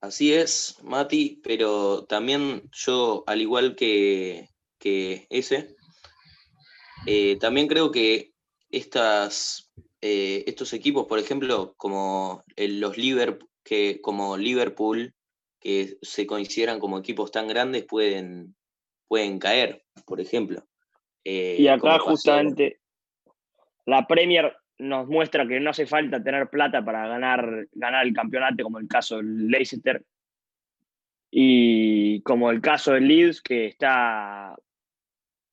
Así 0.00 0.32
es, 0.32 0.78
Mati, 0.82 1.40
pero 1.42 2.04
también 2.04 2.62
yo, 2.72 3.24
al 3.26 3.40
igual 3.40 3.74
que, 3.74 4.48
ese, 4.80 5.74
eh, 7.06 7.36
también 7.40 7.66
creo 7.66 7.90
que 7.90 8.32
estas, 8.70 9.72
eh, 10.00 10.44
estos 10.46 10.72
equipos, 10.72 11.06
por 11.06 11.18
ejemplo, 11.18 11.74
como 11.76 12.44
los 12.56 12.96
Liverpool, 12.96 13.48
que, 13.64 14.00
como 14.00 14.36
Liverpool, 14.36 15.14
que 15.60 15.98
se 16.02 16.26
consideran 16.26 16.78
como 16.78 16.98
equipos 16.98 17.32
tan 17.32 17.48
grandes, 17.48 17.84
pueden, 17.84 18.54
pueden 19.08 19.38
caer, 19.38 19.84
por 20.06 20.20
ejemplo. 20.20 20.64
Eh, 21.24 21.56
y 21.58 21.68
acá 21.68 21.98
justamente 21.98 22.80
la 23.84 24.06
Premier 24.06 24.56
nos 24.78 25.08
muestra 25.08 25.46
que 25.46 25.60
no 25.60 25.70
hace 25.70 25.86
falta 25.86 26.22
tener 26.22 26.48
plata 26.48 26.84
para 26.84 27.06
ganar, 27.08 27.66
ganar 27.72 28.06
el 28.06 28.12
campeonato, 28.12 28.62
como 28.62 28.78
el 28.78 28.88
caso 28.88 29.16
del 29.16 29.48
Leicester. 29.48 30.04
Y 31.30 32.22
como 32.22 32.50
el 32.50 32.60
caso 32.60 32.92
del 32.92 33.06
Leeds, 33.06 33.42
que 33.42 33.66
está 33.66 34.56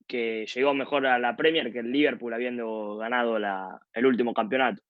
que 0.07 0.45
llegó 0.45 0.73
mejor 0.73 1.07
a 1.07 1.19
la 1.19 1.35
Premier 1.35 1.71
que 1.73 1.79
el 1.79 1.91
Liverpool 1.91 2.33
habiendo 2.33 2.97
ganado 2.97 3.39
la, 3.39 3.81
el 3.93 4.05
último 4.05 4.33
campeonato. 4.33 4.81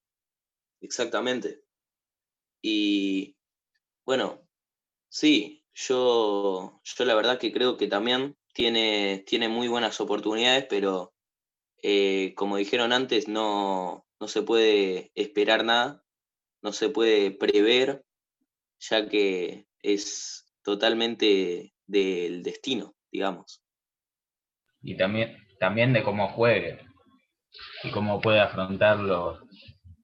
Exactamente. 0.82 1.62
Y 2.62 3.36
bueno, 4.06 4.42
sí, 5.08 5.64
yo, 5.74 6.82
yo 6.84 7.06
la 7.06 7.16
verdad 7.16 7.40
que 7.40 7.54
creo 7.54 7.78
que 7.78 7.88
también 7.88 8.36
tiene, 8.54 9.24
tiene 9.26 9.48
muy 9.48 9.68
buenas 9.68 10.00
oportunidades, 10.02 10.66
pero 10.70 11.14
eh, 11.82 12.34
como 12.36 12.58
dijeron 12.58 12.92
antes, 12.92 13.28
no, 13.28 14.05
no 14.20 14.28
se 14.28 14.42
puede 14.42 15.12
esperar 15.16 15.66
nada, 15.66 16.04
no 16.62 16.72
se 16.72 16.90
puede 16.90 17.32
prever, 17.32 18.04
ya 18.80 19.08
que 19.08 19.68
es 19.82 20.46
totalmente 20.64 21.74
del 21.86 22.44
destino, 22.44 22.96
digamos. 23.12 23.62
Y 24.82 24.98
también, 24.98 25.38
también 25.60 25.94
de 25.94 26.04
cómo 26.04 26.30
juegue 26.30 26.80
y 27.84 27.92
cómo 27.92 28.20
puede 28.22 28.40
afrontar 28.40 28.98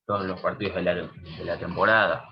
todos 0.06 0.26
los 0.26 0.42
partidos 0.42 0.76
de 0.76 1.44
la, 1.44 1.58
temporada. 1.60 2.26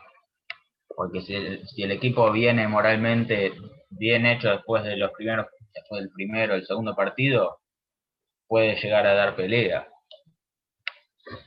Porque 0.88 1.22
si 1.22 1.36
el, 1.36 1.68
si 1.68 1.84
el, 1.84 1.92
equipo 1.92 2.32
viene 2.32 2.68
moralmente 2.68 3.54
bien 3.90 4.26
hecho 4.26 4.50
después 4.50 4.84
de 4.84 4.98
los 4.98 5.12
primeros, 5.12 5.48
después 5.74 6.02
del 6.02 6.12
primero, 6.12 6.56
el 6.56 6.66
segundo 6.66 6.96
partido, 6.96 7.62
puede 8.48 8.76
llegar 8.76 9.06
a 9.08 9.14
dar 9.14 9.36
pelea. 9.36 9.88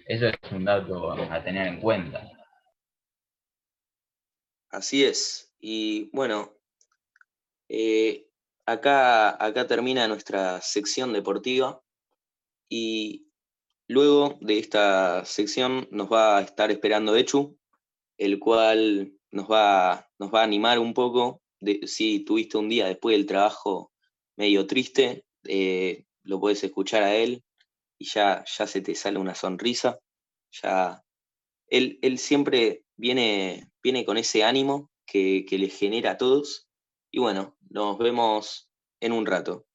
Eso 0.06 0.26
es 0.26 0.52
un 0.52 0.64
dato 0.64 1.12
a 1.12 1.42
tener 1.42 1.66
en 1.66 1.80
cuenta. 1.80 2.30
Así 4.70 5.04
es. 5.04 5.52
Y 5.60 6.10
bueno, 6.12 6.52
eh, 7.68 8.26
acá, 8.66 9.42
acá 9.44 9.66
termina 9.66 10.08
nuestra 10.08 10.60
sección 10.60 11.12
deportiva 11.12 11.82
y 12.68 13.28
luego 13.86 14.38
de 14.40 14.58
esta 14.58 15.24
sección 15.24 15.88
nos 15.90 16.10
va 16.10 16.38
a 16.38 16.42
estar 16.42 16.70
esperando 16.70 17.16
Echu, 17.16 17.58
el 18.16 18.38
cual 18.38 19.12
nos 19.30 19.50
va, 19.50 20.08
nos 20.18 20.32
va 20.32 20.40
a 20.40 20.44
animar 20.44 20.78
un 20.78 20.94
poco. 20.94 21.42
De, 21.60 21.86
si 21.86 22.20
tuviste 22.20 22.58
un 22.58 22.68
día 22.68 22.86
después 22.86 23.16
del 23.16 23.26
trabajo 23.26 23.92
medio 24.36 24.66
triste, 24.66 25.24
eh, 25.44 26.06
lo 26.24 26.40
puedes 26.40 26.64
escuchar 26.64 27.02
a 27.04 27.14
él 27.14 27.44
y 28.02 28.04
ya, 28.04 28.44
ya 28.44 28.66
se 28.66 28.80
te 28.80 28.96
sale 28.96 29.18
una 29.20 29.36
sonrisa. 29.36 29.96
Ya, 30.60 31.04
él, 31.68 32.00
él 32.02 32.18
siempre 32.18 32.82
viene, 32.96 33.70
viene 33.80 34.04
con 34.04 34.18
ese 34.18 34.42
ánimo 34.42 34.90
que, 35.06 35.44
que 35.48 35.56
le 35.56 35.68
genera 35.68 36.12
a 36.12 36.16
todos. 36.16 36.66
Y 37.12 37.20
bueno, 37.20 37.56
nos 37.70 37.96
vemos 37.98 38.68
en 39.00 39.12
un 39.12 39.24
rato. 39.24 39.66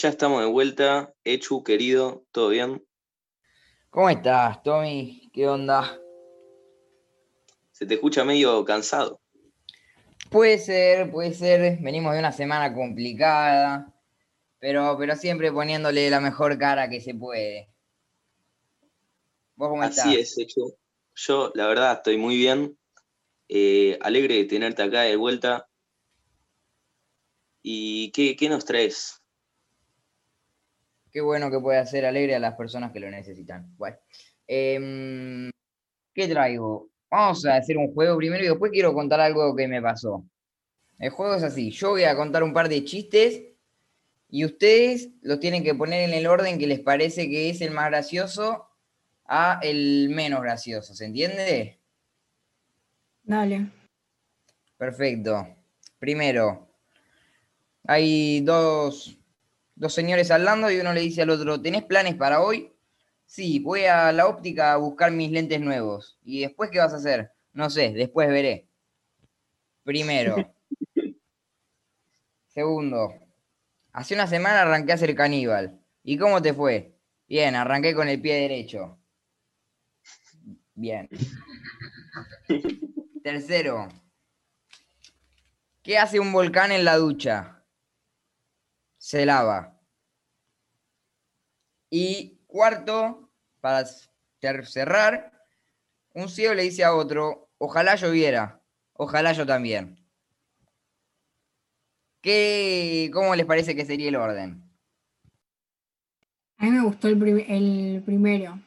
Ya 0.00 0.10
estamos 0.10 0.40
de 0.40 0.46
vuelta. 0.46 1.12
Echu, 1.24 1.64
querido, 1.64 2.24
¿todo 2.30 2.50
bien? 2.50 2.86
¿Cómo 3.90 4.08
estás, 4.08 4.62
Tommy? 4.62 5.28
¿Qué 5.34 5.48
onda? 5.48 5.98
Se 7.72 7.84
te 7.84 7.94
escucha 7.94 8.22
medio 8.22 8.64
cansado. 8.64 9.20
Puede 10.30 10.58
ser, 10.58 11.10
puede 11.10 11.34
ser. 11.34 11.78
Venimos 11.80 12.12
de 12.12 12.20
una 12.20 12.30
semana 12.30 12.72
complicada, 12.72 13.92
pero, 14.60 14.94
pero 14.96 15.16
siempre 15.16 15.50
poniéndole 15.50 16.08
la 16.10 16.20
mejor 16.20 16.56
cara 16.58 16.88
que 16.88 17.00
se 17.00 17.14
puede. 17.14 17.68
¿Vos 19.56 19.68
cómo 19.68 19.82
Así 19.82 20.14
es, 20.14 20.38
Echu. 20.38 20.76
Yo, 21.16 21.50
la 21.56 21.66
verdad, 21.66 21.94
estoy 21.94 22.18
muy 22.18 22.36
bien. 22.36 22.78
Eh, 23.48 23.98
alegre 24.00 24.36
de 24.36 24.44
tenerte 24.44 24.80
acá 24.80 25.00
de 25.00 25.16
vuelta. 25.16 25.68
¿Y 27.64 28.12
qué, 28.12 28.36
qué 28.36 28.48
nos 28.48 28.64
traes? 28.64 29.24
Qué 31.18 31.22
bueno 31.22 31.50
que 31.50 31.58
puede 31.58 31.78
hacer 31.78 32.06
alegre 32.06 32.36
a 32.36 32.38
las 32.38 32.54
personas 32.54 32.92
que 32.92 33.00
lo 33.00 33.10
necesitan. 33.10 33.76
Bueno, 33.76 33.96
em, 34.46 35.50
¿qué 36.14 36.28
traigo? 36.28 36.90
Vamos 37.10 37.44
a 37.44 37.56
hacer 37.56 37.76
un 37.76 37.92
juego 37.92 38.16
primero 38.16 38.44
y 38.44 38.46
después 38.46 38.70
quiero 38.70 38.94
contar 38.94 39.18
algo 39.18 39.56
que 39.56 39.66
me 39.66 39.82
pasó. 39.82 40.24
El 40.96 41.10
juego 41.10 41.34
es 41.34 41.42
así, 41.42 41.72
yo 41.72 41.90
voy 41.90 42.04
a 42.04 42.14
contar 42.14 42.44
un 42.44 42.52
par 42.52 42.68
de 42.68 42.84
chistes 42.84 43.42
y 44.30 44.44
ustedes 44.44 45.08
los 45.20 45.40
tienen 45.40 45.64
que 45.64 45.74
poner 45.74 46.08
en 46.08 46.14
el 46.14 46.28
orden 46.28 46.56
que 46.56 46.68
les 46.68 46.78
parece 46.78 47.28
que 47.28 47.50
es 47.50 47.60
el 47.62 47.72
más 47.72 47.86
gracioso 47.86 48.68
a 49.24 49.58
el 49.60 50.10
menos 50.10 50.40
gracioso, 50.40 50.94
¿se 50.94 51.04
entiende? 51.04 51.80
Dale. 53.24 53.72
Perfecto. 54.76 55.48
Primero, 55.98 56.68
hay 57.82 58.40
dos 58.42 59.17
dos 59.78 59.94
señores 59.94 60.30
hablando 60.30 60.70
y 60.70 60.80
uno 60.80 60.92
le 60.92 61.00
dice 61.00 61.22
al 61.22 61.30
otro, 61.30 61.60
¿tenés 61.60 61.84
planes 61.84 62.16
para 62.16 62.40
hoy? 62.40 62.72
Sí, 63.24 63.60
voy 63.60 63.84
a 63.84 64.10
la 64.12 64.26
óptica 64.26 64.72
a 64.72 64.76
buscar 64.76 65.12
mis 65.12 65.30
lentes 65.30 65.60
nuevos. 65.60 66.18
¿Y 66.24 66.40
después 66.40 66.70
qué 66.70 66.78
vas 66.78 66.92
a 66.92 66.96
hacer? 66.96 67.30
No 67.52 67.70
sé, 67.70 67.92
después 67.92 68.28
veré. 68.28 68.68
Primero. 69.84 70.36
Segundo. 72.48 73.14
Hace 73.92 74.14
una 74.14 74.26
semana 74.26 74.62
arranqué 74.62 74.92
a 74.92 74.98
ser 74.98 75.14
caníbal. 75.14 75.78
¿Y 76.02 76.18
cómo 76.18 76.42
te 76.42 76.54
fue? 76.54 76.94
Bien, 77.28 77.54
arranqué 77.54 77.94
con 77.94 78.08
el 78.08 78.20
pie 78.20 78.34
derecho. 78.34 78.98
Bien. 80.74 81.08
Tercero. 83.22 83.88
¿Qué 85.82 85.98
hace 85.98 86.18
un 86.18 86.32
volcán 86.32 86.72
en 86.72 86.84
la 86.84 86.96
ducha? 86.96 87.57
Se 89.08 89.24
lava. 89.24 89.74
Y 91.88 92.42
cuarto, 92.46 93.32
para 93.58 93.86
cerrar, 93.86 95.32
un 96.12 96.28
ciego 96.28 96.52
le 96.52 96.64
dice 96.64 96.84
a 96.84 96.94
otro, 96.94 97.48
ojalá 97.56 97.94
lloviera, 97.94 98.62
ojalá 98.92 99.32
yo 99.32 99.46
también. 99.46 99.98
¿Qué, 102.20 103.08
¿Cómo 103.10 103.34
les 103.34 103.46
parece 103.46 103.74
que 103.74 103.86
sería 103.86 104.10
el 104.10 104.16
orden? 104.16 104.62
A 106.58 106.66
mí 106.66 106.72
me 106.72 106.82
gustó 106.82 107.08
el, 107.08 107.22
el 107.48 108.02
primero, 108.04 108.60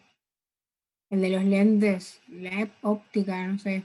el 1.11 1.21
de 1.21 1.29
los 1.29 1.43
lentes, 1.43 2.19
la 2.27 2.67
óptica, 2.81 3.45
no 3.45 3.59
sé. 3.59 3.83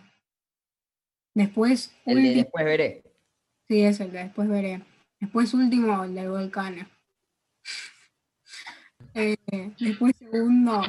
Después... 1.35 1.95
El 2.07 2.23
de 2.23 2.35
después 2.37 2.65
veré. 2.65 3.03
Sí, 3.69 3.85
es 3.85 4.01
el 4.01 4.11
de 4.11 4.21
después 4.21 4.49
veré. 4.49 4.96
Después 5.21 5.55
último, 5.55 6.05
el 6.05 6.15
del 6.15 6.31
volcán. 6.31 6.89
Eh, 9.19 9.37
después 9.81 10.15
segundo, 10.17 10.83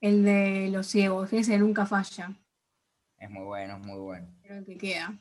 el 0.00 0.22
de 0.22 0.68
los 0.70 0.86
ciegos. 0.86 1.32
Ese 1.32 1.58
nunca 1.58 1.84
falla. 1.84 2.32
Es 3.18 3.28
muy 3.28 3.44
bueno, 3.44 3.76
es 3.76 3.86
muy 3.86 3.98
bueno. 3.98 4.28
Creo 4.42 4.64
que 4.64 4.78
queda. 4.78 5.18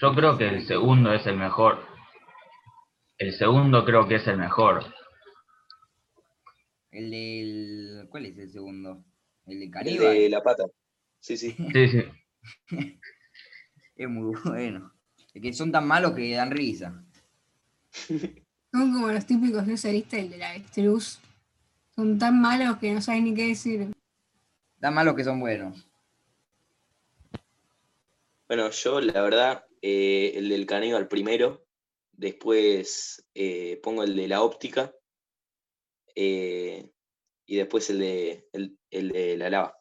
Yo 0.00 0.14
creo 0.14 0.38
que 0.38 0.48
el 0.48 0.66
segundo 0.66 1.12
es 1.12 1.26
el 1.26 1.36
mejor. 1.36 1.84
El 3.18 3.32
segundo 3.32 3.84
creo 3.84 4.06
que 4.06 4.16
es 4.16 4.26
el 4.28 4.38
mejor. 4.38 4.84
El 6.92 7.10
del. 7.10 8.06
¿Cuál 8.10 8.26
es 8.26 8.38
el 8.38 8.50
segundo? 8.50 9.04
El 9.46 9.58
de 9.58 9.70
Caníbal. 9.70 10.14
El 10.14 10.22
de 10.22 10.28
la 10.28 10.42
pata. 10.42 10.64
Sí, 11.18 11.36
sí. 11.36 11.56
Sí, 11.72 11.88
sí. 11.88 12.04
Es 13.96 14.08
muy 14.08 14.34
bueno. 14.44 14.92
Es 15.32 15.42
que 15.42 15.52
son 15.52 15.72
tan 15.72 15.86
malos 15.86 16.12
que 16.12 16.34
dan 16.34 16.50
risa. 16.50 17.04
Son 18.72 18.92
como 18.92 19.06
los 19.06 19.24
típicos 19.24 19.64
de 19.68 19.92
¿viste? 19.92 20.18
El 20.18 20.30
de 20.30 20.36
la 20.36 20.50
avestruz. 20.50 21.20
Son 21.94 22.18
tan 22.18 22.40
malos 22.40 22.76
que 22.78 22.92
no 22.92 23.00
saben 23.00 23.22
ni 23.22 23.32
qué 23.32 23.46
decir. 23.46 23.92
Tan 24.80 24.94
malos 24.94 25.14
que 25.14 25.22
son 25.22 25.38
buenos. 25.38 25.88
Bueno, 28.48 28.68
yo 28.70 29.00
la 29.00 29.22
verdad, 29.22 29.64
eh, 29.80 30.32
el 30.34 30.48
del 30.48 30.66
caníbal 30.66 31.06
primero, 31.06 31.64
después 32.10 33.24
eh, 33.34 33.78
pongo 33.80 34.02
el 34.02 34.16
de 34.16 34.26
la 34.26 34.42
óptica 34.42 34.92
eh, 36.16 36.90
y 37.46 37.56
después 37.56 37.88
el 37.90 38.00
de, 38.00 38.48
el 38.52 39.08
de 39.12 39.36
la 39.36 39.50
lava. 39.50 39.78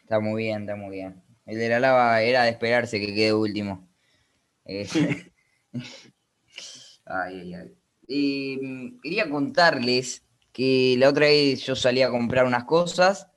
Está 0.00 0.20
muy 0.20 0.42
bien, 0.42 0.60
está 0.60 0.76
muy 0.76 0.96
bien. 0.96 1.29
El 1.46 1.58
de 1.58 1.68
la 1.68 1.80
lava 1.80 2.22
era 2.22 2.44
de 2.44 2.50
esperarse 2.50 3.00
que 3.00 3.14
quede 3.14 3.32
último. 3.34 3.88
Eh, 4.64 4.86
ay, 7.06 7.40
ay, 7.40 7.54
ay. 7.54 7.76
Mm, 8.60 9.00
quería 9.00 9.30
contarles 9.30 10.24
que 10.52 10.96
la 10.98 11.08
otra 11.08 11.26
vez 11.26 11.62
yo 11.62 11.76
salí 11.76 12.02
a 12.02 12.10
comprar 12.10 12.44
unas 12.44 12.64
cosas 12.64 13.28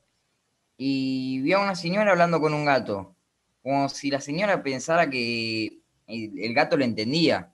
y 0.78 1.42
vi 1.42 1.54
a 1.54 1.60
una 1.60 1.76
señora 1.76 2.12
hablando 2.12 2.40
con 2.42 2.54
un 2.54 2.66
gato. 2.66 3.16
Como 3.62 3.88
si 3.90 4.12
la 4.12 4.20
señora 4.20 4.64
pensara 4.64 5.10
que 5.10 5.82
el, 6.08 6.54
gato 6.54 6.78
lo 6.78 6.84
entendía. 6.84 7.52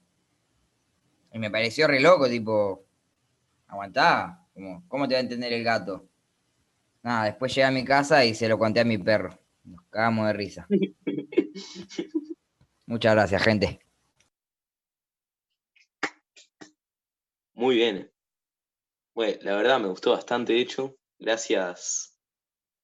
Y 1.31 1.39
me 1.39 1.51
pareció 1.51 1.87
re 1.87 1.99
loco, 1.99 2.27
tipo, 2.27 2.85
aguantá, 3.67 4.47
como, 4.53 4.87
¿cómo 4.87 5.07
te 5.07 5.13
va 5.13 5.19
a 5.19 5.21
entender 5.21 5.53
el 5.53 5.63
gato? 5.63 6.07
Nada, 7.03 7.25
después 7.25 7.53
llegué 7.53 7.65
a 7.65 7.71
mi 7.71 7.85
casa 7.85 8.25
y 8.25 8.33
se 8.33 8.49
lo 8.49 8.57
conté 8.57 8.79
a 8.79 8.85
mi 8.85 8.97
perro. 8.97 9.38
Nos 9.69 9.85
cagamos 9.89 10.27
de 10.27 10.33
risa. 10.33 10.67
Muchas 12.87 13.13
gracias, 13.13 13.43
gente. 13.43 13.79
Muy 17.53 17.75
bien. 17.75 18.11
Bueno, 19.13 19.37
la 19.43 19.55
verdad 19.55 19.79
me 19.79 19.89
gustó 19.89 20.11
bastante, 20.11 20.53
de 20.53 20.61
hecho. 20.61 20.95
Gracias. 21.19 22.17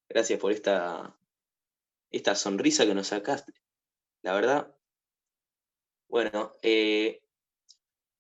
Gracias 0.08 0.40
por 0.40 0.52
esta, 0.52 1.18
esta 2.12 2.36
sonrisa 2.36 2.86
que 2.86 2.94
nos 2.94 3.08
sacaste. 3.08 3.54
La 4.22 4.36
verdad. 4.36 4.76
Bueno, 6.08 6.52
eh, 6.62 7.24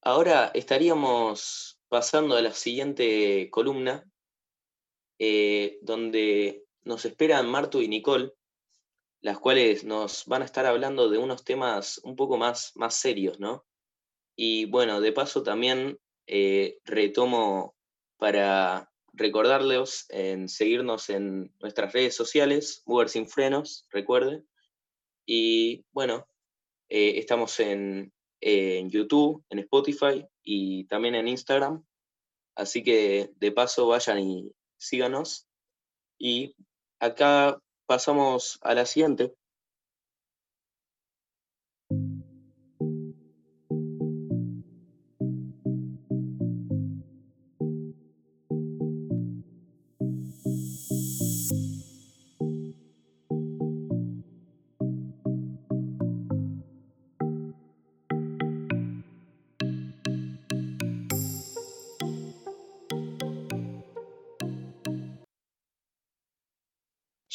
ahora 0.01 0.49
estaríamos 0.56 1.80
pasando 1.88 2.36
a 2.36 2.41
la 2.41 2.54
siguiente 2.54 3.47
columna, 3.51 4.10
eh, 5.19 5.78
donde 5.84 6.65
nos 6.84 7.06
esperan 7.06 7.47
Martu 7.47 7.82
y 7.82 7.88
Nicole 7.88 8.34
las 9.25 9.39
cuales 9.39 9.83
nos 9.83 10.27
van 10.27 10.43
a 10.43 10.45
estar 10.45 10.67
hablando 10.67 11.09
de 11.09 11.17
unos 11.17 11.43
temas 11.43 11.99
un 12.03 12.15
poco 12.15 12.38
más, 12.38 12.73
más 12.75 12.93
serios, 12.93 13.39
¿no? 13.39 13.65
Y 14.35 14.65
bueno, 14.65 15.01
de 15.01 15.11
paso 15.13 15.41
también 15.41 15.97
eh, 16.27 16.77
retomo 16.85 17.75
para 18.17 18.91
recordarles 19.13 20.05
en 20.09 20.47
seguirnos 20.47 21.09
en 21.09 21.51
nuestras 21.59 21.91
redes 21.91 22.15
sociales, 22.15 22.83
Mover 22.85 23.09
Sin 23.09 23.27
Frenos, 23.27 23.88
recuerden. 23.89 24.47
Y 25.25 25.83
bueno, 25.91 26.27
eh, 26.88 27.17
estamos 27.17 27.59
en, 27.59 28.13
en, 28.41 28.91
YouTube, 28.91 29.43
en 29.49 29.57
Spotify 29.57 30.23
y 30.43 30.83
también 30.83 31.15
en 31.15 31.29
Instagram. 31.29 31.83
Así 32.53 32.83
que 32.83 33.31
de 33.38 33.51
paso 33.51 33.88
vayan 33.88 34.19
y 34.19 34.51
síganos. 34.77 35.47
Y 36.19 36.55
acá 36.99 37.59
pasamos 37.86 38.60
a 38.62 38.74
la 38.74 38.86
siguiente. 38.86 39.36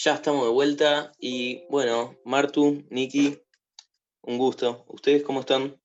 Ya 0.02 0.14
estamos 0.14 0.46
de 0.46 0.52
vuelta 0.52 1.12
y 1.18 1.66
bueno, 1.68 2.16
Martu, 2.24 2.86
Niki, 2.88 3.38
Un 4.22 4.38
gusto. 4.38 4.86
¿Ustedes 4.88 5.22
cómo 5.22 5.40
están? 5.40 5.78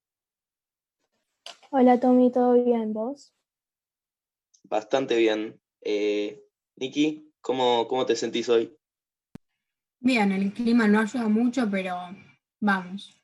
Hola 1.69 1.99
Tommy, 1.99 2.31
¿todo 2.31 2.53
bien? 2.53 2.93
¿Vos? 2.93 3.35
Bastante 4.63 5.17
bien. 5.17 5.59
Eh, 5.81 6.41
Niki, 6.77 7.33
¿cómo, 7.41 7.89
¿cómo 7.89 8.05
te 8.05 8.15
sentís 8.15 8.47
hoy? 8.47 8.73
Bien, 9.99 10.31
el 10.31 10.53
clima 10.53 10.87
no 10.87 11.01
ayuda 11.01 11.27
mucho, 11.27 11.67
pero 11.69 11.97
vamos. 12.61 13.21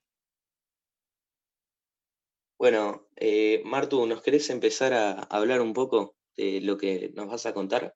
Bueno, 2.57 3.07
eh, 3.15 3.61
Martu, 3.63 4.05
¿nos 4.07 4.21
querés 4.21 4.49
empezar 4.49 4.91
a 4.91 5.11
hablar 5.11 5.61
un 5.61 5.71
poco 5.71 6.17
de 6.35 6.59
lo 6.59 6.77
que 6.77 7.13
nos 7.15 7.29
vas 7.29 7.45
a 7.45 7.53
contar? 7.53 7.95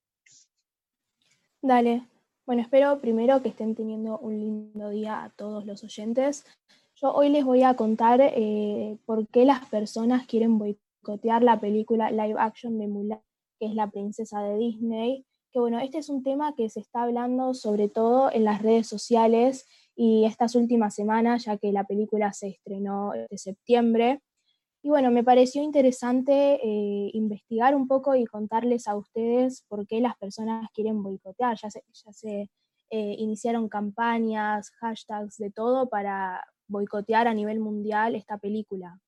Dale. 1.62 2.15
Bueno, 2.46 2.62
espero 2.62 3.02
primero 3.02 3.42
que 3.42 3.50
estén 3.50 3.74
teniendo 3.74 4.20
un 4.20 4.40
lindo 4.40 4.92
día 4.92 5.24
a 5.24 5.32
todos 5.32 5.66
los 5.66 5.84
oyentes. 5.84 6.46
Yo 6.94 7.12
hoy 7.12 7.30
les 7.30 7.44
voy 7.44 7.64
a 7.64 7.74
contar 7.74 8.22
eh, 8.22 9.00
por 9.08 9.28
qué 9.30 9.46
las 9.46 9.66
personas 9.66 10.28
quieren 10.28 10.60
boicotear 10.60 11.42
la 11.42 11.60
película 11.60 12.12
live 12.12 12.36
action 12.38 12.78
de 12.78 12.88
Mulan, 12.88 13.22
que 13.60 13.66
es 13.66 13.74
la 13.74 13.90
princesa 13.90 14.44
de 14.44 14.58
Disney. 14.58 15.26
Que 15.52 15.60
bueno, 15.60 15.80
este 15.80 15.98
es 15.98 16.10
un 16.10 16.22
tema 16.22 16.54
que 16.54 16.70
se 16.70 16.82
está 16.82 17.02
hablando 17.02 17.56
sobre 17.56 17.90
todo 17.90 18.32
en 18.32 18.44
las 18.44 18.62
redes 18.62 18.86
sociales 18.86 19.66
y 19.96 20.26
estas 20.26 20.54
últimas 20.54 20.94
semanas, 20.94 21.46
ya 21.46 21.58
que 21.58 21.72
la 21.72 21.86
película 21.86 22.32
se 22.32 22.50
estrenó 22.50 23.14
de 23.28 23.38
septiembre. 23.40 24.22
Y 24.86 24.90
bueno, 24.90 25.10
me 25.10 25.24
pareció 25.24 25.64
interesante 25.64 26.60
eh, 26.64 27.10
investigar 27.14 27.76
un 27.76 27.88
poco 27.88 28.16
y 28.16 28.26
contarles 28.26 28.88
a 28.88 28.96
ustedes 28.96 29.64
por 29.68 29.88
qué 29.88 30.00
las 30.00 30.16
personas 30.16 30.70
quieren 30.76 31.02
boicotear. 31.02 31.58
Ya 31.60 31.72
se, 31.72 31.84
ya 31.92 32.14
se 32.14 32.52
eh, 32.92 33.16
iniciaron 33.18 33.68
campañas, 33.68 34.70
hashtags, 34.80 35.38
de 35.38 35.50
todo 35.50 35.90
para 35.90 36.46
boicotear 36.68 37.28
a 37.28 37.34
nivel 37.34 37.60
mundial 37.60 38.14
esta 38.14 38.38
película. 38.38 39.00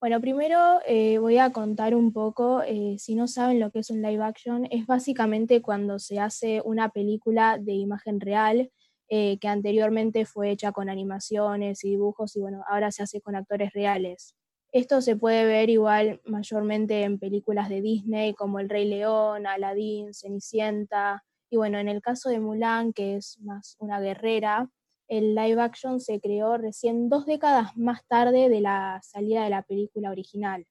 Bueno, 0.00 0.20
primero 0.20 0.78
eh, 0.86 1.18
voy 1.18 1.38
a 1.38 1.50
contar 1.50 1.96
un 1.96 2.12
poco, 2.12 2.62
si 2.96 3.16
no 3.16 3.26
saben 3.26 3.58
lo 3.58 3.72
que 3.72 3.80
es 3.80 3.90
un 3.90 4.02
live 4.02 4.22
action, 4.22 4.68
es 4.70 4.86
básicamente 4.86 5.60
cuando 5.60 5.98
se 5.98 6.20
hace 6.20 6.62
una 6.64 6.90
película 6.90 7.58
de 7.58 7.72
imagen 7.72 8.20
real, 8.20 8.70
que 9.08 9.48
anteriormente 9.48 10.24
fue 10.24 10.52
hecha 10.52 10.70
con 10.70 10.88
animaciones 10.88 11.82
y 11.82 11.90
dibujos 11.90 12.36
y 12.36 12.40
bueno, 12.40 12.62
ahora 12.68 12.92
se 12.92 13.02
hace 13.02 13.20
con 13.20 13.34
actores 13.34 13.72
reales. 13.72 14.36
Esto 14.72 15.00
se 15.00 15.16
puede 15.16 15.44
ver 15.46 15.68
igual 15.68 16.20
mayormente 16.24 17.02
en 17.02 17.18
películas 17.18 17.68
de 17.68 17.80
Disney 17.80 18.34
como 18.34 18.60
El 18.60 18.68
Rey 18.68 18.88
León, 18.88 19.48
Aladdin, 19.48 20.14
Cenicienta. 20.14 21.24
Y 21.50 21.56
bueno, 21.56 21.78
en 21.78 21.88
el 21.88 22.00
caso 22.00 22.28
de 22.28 22.38
Mulan, 22.38 22.92
que 22.92 23.16
es 23.16 23.40
más 23.40 23.76
una 23.80 23.98
guerrera, 23.98 24.70
el 25.08 25.34
live 25.34 25.60
action 25.60 25.98
se 25.98 26.20
creó 26.20 26.56
recién 26.56 27.08
dos 27.08 27.26
décadas 27.26 27.76
más 27.76 28.06
tarde 28.06 28.48
de 28.48 28.60
la 28.60 29.00
salida 29.02 29.42
de 29.42 29.50
la 29.50 29.62
película 29.62 30.12
original. 30.12 30.64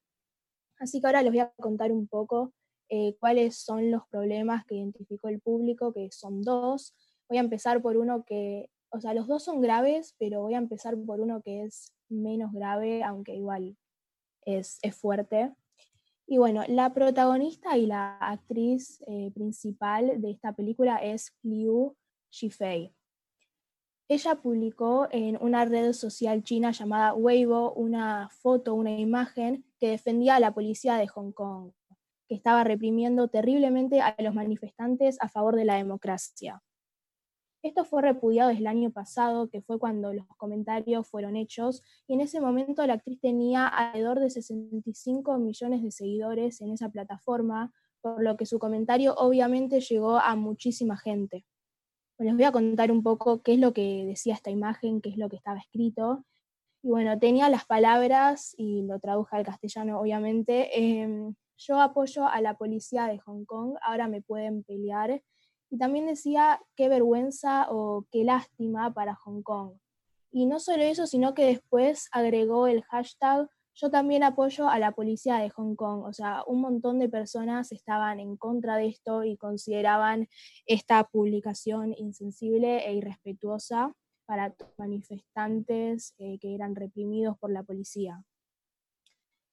Así 0.77 1.01
que 1.01 1.07
ahora 1.07 1.21
les 1.21 1.33
voy 1.33 1.41
a 1.41 1.51
contar 1.57 1.91
un 1.91 2.07
poco 2.07 2.53
eh, 2.87 3.17
cuáles 3.19 3.57
son 3.57 3.91
los 3.91 4.03
problemas 4.07 4.65
que 4.65 4.75
identificó 4.75 5.27
el 5.27 5.41
público, 5.41 5.91
que 5.91 6.09
son 6.11 6.41
dos. 6.41 6.95
Voy 7.27 7.37
a 7.37 7.41
empezar 7.41 7.81
por 7.81 7.97
uno 7.97 8.23
que, 8.25 8.69
o 8.91 9.01
sea, 9.01 9.13
los 9.13 9.27
dos 9.27 9.43
son 9.43 9.59
graves, 9.59 10.15
pero 10.17 10.41
voy 10.41 10.53
a 10.53 10.57
empezar 10.59 10.95
por 11.05 11.19
uno 11.19 11.41
que 11.41 11.63
es 11.63 11.91
menos 12.07 12.53
grave, 12.53 13.03
aunque 13.03 13.35
igual 13.35 13.75
es, 14.45 14.79
fuerte. 14.91 15.53
Y 16.27 16.37
bueno, 16.37 16.63
la 16.67 16.93
protagonista 16.93 17.77
y 17.77 17.85
la 17.85 18.17
actriz 18.17 19.01
eh, 19.07 19.31
principal 19.33 20.21
de 20.21 20.31
esta 20.31 20.53
película 20.53 20.97
es 20.97 21.33
Liu 21.41 21.95
Shifei. 22.29 22.93
Ella 24.07 24.35
publicó 24.35 25.07
en 25.11 25.37
una 25.39 25.65
red 25.65 25.93
social 25.93 26.43
china 26.43 26.71
llamada 26.71 27.13
Weibo 27.13 27.73
una 27.73 28.29
foto, 28.29 28.73
una 28.73 28.91
imagen 28.91 29.65
que 29.79 29.89
defendía 29.89 30.35
a 30.35 30.39
la 30.39 30.53
policía 30.53 30.95
de 30.95 31.07
Hong 31.07 31.31
Kong, 31.31 31.71
que 32.27 32.35
estaba 32.35 32.63
reprimiendo 32.63 33.27
terriblemente 33.27 34.01
a 34.01 34.15
los 34.19 34.33
manifestantes 34.33 35.17
a 35.21 35.29
favor 35.29 35.55
de 35.55 35.65
la 35.65 35.75
democracia. 35.75 36.61
Esto 37.61 37.83
fue 37.83 38.01
repudiado 38.01 38.49
desde 38.49 38.61
el 38.61 38.67
año 38.67 38.89
pasado, 38.91 39.49
que 39.49 39.61
fue 39.61 39.79
cuando 39.79 40.13
los 40.13 40.25
comentarios 40.37 41.07
fueron 41.07 41.35
hechos, 41.35 41.83
y 42.07 42.13
en 42.13 42.21
ese 42.21 42.39
momento 42.39 42.87
la 42.87 42.93
actriz 42.93 43.19
tenía 43.19 43.67
alrededor 43.67 44.19
de 44.21 44.29
65 44.29 45.37
millones 45.39 45.83
de 45.83 45.91
seguidores 45.91 46.61
en 46.61 46.71
esa 46.71 46.89
plataforma, 46.89 47.73
por 48.01 48.23
lo 48.23 48.37
que 48.37 48.45
su 48.45 48.59
comentario 48.59 49.13
obviamente 49.15 49.81
llegó 49.81 50.17
a 50.19 50.35
muchísima 50.35 50.97
gente. 50.97 51.45
les 52.17 52.33
voy 52.35 52.43
a 52.43 52.51
contar 52.51 52.91
un 52.91 53.01
poco 53.03 53.41
qué 53.43 53.53
es 53.53 53.59
lo 53.59 53.73
que 53.73 54.05
decía 54.05 54.33
esta 54.33 54.51
imagen, 54.51 55.01
qué 55.01 55.09
es 55.09 55.17
lo 55.17 55.29
que 55.29 55.37
estaba 55.37 55.57
escrito. 55.59 56.25
Y 56.83 56.89
bueno, 56.89 57.17
tenía 57.19 57.49
las 57.49 57.65
palabras, 57.65 58.53
y 58.57 58.83
lo 58.83 58.99
traduje 58.99 59.37
al 59.37 59.45
castellano 59.45 59.99
obviamente, 59.99 60.79
em, 60.79 61.35
yo 61.57 61.81
apoyo 61.81 62.25
a 62.25 62.41
la 62.41 62.57
policía 62.57 63.07
de 63.07 63.19
Hong 63.19 63.45
Kong, 63.45 63.75
ahora 63.81 64.07
me 64.07 64.21
pueden 64.21 64.63
pelear 64.63 65.21
y 65.69 65.77
también 65.77 66.07
decía 66.07 66.61
qué 66.75 66.89
vergüenza 66.89 67.67
o 67.69 68.05
qué 68.11 68.23
lástima 68.23 68.93
para 68.93 69.15
Hong 69.15 69.41
Kong. 69.43 69.73
Y 70.31 70.45
no 70.45 70.59
solo 70.59 70.83
eso, 70.83 71.07
sino 71.07 71.33
que 71.33 71.45
después 71.45 72.07
agregó 72.11 72.67
el 72.67 72.83
hashtag 72.83 73.49
yo 73.79 73.89
también 73.89 74.23
apoyo 74.23 74.67
a 74.67 74.77
la 74.77 74.91
policía 74.91 75.37
de 75.37 75.49
Hong 75.51 75.75
Kong. 75.75 76.03
O 76.03 76.11
sea, 76.11 76.43
un 76.45 76.59
montón 76.59 76.99
de 76.99 77.07
personas 77.07 77.71
estaban 77.71 78.19
en 78.19 78.35
contra 78.35 78.75
de 78.75 78.87
esto 78.87 79.23
y 79.23 79.37
consideraban 79.37 80.27
esta 80.65 81.05
publicación 81.05 81.93
insensible 81.97 82.85
e 82.85 82.93
irrespetuosa 82.95 83.93
para 84.25 84.53
manifestantes 84.77 86.13
eh, 86.17 86.37
que 86.39 86.53
eran 86.55 86.75
reprimidos 86.75 87.37
por 87.39 87.51
la 87.51 87.63
policía. 87.63 88.21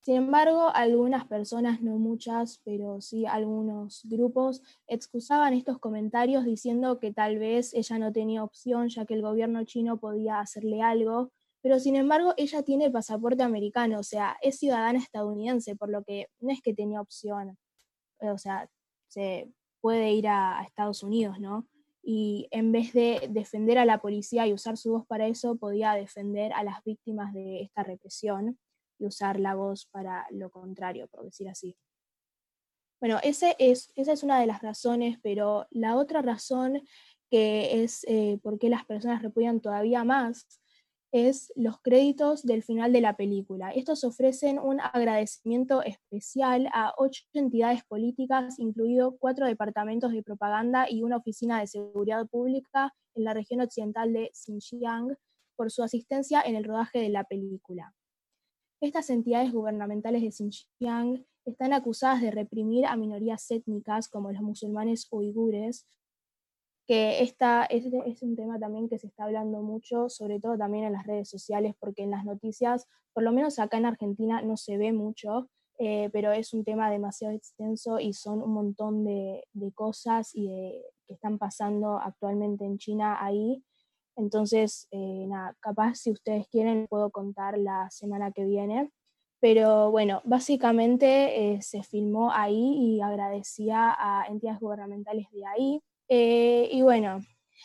Sin 0.06 0.14
embargo, 0.14 0.70
algunas 0.72 1.26
personas, 1.26 1.82
no 1.82 1.98
muchas, 1.98 2.60
pero 2.64 3.00
sí 3.00 3.26
algunos 3.26 4.02
grupos, 4.04 4.62
excusaban 4.86 5.52
estos 5.52 5.80
comentarios 5.80 6.44
diciendo 6.44 7.00
que 7.00 7.12
tal 7.12 7.40
vez 7.40 7.74
ella 7.74 7.98
no 7.98 8.12
tenía 8.12 8.44
opción 8.44 8.88
ya 8.88 9.04
que 9.04 9.14
el 9.14 9.22
gobierno 9.22 9.64
chino 9.64 9.98
podía 9.98 10.38
hacerle 10.38 10.80
algo, 10.80 11.32
pero 11.60 11.80
sin 11.80 11.96
embargo 11.96 12.34
ella 12.36 12.62
tiene 12.62 12.88
pasaporte 12.88 13.42
americano, 13.42 13.98
o 13.98 14.04
sea, 14.04 14.36
es 14.42 14.60
ciudadana 14.60 15.00
estadounidense, 15.00 15.74
por 15.74 15.88
lo 15.88 16.04
que 16.04 16.28
no 16.38 16.52
es 16.52 16.62
que 16.62 16.72
tenía 16.72 17.00
opción, 17.00 17.58
o 18.20 18.38
sea, 18.38 18.70
se 19.08 19.50
puede 19.80 20.12
ir 20.12 20.28
a, 20.28 20.60
a 20.60 20.62
Estados 20.62 21.02
Unidos, 21.02 21.40
¿no? 21.40 21.66
Y 22.00 22.46
en 22.52 22.70
vez 22.70 22.92
de 22.92 23.26
defender 23.28 23.76
a 23.76 23.84
la 23.84 23.98
policía 23.98 24.46
y 24.46 24.52
usar 24.52 24.76
su 24.76 24.92
voz 24.92 25.04
para 25.08 25.26
eso, 25.26 25.56
podía 25.56 25.94
defender 25.94 26.52
a 26.52 26.62
las 26.62 26.84
víctimas 26.84 27.34
de 27.34 27.62
esta 27.62 27.82
represión 27.82 28.56
y 28.98 29.06
usar 29.06 29.38
la 29.40 29.54
voz 29.54 29.86
para 29.86 30.26
lo 30.30 30.50
contrario, 30.50 31.08
por 31.08 31.24
decir 31.24 31.48
así. 31.48 31.76
Bueno, 33.00 33.18
ese 33.22 33.54
es, 33.58 33.92
esa 33.94 34.12
es 34.12 34.22
una 34.22 34.40
de 34.40 34.46
las 34.46 34.62
razones, 34.62 35.18
pero 35.22 35.66
la 35.70 35.96
otra 35.96 36.22
razón 36.22 36.82
que 37.30 37.82
es 37.82 38.04
eh, 38.08 38.38
por 38.42 38.58
qué 38.58 38.68
las 38.68 38.84
personas 38.84 39.22
repudian 39.22 39.60
todavía 39.60 40.04
más 40.04 40.46
es 41.12 41.52
los 41.56 41.80
créditos 41.80 42.42
del 42.42 42.62
final 42.62 42.92
de 42.92 43.00
la 43.00 43.16
película. 43.16 43.70
Estos 43.70 44.04
ofrecen 44.04 44.58
un 44.58 44.80
agradecimiento 44.80 45.82
especial 45.82 46.68
a 46.72 46.92
ocho 46.98 47.22
entidades 47.32 47.84
políticas, 47.84 48.58
incluido 48.58 49.16
cuatro 49.18 49.46
departamentos 49.46 50.12
de 50.12 50.22
propaganda 50.22 50.90
y 50.90 51.02
una 51.02 51.16
oficina 51.16 51.60
de 51.60 51.66
seguridad 51.68 52.26
pública 52.26 52.92
en 53.14 53.24
la 53.24 53.34
región 53.34 53.60
occidental 53.60 54.12
de 54.12 54.30
Xinjiang, 54.34 55.16
por 55.56 55.70
su 55.70 55.82
asistencia 55.82 56.42
en 56.42 56.54
el 56.54 56.64
rodaje 56.64 56.98
de 56.98 57.08
la 57.08 57.24
película. 57.24 57.94
Estas 58.80 59.08
entidades 59.10 59.52
gubernamentales 59.52 60.22
de 60.22 60.30
Xinjiang 60.30 61.24
están 61.46 61.72
acusadas 61.72 62.20
de 62.20 62.30
reprimir 62.30 62.86
a 62.86 62.96
minorías 62.96 63.50
étnicas 63.50 64.08
como 64.08 64.30
los 64.30 64.42
musulmanes 64.42 65.08
uigures, 65.10 65.86
que 66.86 67.22
esta 67.22 67.64
es, 67.64 67.86
es, 67.86 68.22
un 68.22 68.36
tema 68.36 68.58
también 68.58 68.88
que 68.88 68.98
se 68.98 69.06
está 69.06 69.24
hablando 69.24 69.62
mucho, 69.62 70.08
sobre 70.08 70.40
todo 70.40 70.56
también 70.58 70.84
en 70.84 70.92
las 70.92 71.06
redes 71.06 71.28
sociales, 71.28 71.74
porque 71.80 72.02
en 72.02 72.10
las 72.10 72.24
noticias, 72.24 72.86
por 73.12 73.22
lo 73.22 73.32
menos 73.32 73.58
acá 73.58 73.78
en 73.78 73.86
Argentina, 73.86 74.42
no 74.42 74.56
se 74.56 74.76
ve 74.76 74.92
mucho, 74.92 75.48
eh, 75.78 76.10
pero 76.12 76.32
es 76.32 76.52
un 76.52 76.64
tema 76.64 76.90
demasiado 76.90 77.34
extenso 77.34 77.98
y 77.98 78.12
son 78.12 78.42
un 78.42 78.52
montón 78.52 79.04
de, 79.04 79.44
de 79.52 79.72
cosas 79.72 80.34
y 80.34 80.48
de, 80.48 80.84
que 81.06 81.14
están 81.14 81.38
pasando 81.38 81.98
actualmente 81.98 82.64
en 82.64 82.78
China 82.78 83.16
ahí 83.24 83.62
entonces, 84.16 84.88
eh, 84.90 85.26
nada, 85.28 85.54
capaz 85.60 85.96
si 85.96 86.10
ustedes 86.10 86.48
quieren 86.48 86.86
puedo 86.88 87.10
contar 87.10 87.58
la 87.58 87.88
semana 87.90 88.32
que 88.32 88.44
viene. 88.44 88.90
Pero 89.40 89.90
bueno, 89.90 90.22
básicamente 90.24 91.54
eh, 91.54 91.62
se 91.62 91.82
filmó 91.82 92.32
ahí 92.32 92.96
y 92.96 93.00
agradecía 93.02 93.94
a 93.98 94.26
entidades 94.28 94.60
gubernamentales 94.60 95.26
de 95.30 95.46
ahí. 95.46 95.82
Eh, 96.08 96.68
y 96.72 96.82
bueno, 96.82 97.20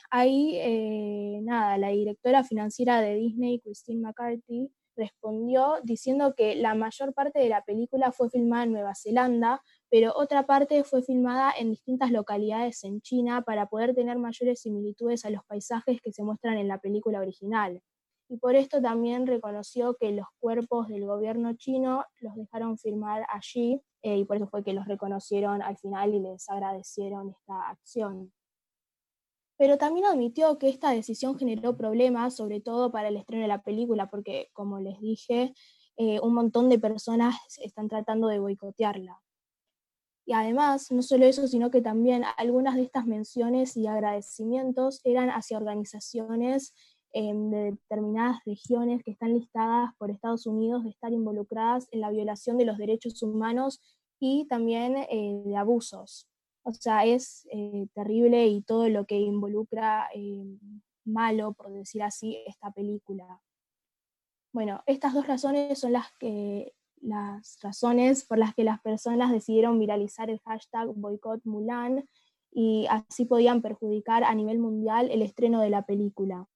ahí, 0.09 1.41
nada, 1.43 1.77
la 1.77 1.89
directora 1.89 2.43
financiera 2.43 2.99
de 3.01 3.15
Disney, 3.15 3.59
Christine 3.61 4.01
McCarthy, 4.01 4.69
respondió 4.97 5.75
diciendo 5.83 6.33
que 6.35 6.55
la 6.55 6.75
mayor 6.75 7.13
parte 7.13 7.39
de 7.39 7.49
la 7.49 7.63
película 7.63 8.11
fue 8.11 8.29
filmada 8.29 8.63
en 8.63 8.73
Nueva 8.73 8.93
Zelanda, 8.95 9.61
pero 9.91 10.13
otra 10.15 10.45
parte 10.45 10.85
fue 10.85 11.03
filmada 11.03 11.51
en 11.51 11.69
distintas 11.69 12.11
localidades 12.11 12.83
en 12.85 13.01
China 13.01 13.41
para 13.41 13.67
poder 13.67 13.93
tener 13.93 14.17
mayores 14.17 14.61
similitudes 14.61 15.25
a 15.25 15.29
los 15.29 15.43
paisajes 15.43 15.99
que 16.01 16.13
se 16.13 16.23
muestran 16.23 16.57
en 16.57 16.69
la 16.69 16.79
película 16.79 17.19
original. 17.19 17.83
y 18.29 18.37
por 18.37 18.55
esto 18.55 18.81
también 18.81 19.27
reconoció 19.27 19.97
que 19.99 20.11
los 20.13 20.27
cuerpos 20.39 20.87
del 20.87 21.05
gobierno 21.05 21.53
chino 21.55 22.05
los 22.21 22.33
dejaron 22.35 22.77
firmar 22.77 23.25
allí 23.29 23.81
eh, 24.03 24.17
y 24.19 24.23
por 24.23 24.37
eso 24.37 24.47
fue 24.47 24.63
que 24.63 24.71
los 24.71 24.87
reconocieron 24.87 25.61
al 25.61 25.77
final 25.77 26.13
y 26.13 26.19
les 26.21 26.49
agradecieron 26.49 27.29
esta 27.29 27.69
acción. 27.69 28.31
Pero 29.57 29.77
también 29.77 30.05
admitió 30.05 30.57
que 30.57 30.69
esta 30.69 30.91
decisión 30.91 31.37
generó 31.37 31.75
problemas, 31.75 32.37
sobre 32.37 32.61
todo 32.61 32.91
para 32.91 33.09
el 33.09 33.17
estreno 33.17 33.41
de 33.41 33.49
la 33.49 33.63
película, 33.63 34.09
porque, 34.09 34.47
como 34.53 34.79
les 34.79 34.99
dije, 35.01 35.53
eh, 35.97 36.19
un 36.21 36.33
montón 36.33 36.69
de 36.69 36.79
personas 36.79 37.35
están 37.59 37.89
tratando 37.89 38.29
de 38.29 38.39
boicotearla. 38.39 39.21
Y 40.25 40.33
además, 40.33 40.91
no 40.91 41.01
solo 41.01 41.25
eso, 41.25 41.47
sino 41.47 41.71
que 41.71 41.81
también 41.81 42.23
algunas 42.37 42.75
de 42.75 42.83
estas 42.83 43.05
menciones 43.05 43.75
y 43.75 43.87
agradecimientos 43.87 45.01
eran 45.03 45.29
hacia 45.29 45.57
organizaciones 45.57 46.73
em, 47.13 47.49
de 47.49 47.71
determinadas 47.71 48.37
regiones 48.45 49.03
que 49.03 49.11
están 49.11 49.33
listadas 49.33 49.89
por 49.97 50.11
Estados 50.11 50.45
Unidos 50.45 50.83
de 50.83 50.91
estar 50.91 51.11
involucradas 51.11 51.87
en 51.91 52.01
la 52.01 52.11
violación 52.11 52.57
de 52.57 52.65
los 52.65 52.77
derechos 52.77 53.21
humanos 53.23 53.81
y 54.19 54.47
también 54.47 54.95
eh, 55.09 55.41
de 55.45 55.57
abusos. 55.57 56.27
O 56.63 56.73
sea, 56.73 57.05
es 57.05 57.47
eh, 57.51 57.87
terrible 57.93 58.45
y 58.47 58.61
todo 58.61 58.87
lo 58.87 59.05
que 59.05 59.17
involucra 59.17 60.07
em, 60.13 60.59
malo, 61.05 61.53
por 61.53 61.71
decir 61.73 62.03
así, 62.03 62.37
esta 62.45 62.71
película. 62.71 63.41
Bueno, 64.53 64.83
estas 64.85 65.13
dos 65.13 65.27
razones 65.27 65.79
son 65.79 65.93
las, 65.93 66.11
que, 66.19 66.73
las 67.01 67.57
razones 67.61 68.25
por 68.25 68.37
las 68.37 68.53
que 68.53 68.63
las 68.63 68.79
personas 68.81 69.31
decidieron 69.31 69.79
viralizar 69.79 70.29
el 70.29 70.39
hashtag 70.39 70.87
boicot 70.95 71.41
Mulan 71.45 72.05
y 72.51 72.85
así 72.89 73.25
podían 73.25 73.61
perjudicar 73.61 74.23
a 74.23 74.35
nivel 74.35 74.59
mundial 74.59 75.09
el 75.11 75.21
estreno 75.21 75.61
de 75.61 75.69
la 75.69 75.85
película. 75.85 76.47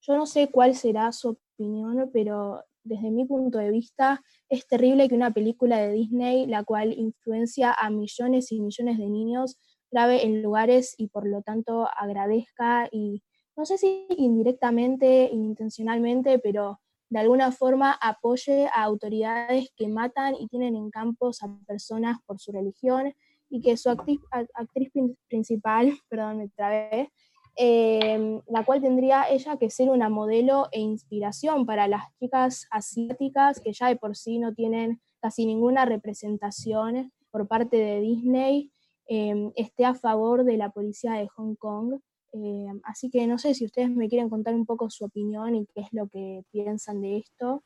Yo 0.00 0.16
no 0.16 0.26
sé 0.26 0.48
cuál 0.50 0.74
será 0.74 1.12
su 1.12 1.38
opinión, 1.56 2.10
pero 2.12 2.62
desde 2.84 3.10
mi 3.10 3.24
punto 3.24 3.58
de 3.58 3.70
vista 3.70 4.22
es 4.48 4.66
terrible 4.66 5.08
que 5.08 5.14
una 5.14 5.32
película 5.32 5.78
de 5.78 5.92
Disney, 5.92 6.46
la 6.46 6.64
cual 6.64 6.92
influencia 6.92 7.72
a 7.72 7.90
millones 7.90 8.50
y 8.52 8.60
millones 8.60 8.98
de 8.98 9.08
niños, 9.08 9.58
grabe 9.90 10.24
en 10.24 10.42
lugares 10.42 10.94
y 10.98 11.08
por 11.08 11.26
lo 11.26 11.42
tanto 11.42 11.88
agradezca 11.96 12.88
y 12.90 13.22
no 13.56 13.64
sé 13.64 13.76
si 13.78 14.06
indirectamente, 14.10 15.28
intencionalmente, 15.32 16.38
pero 16.38 16.80
de 17.10 17.18
alguna 17.18 17.52
forma 17.52 17.92
apoye 17.92 18.66
a 18.66 18.82
autoridades 18.82 19.70
que 19.76 19.88
matan 19.88 20.34
y 20.34 20.46
tienen 20.48 20.76
en 20.76 20.90
campos 20.90 21.42
a 21.42 21.48
personas 21.66 22.18
por 22.26 22.38
su 22.38 22.52
religión 22.52 23.14
y 23.50 23.60
que 23.60 23.76
su 23.76 23.88
actriz, 23.88 24.20
actriz 24.30 24.90
principal, 25.28 25.92
perdón, 26.08 26.38
me 26.38 26.48
trabé, 26.48 27.10
em, 27.56 28.40
la 28.46 28.64
cual 28.64 28.82
tendría 28.82 29.28
ella 29.30 29.56
que 29.56 29.70
ser 29.70 29.88
una 29.88 30.10
modelo 30.10 30.68
e 30.70 30.80
inspiración 30.80 31.64
para 31.64 31.88
las 31.88 32.02
chicas 32.18 32.66
asiáticas 32.70 33.60
que 33.60 33.72
ya 33.72 33.88
de 33.88 33.96
por 33.96 34.16
sí 34.16 34.38
no 34.38 34.54
tienen 34.54 35.00
casi 35.20 35.46
ninguna 35.46 35.84
representación 35.86 37.10
por 37.30 37.48
parte 37.48 37.76
de 37.76 38.00
Disney, 38.00 38.70
em, 39.06 39.50
esté 39.56 39.86
a 39.86 39.94
favor 39.94 40.44
de 40.44 40.56
la 40.58 40.70
policía 40.70 41.12
de 41.12 41.28
Hong 41.28 41.54
Kong 41.56 42.00
eh, 42.32 42.66
así 42.84 43.10
que 43.10 43.26
no 43.26 43.38
sé 43.38 43.54
si 43.54 43.64
ustedes 43.64 43.90
me 43.90 44.08
quieren 44.08 44.28
contar 44.28 44.54
un 44.54 44.66
poco 44.66 44.90
su 44.90 45.04
opinión 45.04 45.54
y 45.54 45.66
qué 45.66 45.80
es 45.80 45.88
lo 45.92 46.08
que 46.08 46.42
piensan 46.50 47.00
de 47.00 47.18
esto. 47.18 47.64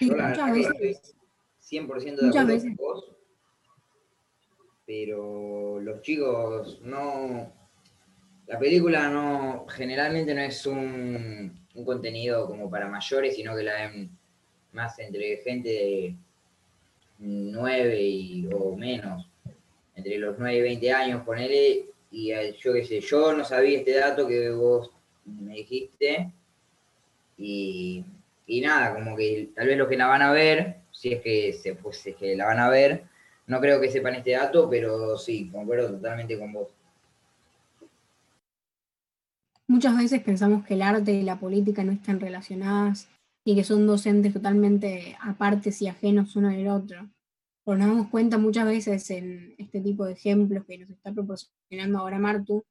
Yo 0.00 0.14
la 0.16 0.28
muchas 0.28 0.52
veces. 0.52 1.16
100% 1.70 2.16
de 2.16 2.28
acuerdo 2.28 2.58
con 2.60 2.76
vos, 2.76 3.12
pero 4.86 5.80
los 5.80 6.02
chicos 6.02 6.80
no... 6.82 7.50
La 8.46 8.58
película 8.58 9.08
no 9.08 9.66
generalmente 9.68 10.34
no 10.34 10.42
es 10.42 10.66
un, 10.66 11.66
contenido 11.86 12.46
como 12.46 12.68
para 12.68 12.88
mayores, 12.88 13.36
sino 13.36 13.56
que 13.56 13.62
la 13.62 13.74
ven 13.74 14.10
más 14.72 14.98
entre 14.98 15.38
gente 15.38 15.68
de 15.68 16.16
9 17.18 18.02
y, 18.02 18.48
o 18.52 18.76
menos, 18.76 19.30
entre 19.94 20.18
los 20.18 20.38
9 20.38 20.58
y 20.58 20.60
20 20.60 20.92
años, 20.92 21.24
ponele, 21.24 21.91
y 22.12 22.30
eh, 22.30 22.54
yo 22.60 22.74
qué 22.74 22.84
sé, 22.84 23.00
yo 23.00 23.32
no 23.32 23.42
sabía 23.42 23.78
este 23.78 23.98
dato 23.98 24.28
que 24.28 24.50
vos 24.50 24.90
me 25.24 25.54
dijiste 25.54 26.30
y, 27.38 28.04
nada, 28.62 28.94
como 28.94 29.16
que 29.16 29.50
tal 29.56 29.66
vez 29.66 29.78
los 29.78 29.88
que 29.88 29.96
la 29.96 30.06
van 30.06 30.22
a 30.22 30.30
ver, 30.30 30.76
si 30.92 31.14
es 31.14 31.22
que 31.22 31.52
se, 31.54 31.74
pues, 31.74 32.06
es 32.06 32.14
que 32.14 32.36
la 32.36 32.44
van 32.44 32.60
a 32.60 32.68
ver, 32.68 33.04
no 33.46 33.60
creo 33.60 33.80
que 33.80 33.90
sepan 33.90 34.14
este 34.14 34.32
dato, 34.32 34.68
pero 34.68 35.16
sí, 35.16 35.48
concuerdo 35.50 35.90
totalmente 35.90 36.38
con 36.38 36.52
vos. 36.52 36.68
Muchas 39.66 39.96
veces 39.96 40.20
pensamos 40.20 40.64
que 40.66 40.74
el 40.74 40.82
arte 40.82 41.12
y 41.12 41.22
la 41.22 41.40
política 41.40 41.82
no 41.82 41.92
están 41.92 42.20
relacionadas 42.20 43.08
y 43.44 43.56
que 43.56 43.64
son 43.64 43.86
docentes 43.86 44.34
totalmente 44.34 45.16
apartes 45.20 45.80
y 45.80 45.88
ajenos 45.88 46.36
uno 46.36 46.50
del 46.50 46.68
otro. 46.68 47.08
Pero 47.64 47.78
nos 47.78 47.88
damos 47.88 48.08
cuenta 48.08 48.38
muchas 48.38 48.66
veces 48.66 49.08
en 49.10 49.54
este 49.58 49.80
tipo 49.80 50.04
de 50.04 50.12
ejemplos 50.12 50.64
que 50.66 50.78
nos 50.78 50.90
está 50.90 51.12
proporcionando 51.12 51.98
ahora 51.98 52.18
Martu, 52.18 52.64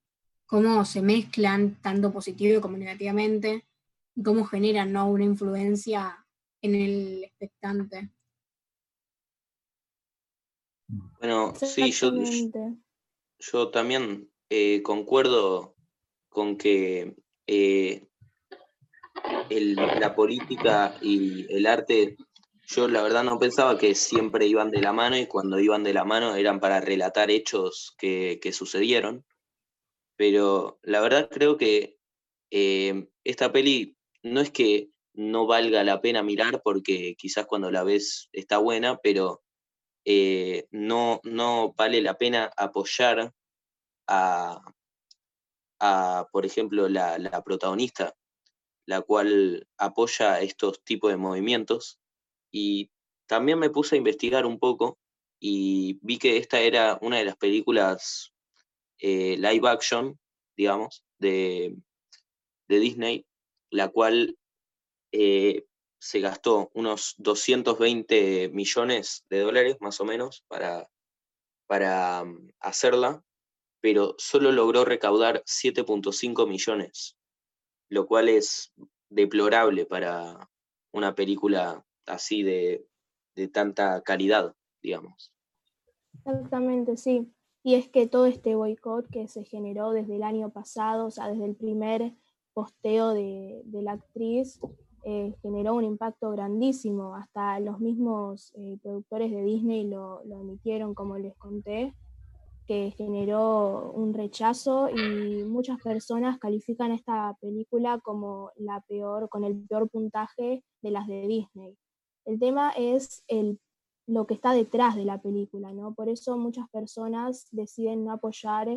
cómo 0.45 0.83
se 0.83 1.01
mezclan 1.01 1.75
tanto 1.81 2.11
positivo 2.11 2.59
como 2.59 2.77
negativamente 2.77 3.65
y 4.15 4.23
cómo 4.23 4.43
generan 4.45 4.91
¿no? 4.91 5.09
una 5.09 5.23
influencia 5.23 6.25
en 6.61 6.75
el 6.75 7.23
expectante. 7.23 8.09
Bueno, 11.19 11.53
sí, 11.55 11.91
yo, 11.91 12.11
yo 13.39 13.69
también 13.69 14.29
eh, 14.49 14.81
concuerdo 14.83 15.75
con 16.27 16.57
que 16.57 17.15
eh, 17.47 18.07
la 19.49 20.13
política 20.15 20.97
y 21.01 21.45
el 21.53 21.65
arte 21.65 22.17
yo 22.75 22.87
la 22.87 23.01
verdad 23.03 23.23
no 23.25 23.37
pensaba 23.37 23.77
que 23.77 23.95
siempre 23.95 24.45
iban 24.45 24.71
de 24.71 24.81
la 24.81 24.93
mano 24.93 25.17
y 25.17 25.27
cuando 25.27 25.59
iban 25.59 25.83
de 25.83 25.93
la 25.93 26.05
mano 26.05 26.35
eran 26.35 26.61
para 26.61 26.79
relatar 26.79 27.29
hechos 27.29 27.95
que, 27.97 28.39
sucedieron. 28.53 29.25
Pero 30.15 30.79
la 30.83 31.01
verdad 31.01 31.29
creo 31.29 31.57
que 31.57 31.97
eh, 32.49 33.09
esta 33.25 33.51
peli 33.51 33.97
no 34.23 34.39
es 34.39 34.51
que 34.51 34.89
no 35.13 35.47
valga 35.47 35.83
la 35.83 35.99
pena 35.99 36.23
mirar 36.23 36.61
porque 36.63 37.15
quizás 37.17 37.45
cuando 37.45 37.71
la 37.71 37.83
ves 37.83 38.29
está 38.31 38.57
buena, 38.57 38.97
pero 38.97 39.43
eh, 40.05 40.67
no, 40.71 41.19
no 41.23 41.73
vale 41.77 42.01
la 42.01 42.17
pena 42.17 42.51
apoyar 42.55 43.33
a, 44.07 44.61
por 46.31 46.45
ejemplo, 46.45 46.87
la, 46.87 47.17
la 47.17 47.43
protagonista, 47.43 48.15
la 48.85 49.01
cual 49.01 49.67
apoya 49.77 50.39
estos 50.39 50.83
tipos 50.83 51.11
de 51.11 51.17
movimientos 51.17 52.00
y 52.51 52.91
también 53.27 53.59
me 53.59 53.69
puse 53.69 53.95
a 53.95 53.97
investigar 53.97 54.45
un 54.45 54.59
poco 54.59 54.99
y 55.39 55.97
vi 56.01 56.17
que 56.17 56.37
esta 56.37 56.59
era 56.59 56.99
una 57.01 57.17
de 57.17 57.25
las 57.25 57.37
películas 57.37 58.33
eh, 58.99 59.37
live 59.37 59.67
action, 59.67 60.19
digamos, 60.55 61.03
de, 61.17 61.75
Disney, 62.67 63.25
la 63.69 63.89
cual 63.89 64.37
eh, 65.11 65.65
se 65.99 66.19
gastó 66.21 66.71
unos 66.73 67.15
220 67.17 68.49
millones 68.49 69.25
de 69.29 69.39
dólares 69.39 69.77
más 69.81 69.99
o 69.99 70.05
menos 70.05 70.45
para, 70.47 70.89
para 71.67 72.23
mm, 72.23 72.51
hacerla, 72.59 73.23
pero 73.81 74.15
solo 74.17 74.51
logró 74.51 74.85
recaudar 74.85 75.43
7.5 75.45 76.47
millones, 76.47 77.17
lo 77.89 78.07
cual 78.07 78.29
es 78.29 78.71
deplorable 79.09 79.85
para 79.85 80.49
una 80.93 81.13
película 81.13 81.85
así 82.05 82.43
de, 82.43 82.85
tanta 83.53 84.01
calidad, 84.01 84.55
digamos. 84.81 85.33
Exactamente, 86.13 86.97
sí. 86.97 87.31
Y 87.63 87.75
es 87.75 87.89
que 87.89 88.07
todo 88.07 88.25
este 88.25 88.55
boicot 88.55 89.07
que 89.09 89.27
se 89.27 89.43
generó 89.43 89.91
desde 89.91 90.15
el 90.15 90.23
año 90.23 90.51
pasado, 90.51 91.07
o 91.07 91.11
sea, 91.11 91.27
desde 91.27 91.45
el 91.45 91.55
primer 91.55 92.13
posteo 92.53 93.13
de, 93.13 93.63
la 93.71 93.93
actriz, 93.93 94.59
eh, 95.03 95.33
generó 95.41 95.75
un 95.75 95.85
impacto 95.85 96.31
grandísimo. 96.31 97.15
Hasta 97.15 97.59
los 97.59 97.79
mismos 97.79 98.53
eh, 98.55 98.77
productores 98.81 99.31
de 99.31 99.43
Disney 99.43 99.87
lo, 99.87 100.23
lo, 100.25 100.41
emitieron, 100.41 100.93
como 100.93 101.17
les 101.17 101.35
conté, 101.37 101.95
que 102.67 102.91
generó 102.95 103.91
un 103.91 104.13
rechazo 104.13 104.89
y 104.89 105.43
muchas 105.43 105.81
personas 105.81 106.39
califican 106.39 106.91
esta 106.91 107.35
película 107.41 107.99
como 107.99 108.51
la 108.55 108.81
peor, 108.87 109.29
con 109.29 109.43
el 109.43 109.59
peor 109.67 109.89
puntaje 109.89 110.63
de 110.81 110.91
las 110.91 111.07
de 111.07 111.27
Disney. 111.27 111.77
El 112.25 112.39
tema 112.39 112.71
es 112.71 113.23
el, 113.27 113.59
lo 114.07 114.25
que 114.25 114.33
está 114.33 114.53
detrás 114.53 114.95
de 114.95 115.05
la 115.05 115.21
película, 115.21 115.71
¿no? 115.73 115.93
Por 115.93 116.09
eso 116.09 116.37
muchas 116.37 116.69
personas 116.69 117.47
deciden 117.51 118.05
no 118.05 118.11
apoyar, 118.11 118.67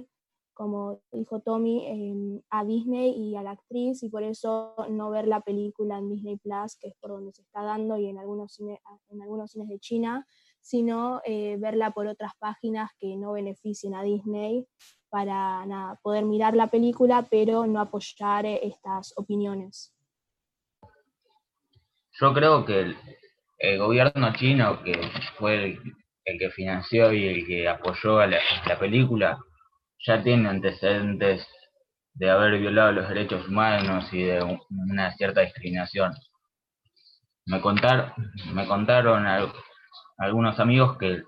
como 0.55 1.01
dijo 1.11 1.41
Tommy, 1.41 2.43
a 2.51 2.65
Disney 2.65 3.11
y 3.11 3.37
a 3.37 3.43
la 3.43 3.53
actriz, 3.53 4.03
y 4.03 4.09
por 4.09 4.23
eso 4.23 4.75
no 4.89 5.11
ver 5.11 5.27
la 5.27 5.41
película 5.41 5.99
en 5.99 6.09
Disney 6.09 6.37
Plus, 6.37 6.77
que 6.77 6.89
es 6.89 6.95
por 7.01 7.11
donde 7.11 7.33
se 7.33 7.43
está 7.43 7.63
dando, 7.63 7.99
y 7.99 8.07
en 8.07 8.19
algunos, 8.19 8.55
cines 8.55 9.69
de 9.69 9.79
China, 9.81 10.27
sino 10.61 11.21
eh, 11.25 11.57
verla 11.59 11.91
por 11.91 12.07
otras 12.07 12.33
páginas 12.39 12.91
que 12.99 13.17
no 13.17 13.33
beneficien 13.33 13.95
a 13.95 14.03
Disney 14.03 14.67
para 15.11 15.99
poder 16.03 16.25
mirar 16.25 16.55
la 16.55 16.69
película, 16.69 17.27
pero 17.29 17.67
no 17.67 17.81
apoyar 17.81 18.47
estas 18.47 19.13
opiniones. 19.17 19.93
yo 22.21 22.33
creo 22.33 22.65
que 22.65 22.95
el, 23.59 23.79
gobierno 23.79 24.33
chino, 24.35 24.83
que 24.83 25.01
fue 25.39 25.79
el, 26.25 26.39
que 26.39 26.51
financió 26.51 27.13
y 27.13 27.27
el 27.27 27.47
que 27.47 27.69
apoyó 27.69 28.19
a 28.19 28.27
la, 28.27 28.41
película, 28.79 29.39
ya 30.07 30.23
tiene 30.23 30.49
antecedentes 30.49 31.47
de 32.15 32.31
haber 32.31 32.59
violado 32.59 32.93
los 32.93 33.09
derechos 33.09 33.49
humanos 33.49 34.13
y 34.13 34.23
de 34.23 34.43
una 34.71 35.13
cierta 35.15 35.41
discriminación. 35.41 36.13
Me 37.47 37.61
contaron, 37.61 38.13
me 38.53 38.67
contaron 38.67 39.27
algunos 40.19 40.61
amigos 40.61 40.97
que 40.99 41.23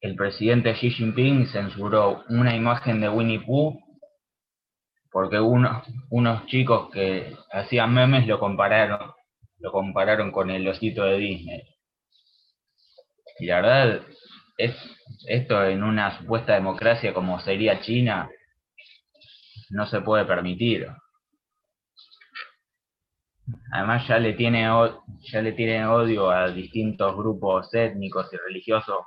el 0.00 0.16
presidente 0.16 0.74
Xi 0.74 0.90
Jinping 0.90 1.46
censuró 1.46 2.24
una 2.28 2.56
imagen 2.56 3.00
de 3.00 3.08
Winnie 3.08 3.40
Pooh 3.40 3.78
porque 5.12 5.38
unos 5.38 6.46
chicos 6.46 6.90
que 6.90 7.36
hacían 7.52 7.92
memes 7.92 8.26
lo 8.26 8.40
compararon, 8.40 9.12
lo 9.62 9.72
compararon 9.72 10.32
con 10.32 10.50
el 10.50 10.66
osito 10.68 11.04
de 11.04 11.18
Disney. 11.18 11.62
Y 13.38 13.46
la 13.46 13.56
verdad, 13.56 14.02
es, 14.58 14.74
esto 15.26 15.64
en 15.64 15.82
una 15.82 16.18
supuesta 16.18 16.54
democracia 16.54 17.14
como 17.14 17.40
sería 17.40 17.80
China, 17.80 18.30
no 19.70 19.86
se 19.86 20.00
puede 20.00 20.24
permitir. 20.24 20.88
Además 23.72 24.06
ya 24.06 24.18
le 24.18 24.34
tiene 24.34 24.68
ya 25.20 25.42
le 25.42 25.52
tiene 25.52 25.86
odio 25.86 26.30
a 26.30 26.50
distintos 26.50 27.16
grupos 27.16 27.72
étnicos 27.74 28.32
y 28.32 28.36
religiosos 28.36 28.98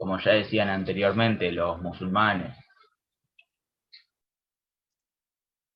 como 0.00 0.18
ya 0.18 0.32
decían 0.32 0.70
anteriormente, 0.70 1.52
los 1.52 1.78
musulmanes. 1.82 2.56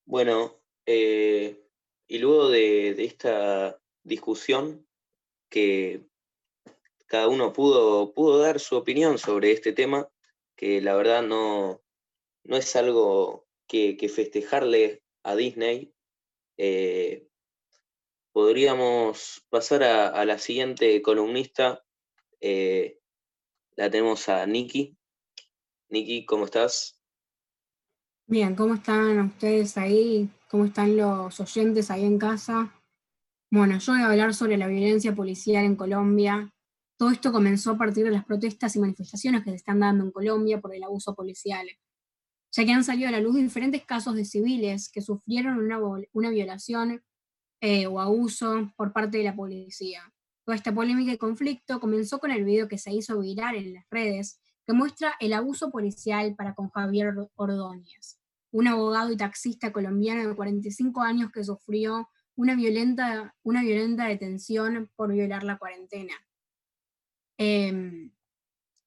Bueno, 0.07 0.53
eh, 0.87 1.61
y 2.09 2.19
luego 2.19 2.49
de, 2.49 3.05
esta 3.05 3.79
discusión 4.05 4.87
que 5.49 6.07
cada 7.07 7.29
uno 7.29 7.53
pudo, 7.53 8.13
pudo 8.13 8.39
dar 8.39 8.61
su 8.61 8.77
opinión 8.77 9.19
sobre 9.19 9.53
este 9.53 9.73
tema, 9.73 10.09
que 10.57 10.81
la 10.81 10.95
verdad 10.95 11.23
no, 11.23 11.83
no 12.45 12.57
es 12.57 12.77
algo 12.77 13.47
que, 13.67 13.97
festejarle 14.09 15.03
a 15.23 15.35
Disney. 15.35 15.93
Eh, 16.57 17.27
podríamos 18.33 19.45
pasar 19.49 19.83
a, 19.83 20.25
la 20.25 20.39
siguiente 20.39 21.01
columnista, 21.03 21.85
eh, 22.41 23.01
la 23.77 23.91
tenemos 23.91 24.29
a 24.29 24.47
Nikki. 24.47 24.97
Nikki, 25.89 26.25
¿cómo 26.27 26.45
estás? 26.47 27.01
Bien, 28.27 28.55
¿cómo 28.57 28.75
están 28.75 29.21
ustedes 29.21 29.77
ahí? 29.77 30.29
¿Cómo 30.51 30.65
están 30.65 30.97
los 30.97 31.39
oyentes 31.41 31.91
ahí 31.91 32.05
en 32.05 32.19
casa? 32.19 32.74
Bueno, 33.55 33.79
yo 33.79 33.93
voy 33.93 34.03
a 34.03 34.07
hablar 34.07 34.35
sobre 34.35 34.57
la 34.57 34.67
violencia 34.67 35.15
policial 35.15 35.65
en 35.65 35.77
Colombia. 35.77 36.53
Todo 36.97 37.13
esto 37.13 37.31
comenzó 37.31 37.71
a 37.71 37.79
partir 37.79 38.05
de 38.05 38.11
las 38.11 38.25
protestas 38.25 38.75
y 38.75 38.81
manifestaciones 38.81 39.45
que 39.45 39.51
se 39.51 39.57
están 39.59 39.79
dando 39.79 40.03
en 40.03 40.11
Colombia 40.11 40.61
por 40.61 40.75
el 40.75 40.83
abuso 40.83 41.15
policial, 41.15 41.65
ya 42.51 42.65
que 42.65 42.73
han 42.73 42.83
salido 42.83 43.11
a 43.11 43.13
la 43.13 43.21
luz 43.21 43.37
diferentes 43.37 43.85
casos 43.85 44.17
de 44.17 44.25
civiles 44.25 44.91
que 44.91 45.03
sufrieron 45.03 45.61
una, 45.61 46.31
violación 46.31 47.05
eh, 47.61 47.87
o 47.87 48.01
abuso 48.01 48.73
por 48.75 48.93
parte 48.93 49.19
de 49.19 49.23
la 49.23 49.37
policía. 49.37 50.03
Toda 50.45 50.57
esta 50.57 50.75
polémica 50.75 51.13
y 51.13 51.17
conflicto 51.17 51.79
comenzó 51.79 52.19
con 52.19 52.33
el 52.33 52.45
video 52.45 52.67
que 52.67 52.79
se 52.79 52.93
hizo 52.93 53.21
viral 53.21 53.55
en 53.55 53.75
las 53.75 53.85
redes, 53.89 54.41
que 54.67 54.73
muestra 54.73 55.15
el 55.21 55.33
abuso 55.33 55.71
policial 55.71 56.35
para 56.35 56.57
con 56.57 56.71
Javier 56.71 57.15
Ordóñez, 57.37 58.19
un 58.51 58.67
abogado 58.67 59.13
y 59.13 59.17
taxista 59.17 59.73
colombiano 59.73 60.29
de 60.29 60.35
45 60.35 61.03
años 61.03 61.31
que 61.31 61.45
sufrió 61.45 62.09
una 62.37 62.55
violenta, 62.55 63.35
una 63.43 63.63
violenta 63.63 64.07
detención 64.07 64.91
por 64.97 65.13
violar 65.13 65.45
la 65.45 65.59
cuarentena. 65.59 66.15
Em, 67.37 68.13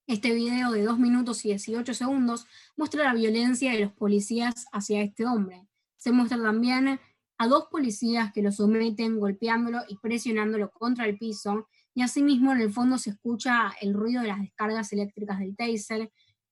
este 0.06 0.34
video 0.34 0.72
de 0.72 0.82
2 0.82 0.98
minutos 0.98 1.44
y 1.44 1.48
18 1.48 1.92
segundos 1.94 2.46
muestra 2.76 3.04
la 3.04 3.14
violencia 3.14 3.72
de 3.72 3.80
los 3.80 3.92
policías 3.92 4.66
hacia 4.72 5.02
este 5.02 5.26
hombre. 5.26 5.66
Se 5.96 6.12
muestra 6.12 6.40
también 6.42 6.98
a 7.38 7.46
dos 7.46 7.66
policías 7.70 8.32
que 8.32 8.42
lo 8.42 8.50
someten 8.50 9.20
golpeándolo 9.20 9.82
y 9.88 9.96
presionándolo 9.98 10.70
contra 10.70 11.06
el 11.06 11.18
piso, 11.18 11.68
y 11.94 12.02
asimismo 12.02 12.52
en 12.52 12.60
el 12.60 12.72
fondo 12.72 12.98
se 12.98 13.10
escucha 13.10 13.72
el 13.80 13.94
ruido 13.94 14.22
de 14.22 14.28
las 14.28 14.40
descargas 14.40 14.92
eléctricas 14.92 15.38
del 15.38 15.56
taser 15.56 16.10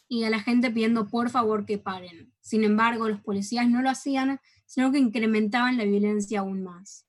y 0.08 0.24
a 0.24 0.30
la 0.30 0.40
gente 0.40 0.70
pidiendo 0.70 1.08
por 1.08 1.30
favor 1.30 1.66
que 1.66 1.78
paren. 1.78 2.32
Sin 2.40 2.62
embargo, 2.62 3.08
los 3.08 3.20
policías 3.20 3.68
no 3.68 3.82
lo 3.82 3.90
hacían, 3.90 4.40
sino 4.66 4.92
que 4.92 4.98
incrementaban 4.98 5.78
la 5.78 5.84
violencia 5.84 6.40
aún 6.40 6.62
más. 6.62 7.06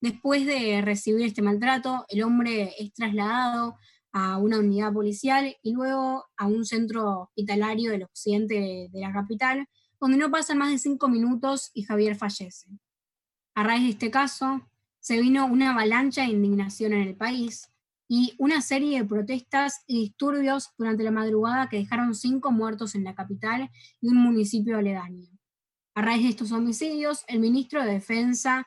Después 0.00 0.44
de 0.44 0.82
recibir 0.82 1.26
este 1.26 1.42
maltrato, 1.42 2.04
el 2.08 2.22
hombre 2.22 2.74
es 2.78 2.92
trasladado 2.92 3.76
a 4.12 4.38
una 4.38 4.58
unidad 4.58 4.92
policial 4.92 5.56
y 5.62 5.72
luego 5.72 6.24
a 6.36 6.46
un 6.46 6.64
centro 6.64 7.22
hospitalario 7.22 7.90
del 7.90 8.04
occidente 8.04 8.88
de 8.92 9.00
la 9.00 9.12
capital, 9.12 9.66
donde 10.00 10.18
no 10.18 10.30
pasan 10.30 10.58
más 10.58 10.70
de 10.70 10.78
cinco 10.78 11.08
minutos 11.08 11.70
y 11.74 11.82
Javier 11.82 12.16
fallece. 12.16 12.68
A 13.54 13.62
raíz 13.62 13.84
de 13.84 13.90
este 13.90 14.10
caso, 14.10 14.62
se 15.00 15.20
vino 15.20 15.46
una 15.46 15.72
avalancha 15.72 16.22
de 16.22 16.28
indignación 16.28 16.92
en 16.92 17.02
el 17.02 17.16
país 17.16 17.70
y 18.08 18.34
una 18.38 18.60
serie 18.60 18.98
de 18.98 19.08
protestas 19.08 19.82
y 19.86 20.00
disturbios 20.00 20.70
durante 20.78 21.04
la 21.04 21.10
madrugada 21.10 21.68
que 21.68 21.78
dejaron 21.78 22.14
cinco 22.14 22.52
muertos 22.52 22.94
en 22.94 23.04
la 23.04 23.14
capital 23.14 23.70
y 24.00 24.08
un 24.08 24.16
municipio 24.16 24.78
aledaño. 24.78 25.33
A 25.94 26.02
raíz 26.02 26.24
de 26.24 26.30
estos 26.30 26.52
homicidios, 26.52 27.24
el 27.28 27.38
ministro 27.38 27.82
de 27.82 27.92
Defensa 27.92 28.66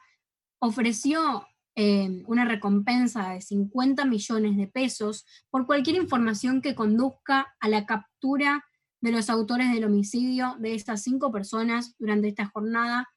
ofreció 0.60 1.46
eh, 1.76 2.24
una 2.26 2.46
recompensa 2.46 3.30
de 3.32 3.42
50 3.42 4.06
millones 4.06 4.58
de 4.58 4.68
pesos 4.68 5.26
por 5.50 5.66
cualquier 5.66 5.98
información 5.98 6.62
que 6.62 6.74
conduzca 6.74 7.56
a 7.60 7.70
la 7.70 7.86
captura 7.86 8.66
de 9.02 9.12
los 9.12 9.30
autores 9.30 9.72
del 9.72 9.84
homicidio 9.84 10.56
de 10.60 10.74
estas 10.74 11.04
cinco 11.04 11.32
personas 11.32 11.96
durante 12.00 12.30
esta 12.30 12.48
jornada 12.48 13.08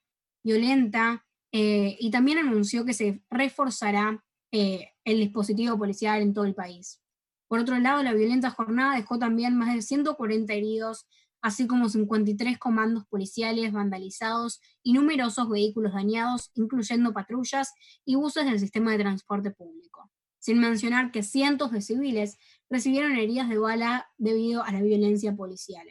violenta 0.43 1.25
eh, 1.51 1.97
y 1.99 2.11
también 2.11 2.37
anunció 2.37 2.85
que 2.85 2.93
se 2.93 3.23
reforzará 3.29 4.23
eh, 4.51 4.91
el 5.05 5.17
dispositivo 5.17 5.77
policial 5.77 6.21
en 6.21 6.33
todo 6.33 6.45
el 6.45 6.53
país. 6.53 7.01
Por 7.47 7.59
otro 7.59 7.77
lado, 7.79 8.03
la 8.03 8.13
violenta 8.13 8.49
jornada 8.51 8.95
dejó 8.95 9.17
también 9.17 9.57
más 9.57 9.73
de 9.73 9.81
140 9.81 10.53
heridos, 10.53 11.07
así 11.41 11.67
como 11.67 11.89
53 11.89 12.57
comandos 12.57 13.05
policiales 13.07 13.71
vandalizados 13.71 14.61
y 14.83 14.93
numerosos 14.93 15.49
vehículos 15.49 15.93
dañados, 15.93 16.51
incluyendo 16.55 17.13
patrullas 17.13 17.73
y 18.05 18.15
buses 18.15 18.45
del 18.45 18.59
sistema 18.59 18.91
de 18.91 18.99
transporte 18.99 19.51
público. 19.51 20.11
Sin 20.39 20.59
mencionar 20.59 21.11
que 21.11 21.23
cientos 21.23 21.71
de 21.71 21.81
civiles 21.81 22.37
recibieron 22.69 23.15
heridas 23.15 23.49
de 23.49 23.57
bala 23.57 24.09
debido 24.17 24.63
a 24.63 24.71
la 24.71 24.81
violencia 24.81 25.35
policial. 25.35 25.87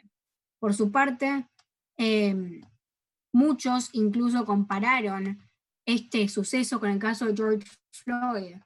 Por 0.58 0.74
su 0.74 0.90
parte, 0.90 1.46
eh, 1.98 2.60
muchos 3.32 3.90
incluso 3.92 4.44
compararon 4.44 5.38
este 5.86 6.28
suceso 6.28 6.80
con 6.80 6.90
el 6.90 6.98
caso 6.98 7.26
de 7.26 7.36
George 7.36 7.66
Floyd, 7.92 8.56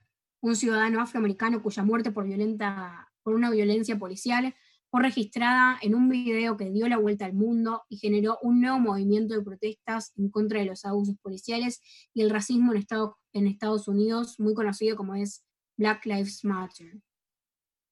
un 0.41 0.57
ciudadano 0.57 1.01
afroamericano 1.01 1.62
cuya 1.62 1.82
muerte 1.82 2.11
por, 2.11 2.26
violenta, 2.26 3.11
por 3.22 3.35
una 3.35 3.51
violencia 3.51 3.99
policial 3.99 4.55
fue 4.95 5.03
registrada 5.03 5.76
en 5.82 5.97
un 5.97 6.09
video 6.09 6.57
que 6.57 6.70
dio 6.70 6.86
la 6.86 6.99
vuelta 6.99 7.24
al 7.24 7.32
mundo 7.32 7.82
y 7.88 7.97
generó 7.97 8.38
un 8.42 8.61
nuevo 8.61 8.78
movimiento 8.78 9.34
de 9.34 9.42
protestas 9.42 10.12
en 10.16 10.30
contra 10.30 10.61
de 10.61 10.66
los 10.66 10.84
abusos 10.84 11.16
policiales 11.20 11.82
y 12.14 12.22
el 12.22 12.30
racismo 12.30 12.72
en, 13.32 13.49
Estados 13.49 13.88
Unidos, 13.88 14.38
muy 14.38 14.55
conocido 14.55 14.97
como 14.97 15.16
es 15.16 15.45
Black 15.76 16.07
Lives 16.07 16.45
Matter. 16.45 17.01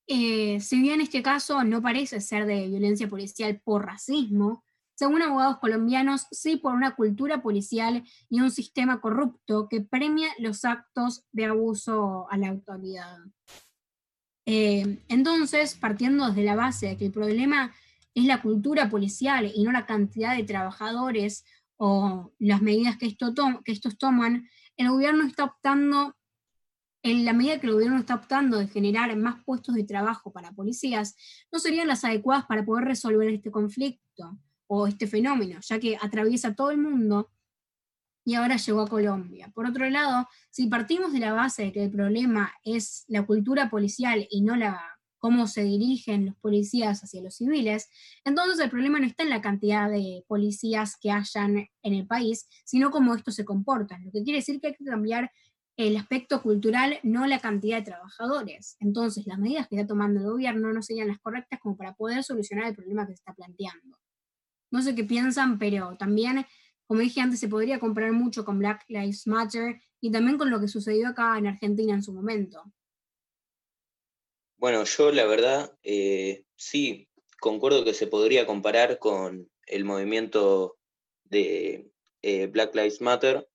Eh, 0.07 0.61
si 0.61 0.81
bien 0.81 1.01
este 1.01 1.25
caso 1.25 1.65
no 1.65 1.83
parece 1.83 2.21
ser 2.21 2.47
de 2.47 2.69
violencia 2.69 3.09
policial 3.09 3.61
por 3.65 3.85
racismo, 3.85 4.63
según 4.95 5.23
abogados 5.23 5.59
colombianos, 5.59 6.29
sí 6.31 6.55
por 6.57 6.73
una 6.73 6.95
cultura 6.95 7.43
policial 7.43 8.05
y 8.31 8.43
un 8.43 8.53
sistema 8.53 9.01
corrupto 9.01 9.67
que 9.69 9.81
premia 9.81 10.29
los 10.39 10.65
actos 10.65 11.25
de 11.33 11.47
abuso 11.47 12.31
a 12.31 12.37
la 12.37 12.51
autoridad. 12.51 13.19
Eh, 14.47 14.99
entonces, 15.09 15.75
partiendo 15.75 16.29
desde 16.29 16.45
la 16.45 16.57
base 16.57 16.89
de 16.89 16.97
que 16.97 17.07
el 17.07 17.13
problema 17.13 17.73
es 18.15 18.25
la 18.25 18.43
cultura 18.43 18.91
policial 18.91 19.51
y 19.55 19.63
no 19.63 19.73
la 19.73 19.87
cantidad 19.87 20.37
de 20.37 20.45
trabajadores 20.45 21.45
o 21.77 22.33
las 22.39 22.63
medidas 22.63 22.97
que, 22.97 23.17
que 23.17 23.73
estos 23.73 23.99
toman, 23.99 24.49
el 24.77 24.91
gobierno 24.91 25.25
está 25.27 25.45
optando, 25.45 26.17
en 27.03 27.25
la 27.25 27.33
medida 27.33 27.59
que 27.59 27.67
el 27.67 27.73
gobierno 27.73 27.99
está 27.99 28.15
optando 28.15 28.59
de 28.59 28.69
generar 28.69 29.15
más 29.17 29.43
puestos 29.45 29.75
de 29.75 29.85
trabajo 29.85 30.33
para 30.33 30.53
policías, 30.53 31.17
no 31.51 31.59
serían 31.59 31.89
las 31.89 32.05
adecuadas 32.05 32.47
para 32.47 32.65
poder 32.65 32.85
resolver 32.85 33.29
este 33.29 33.51
conflicto 33.51 34.39
o 34.69 34.87
este 34.87 35.07
fenómeno, 35.07 35.59
ya 35.61 35.81
que 35.81 35.97
atraviesa 36.01 36.55
todo 36.55 36.71
el 36.71 36.79
mundo 36.79 37.32
y 38.25 38.35
ahora 38.35 38.57
llegó 38.57 38.83
a 38.83 38.89
Colombia. 38.89 39.51
Por 39.55 39.67
otro 39.67 39.89
lado, 39.91 40.29
si 40.51 40.67
partimos 40.67 41.13
de 41.13 41.21
la 41.21 41.33
base 41.33 41.65
de 41.65 41.73
que 41.73 41.85
el 41.85 41.91
problema 41.91 42.53
es 42.65 43.05
la 43.09 43.27
cultura 43.27 43.71
policial 43.71 44.27
y 44.31 44.43
no 44.43 44.57
la 44.57 44.81
cómo 45.19 45.47
se 45.47 45.63
dirigen 45.63 46.27
los 46.27 46.37
policías 46.37 47.05
hacia 47.05 47.23
los 47.23 47.37
civiles, 47.37 47.89
entonces 48.25 48.59
el 48.59 48.71
problema 48.71 48.99
no 48.99 49.07
está 49.07 49.23
en 49.23 49.31
la 49.31 49.41
cantidad 49.41 49.89
de 49.89 50.25
policías 50.27 50.97
que 51.01 51.13
hayan 51.13 51.69
en 51.83 51.95
el 51.95 52.07
país, 52.09 52.49
sino 52.65 52.91
cómo 52.91 53.15
estos 53.15 53.37
se 53.37 53.45
comportan. 53.45 54.05
Lo 54.05 54.11
que 54.11 54.25
quiere 54.25 54.41
decir 54.41 54.61
que 54.61 54.69
hay 54.69 54.75
que 54.75 54.85
cambiar 54.85 55.31
el 55.77 55.97
aspecto 55.97 56.43
cultural, 56.43 56.99
no 57.03 57.27
la 57.27 57.39
cantidad 57.39 57.79
de 57.79 57.85
trabajadores. 57.85 58.77
Entonces, 58.81 59.27
las 59.27 59.39
medidas 59.39 59.69
que 59.69 59.77
está 59.77 59.87
tomando 59.87 60.21
el 60.21 60.27
gobierno 60.27 60.73
no 60.73 60.83
serían 60.83 61.09
las 61.09 61.19
correctas 61.21 61.61
como 61.61 61.77
para 61.77 61.95
poder 61.95 62.23
solucionar 62.25 62.67
el 62.67 62.75
problema 62.75 63.07
que 63.07 63.13
se 63.13 63.21
está 63.21 63.33
planteando. 63.33 63.99
No 64.71 64.83
sé 64.83 64.95
qué 64.95 65.05
piensan, 65.05 65.59
pero 65.59 65.97
también, 65.97 66.47
como 66.93 67.01
dije 67.01 67.23
antes, 67.23 67.41
se 67.41 67.49
podría 67.49 67.81
comparar 67.81 68.13
mucho 68.13 68.45
con 68.45 68.59
Black 68.59 68.85
Lives 68.89 69.27
Matter 69.27 69.81
y 69.99 70.13
también 70.13 70.37
con 70.37 70.51
lo 70.51 70.61
que 70.61 70.69
sucedió 70.69 71.09
acá 71.09 71.39
en 71.39 71.47
Argentina 71.47 71.95
en 71.95 72.03
su 72.03 72.13
momento. 72.13 72.63
Bueno, 74.59 74.85
yo 74.85 75.11
la 75.11 75.25
verdad, 75.25 75.75
eh, 75.83 76.45
sí, 76.55 77.09
concuerdo 77.41 77.83
que 77.83 77.95
se 77.95 78.09
podría 78.09 78.45
comparar 78.45 78.99
con 78.99 79.51
el 79.67 79.87
movimiento 79.87 80.77
de 81.25 81.91
eh, 82.21 82.49
Black 82.49 82.75
Lives 82.75 83.01
Matter, 83.01 83.49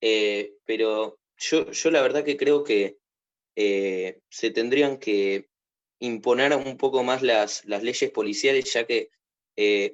eh, 0.00 0.54
pero 0.64 1.18
yo, 1.36 1.70
yo, 1.72 1.90
la 1.90 2.00
verdad 2.00 2.24
que 2.24 2.38
creo 2.38 2.64
que 2.64 2.96
se 3.54 4.50
tendrían 4.50 4.96
que 4.96 5.50
imponer 5.98 6.56
un 6.56 6.78
poco 6.78 7.04
más 7.04 7.20
las, 7.20 7.66
las 7.66 7.82
leyes 7.82 8.10
policiales, 8.12 8.72
ya 8.72 8.86
que 8.86 9.10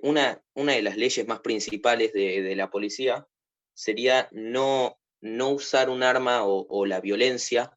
una, 0.03 0.43
una, 0.55 0.73
de 0.73 0.83
las 0.83 0.97
leyes 0.97 1.27
más 1.27 1.41
principales 1.41 2.13
de, 2.13 2.55
la 2.55 2.71
policía 2.71 3.27
sería 3.75 4.29
no, 4.33 5.01
no, 5.21 5.51
usar 5.51 5.91
un 5.91 6.03
arma 6.03 6.45
o, 6.45 6.87
la 6.87 7.01
violencia 7.01 7.77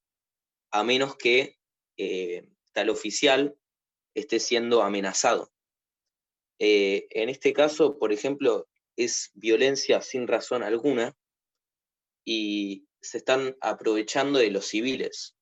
a 0.72 0.84
menos 0.84 1.16
que 1.16 1.58
tal 2.74 2.90
oficial 2.90 3.56
esté 4.14 4.40
siendo 4.40 4.84
amenazado. 4.84 5.52
Eh, 6.60 7.08
en 7.10 7.30
este 7.30 7.54
caso, 7.54 7.98
por 7.98 8.14
ejemplo, 8.14 8.70
es 8.96 9.32
violencia 9.34 10.02
sin 10.02 10.28
razón 10.28 10.64
alguna 10.64 11.18
y 12.24 12.88
se 13.02 13.18
están 13.18 13.58
aprovechando 13.62 14.38
de 14.38 14.52
los 14.52 14.68
civiles. 14.68 15.36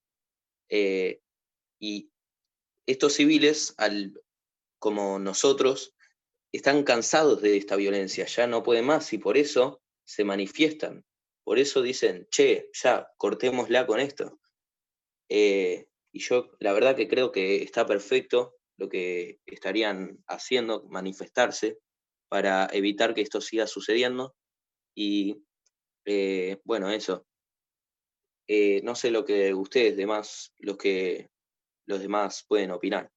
Eh, 0.70 1.20
y 1.78 2.10
estos 2.86 3.14
civiles, 3.14 3.74
al, 3.78 4.14
como 4.80 5.20
nosotros, 5.20 5.94
están 6.52 6.84
cansados 6.84 7.41
de 7.41 7.58
esta 7.58 7.76
violencia, 7.76 8.26
ya 8.26 8.47
no 8.47 8.64
pueden 8.64 8.86
más 8.86 9.14
y 9.14 9.18
por 9.18 9.38
eso 9.38 9.82
se 10.06 10.24
manifiestan. 10.24 11.06
Por 11.43 11.60
eso 11.60 11.82
dicen, 11.82 12.28
che, 12.32 12.70
ya, 12.74 13.12
cortémosla 13.18 13.86
con 13.86 14.00
esto. 14.00 14.39
Eh, 15.30 15.88
y 16.12 16.20
yo 16.20 16.52
la 16.60 16.74
verdad 16.74 16.95
que 16.95 17.08
creo 17.08 17.32
que 17.32 17.62
está 17.64 17.86
perfecto 17.86 18.56
lo 18.78 18.89
que 18.89 19.39
estarían 19.45 20.24
haciendo, 20.28 20.84
manifestarse, 20.89 21.80
para 22.30 22.68
evitar 22.72 23.14
que 23.14 23.22
esto 23.22 23.41
siga 23.41 23.68
sucediendo. 23.68 24.36
Y 24.95 25.43
eh, 26.06 26.60
bueno, 26.64 26.89
eso. 26.89 27.26
Eh, 28.47 28.82
no 28.84 28.95
sé 28.95 29.12
lo 29.12 29.26
que 29.26 29.54
ustedes 29.54 29.95
demás, 29.95 30.54
los 30.58 30.78
que 30.78 31.30
los 31.86 32.00
demás 32.00 32.45
pueden 32.47 32.72
opinar. 32.72 33.12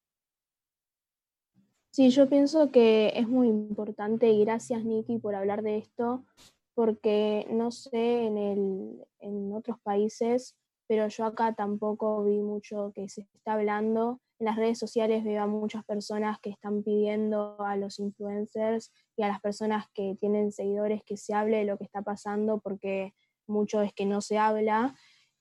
Sí, 1.93 2.09
yo 2.09 2.27
pienso 2.27 2.71
que 2.71 3.13
es 3.15 3.27
muy 3.27 3.47
importante 3.47 4.27
y 4.29 4.43
gracias 4.43 4.83
Nicky 4.83 5.19
por 5.19 5.35
hablar 5.35 5.61
de 5.61 5.77
esto, 5.77 6.25
porque 6.73 7.45
no 7.51 7.69
sé 7.69 8.25
en, 8.25 8.37
el, 8.37 9.05
en 9.19 9.53
otros 9.53 9.77
países 9.83 10.57
pero 10.87 11.07
yo 11.07 11.25
acá 11.25 11.53
tampoco 11.53 12.23
vi 12.23 12.39
mucho 12.41 12.91
que 12.93 13.07
se 13.09 13.21
está 13.33 13.53
hablando. 13.53 14.19
En 14.39 14.45
las 14.45 14.57
redes 14.57 14.77
sociales 14.77 15.23
veo 15.23 15.41
a 15.41 15.47
muchas 15.47 15.83
personas 15.85 16.39
que 16.39 16.49
están 16.49 16.83
pidiendo 16.83 17.55
a 17.61 17.77
los 17.77 17.99
influencers 17.99 18.91
y 19.15 19.23
a 19.23 19.27
las 19.27 19.39
personas 19.39 19.87
que 19.93 20.17
tienen 20.19 20.51
seguidores 20.51 21.01
que 21.03 21.17
se 21.17 21.33
hable 21.33 21.57
de 21.57 21.65
lo 21.65 21.77
que 21.77 21.85
está 21.85 22.01
pasando 22.01 22.59
porque 22.59 23.13
mucho 23.47 23.81
es 23.81 23.93
que 23.93 24.05
no 24.05 24.21
se 24.21 24.37
habla 24.37 24.95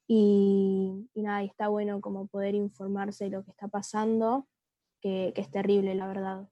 y, 0.06 1.08
nada, 1.14 1.42
está 1.42 1.68
bueno 1.68 2.00
como 2.00 2.26
poder 2.26 2.54
informarse 2.54 3.24
de 3.24 3.30
lo 3.30 3.44
que 3.44 3.50
está 3.50 3.68
pasando, 3.68 4.46
que, 5.02 5.32
es 5.36 5.50
terrible, 5.50 5.94
la 5.94 6.06
verdad. 6.06 6.48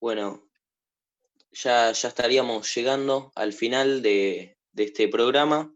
Bueno, 0.00 0.48
ya, 1.50 1.90
ya 1.92 2.08
estaríamos 2.08 2.72
llegando 2.74 3.32
al 3.34 3.52
final 3.52 4.02
de, 4.02 4.58
este 4.76 5.08
programa. 5.08 5.74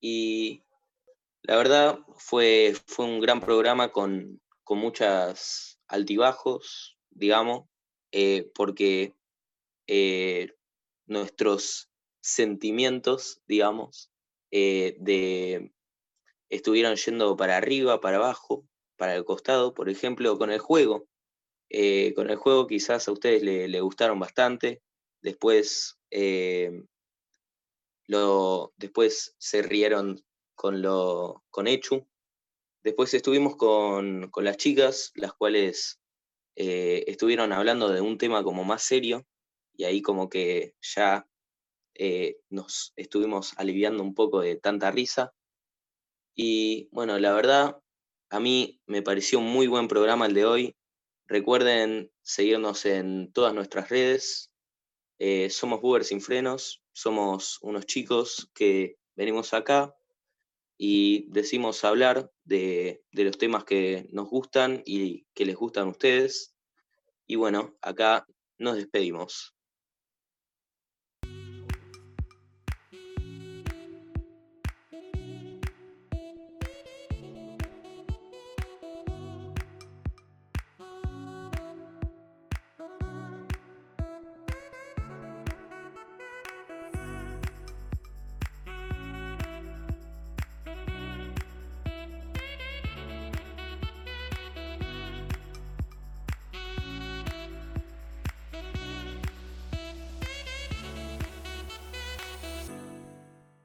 Y 0.00 0.62
la 1.42 1.56
verdad 1.56 1.98
fue, 2.16 2.74
fue 2.86 3.04
un 3.04 3.20
gran 3.20 3.40
programa 3.40 3.92
con, 3.92 4.40
con 4.64 4.78
muchas 4.78 5.78
altibajos, 5.88 6.96
digamos, 7.10 7.68
eh, 8.12 8.50
porque 8.54 9.14
eh, 9.86 10.54
nuestros 11.06 11.90
sentimientos, 12.20 13.42
digamos, 13.46 14.10
eh, 14.52 14.96
de, 15.00 15.72
estuvieron 16.48 16.96
yendo 16.96 17.36
para 17.36 17.56
arriba, 17.56 18.00
para 18.00 18.18
abajo, 18.18 18.69
para 19.00 19.16
el 19.16 19.24
costado, 19.24 19.72
por 19.72 19.88
ejemplo, 19.88 20.36
con 20.36 20.50
el 20.50 20.58
juego. 20.58 21.08
con 22.14 22.28
el 22.28 22.36
juego 22.36 22.66
quizás 22.66 23.08
a 23.08 23.12
ustedes 23.12 23.42
le, 23.42 23.80
gustaron 23.80 24.20
bastante, 24.20 24.82
después 25.22 25.98
después 28.76 29.34
se 29.38 29.62
rieron 29.62 30.22
con, 30.54 30.82
lo, 30.82 31.42
con 31.48 31.66
Echu. 31.66 32.06
Después 32.82 33.14
estuvimos 33.14 33.56
con, 33.56 34.30
las 34.36 34.58
chicas, 34.58 35.12
las 35.14 35.32
cuales 35.32 35.98
eh, 36.56 37.04
estuvieron 37.06 37.54
hablando 37.54 37.88
de 37.88 38.02
un 38.02 38.18
tema 38.18 38.44
como 38.44 38.62
más 38.64 38.82
serio 38.82 39.26
y 39.74 39.84
ahí 39.84 40.02
como 40.02 40.28
que 40.28 40.74
ya 40.82 41.26
eh, 41.94 42.36
nos 42.50 42.92
estuvimos 42.96 43.54
aliviando 43.56 44.02
un 44.02 44.14
poco 44.14 44.42
de 44.42 44.56
tanta 44.56 44.90
risa. 44.90 45.32
Y 46.34 46.90
bueno, 46.92 47.18
la 47.18 47.32
verdad, 47.32 47.80
a 48.30 48.40
mí 48.40 48.80
me 48.86 49.02
pareció 49.02 49.38
un 49.38 49.46
muy 49.46 49.66
buen 49.66 49.88
programa 49.88 50.26
el 50.26 50.34
de 50.34 50.44
hoy. 50.44 50.76
Recuerden 51.26 52.10
seguirnos 52.22 52.86
en 52.86 53.32
todas 53.32 53.54
nuestras 53.54 53.88
redes. 53.88 54.50
Eh, 55.18 55.50
somos 55.50 55.80
Uber 55.82 56.04
Sin 56.04 56.20
Frenos 56.20 56.80
somos 56.92 57.58
unos 57.62 57.86
chicos 57.86 58.50
que 58.54 58.98
venimos 59.16 59.54
acá 59.54 59.94
y 60.76 61.30
decimos 61.30 61.84
hablar 61.84 62.30
de, 62.44 63.04
de, 63.12 63.24
los 63.24 63.38
temas 63.38 63.64
que 63.64 64.06
nos 64.12 64.28
gustan 64.28 64.82
y 64.84 65.26
que 65.34 65.44
les 65.44 65.56
gustan 65.56 65.88
a 65.88 65.90
ustedes. 65.90 66.54
Y 67.26 67.36
bueno, 67.36 67.76
acá 67.80 68.26
nos 68.58 68.76
despedimos. 68.76 69.54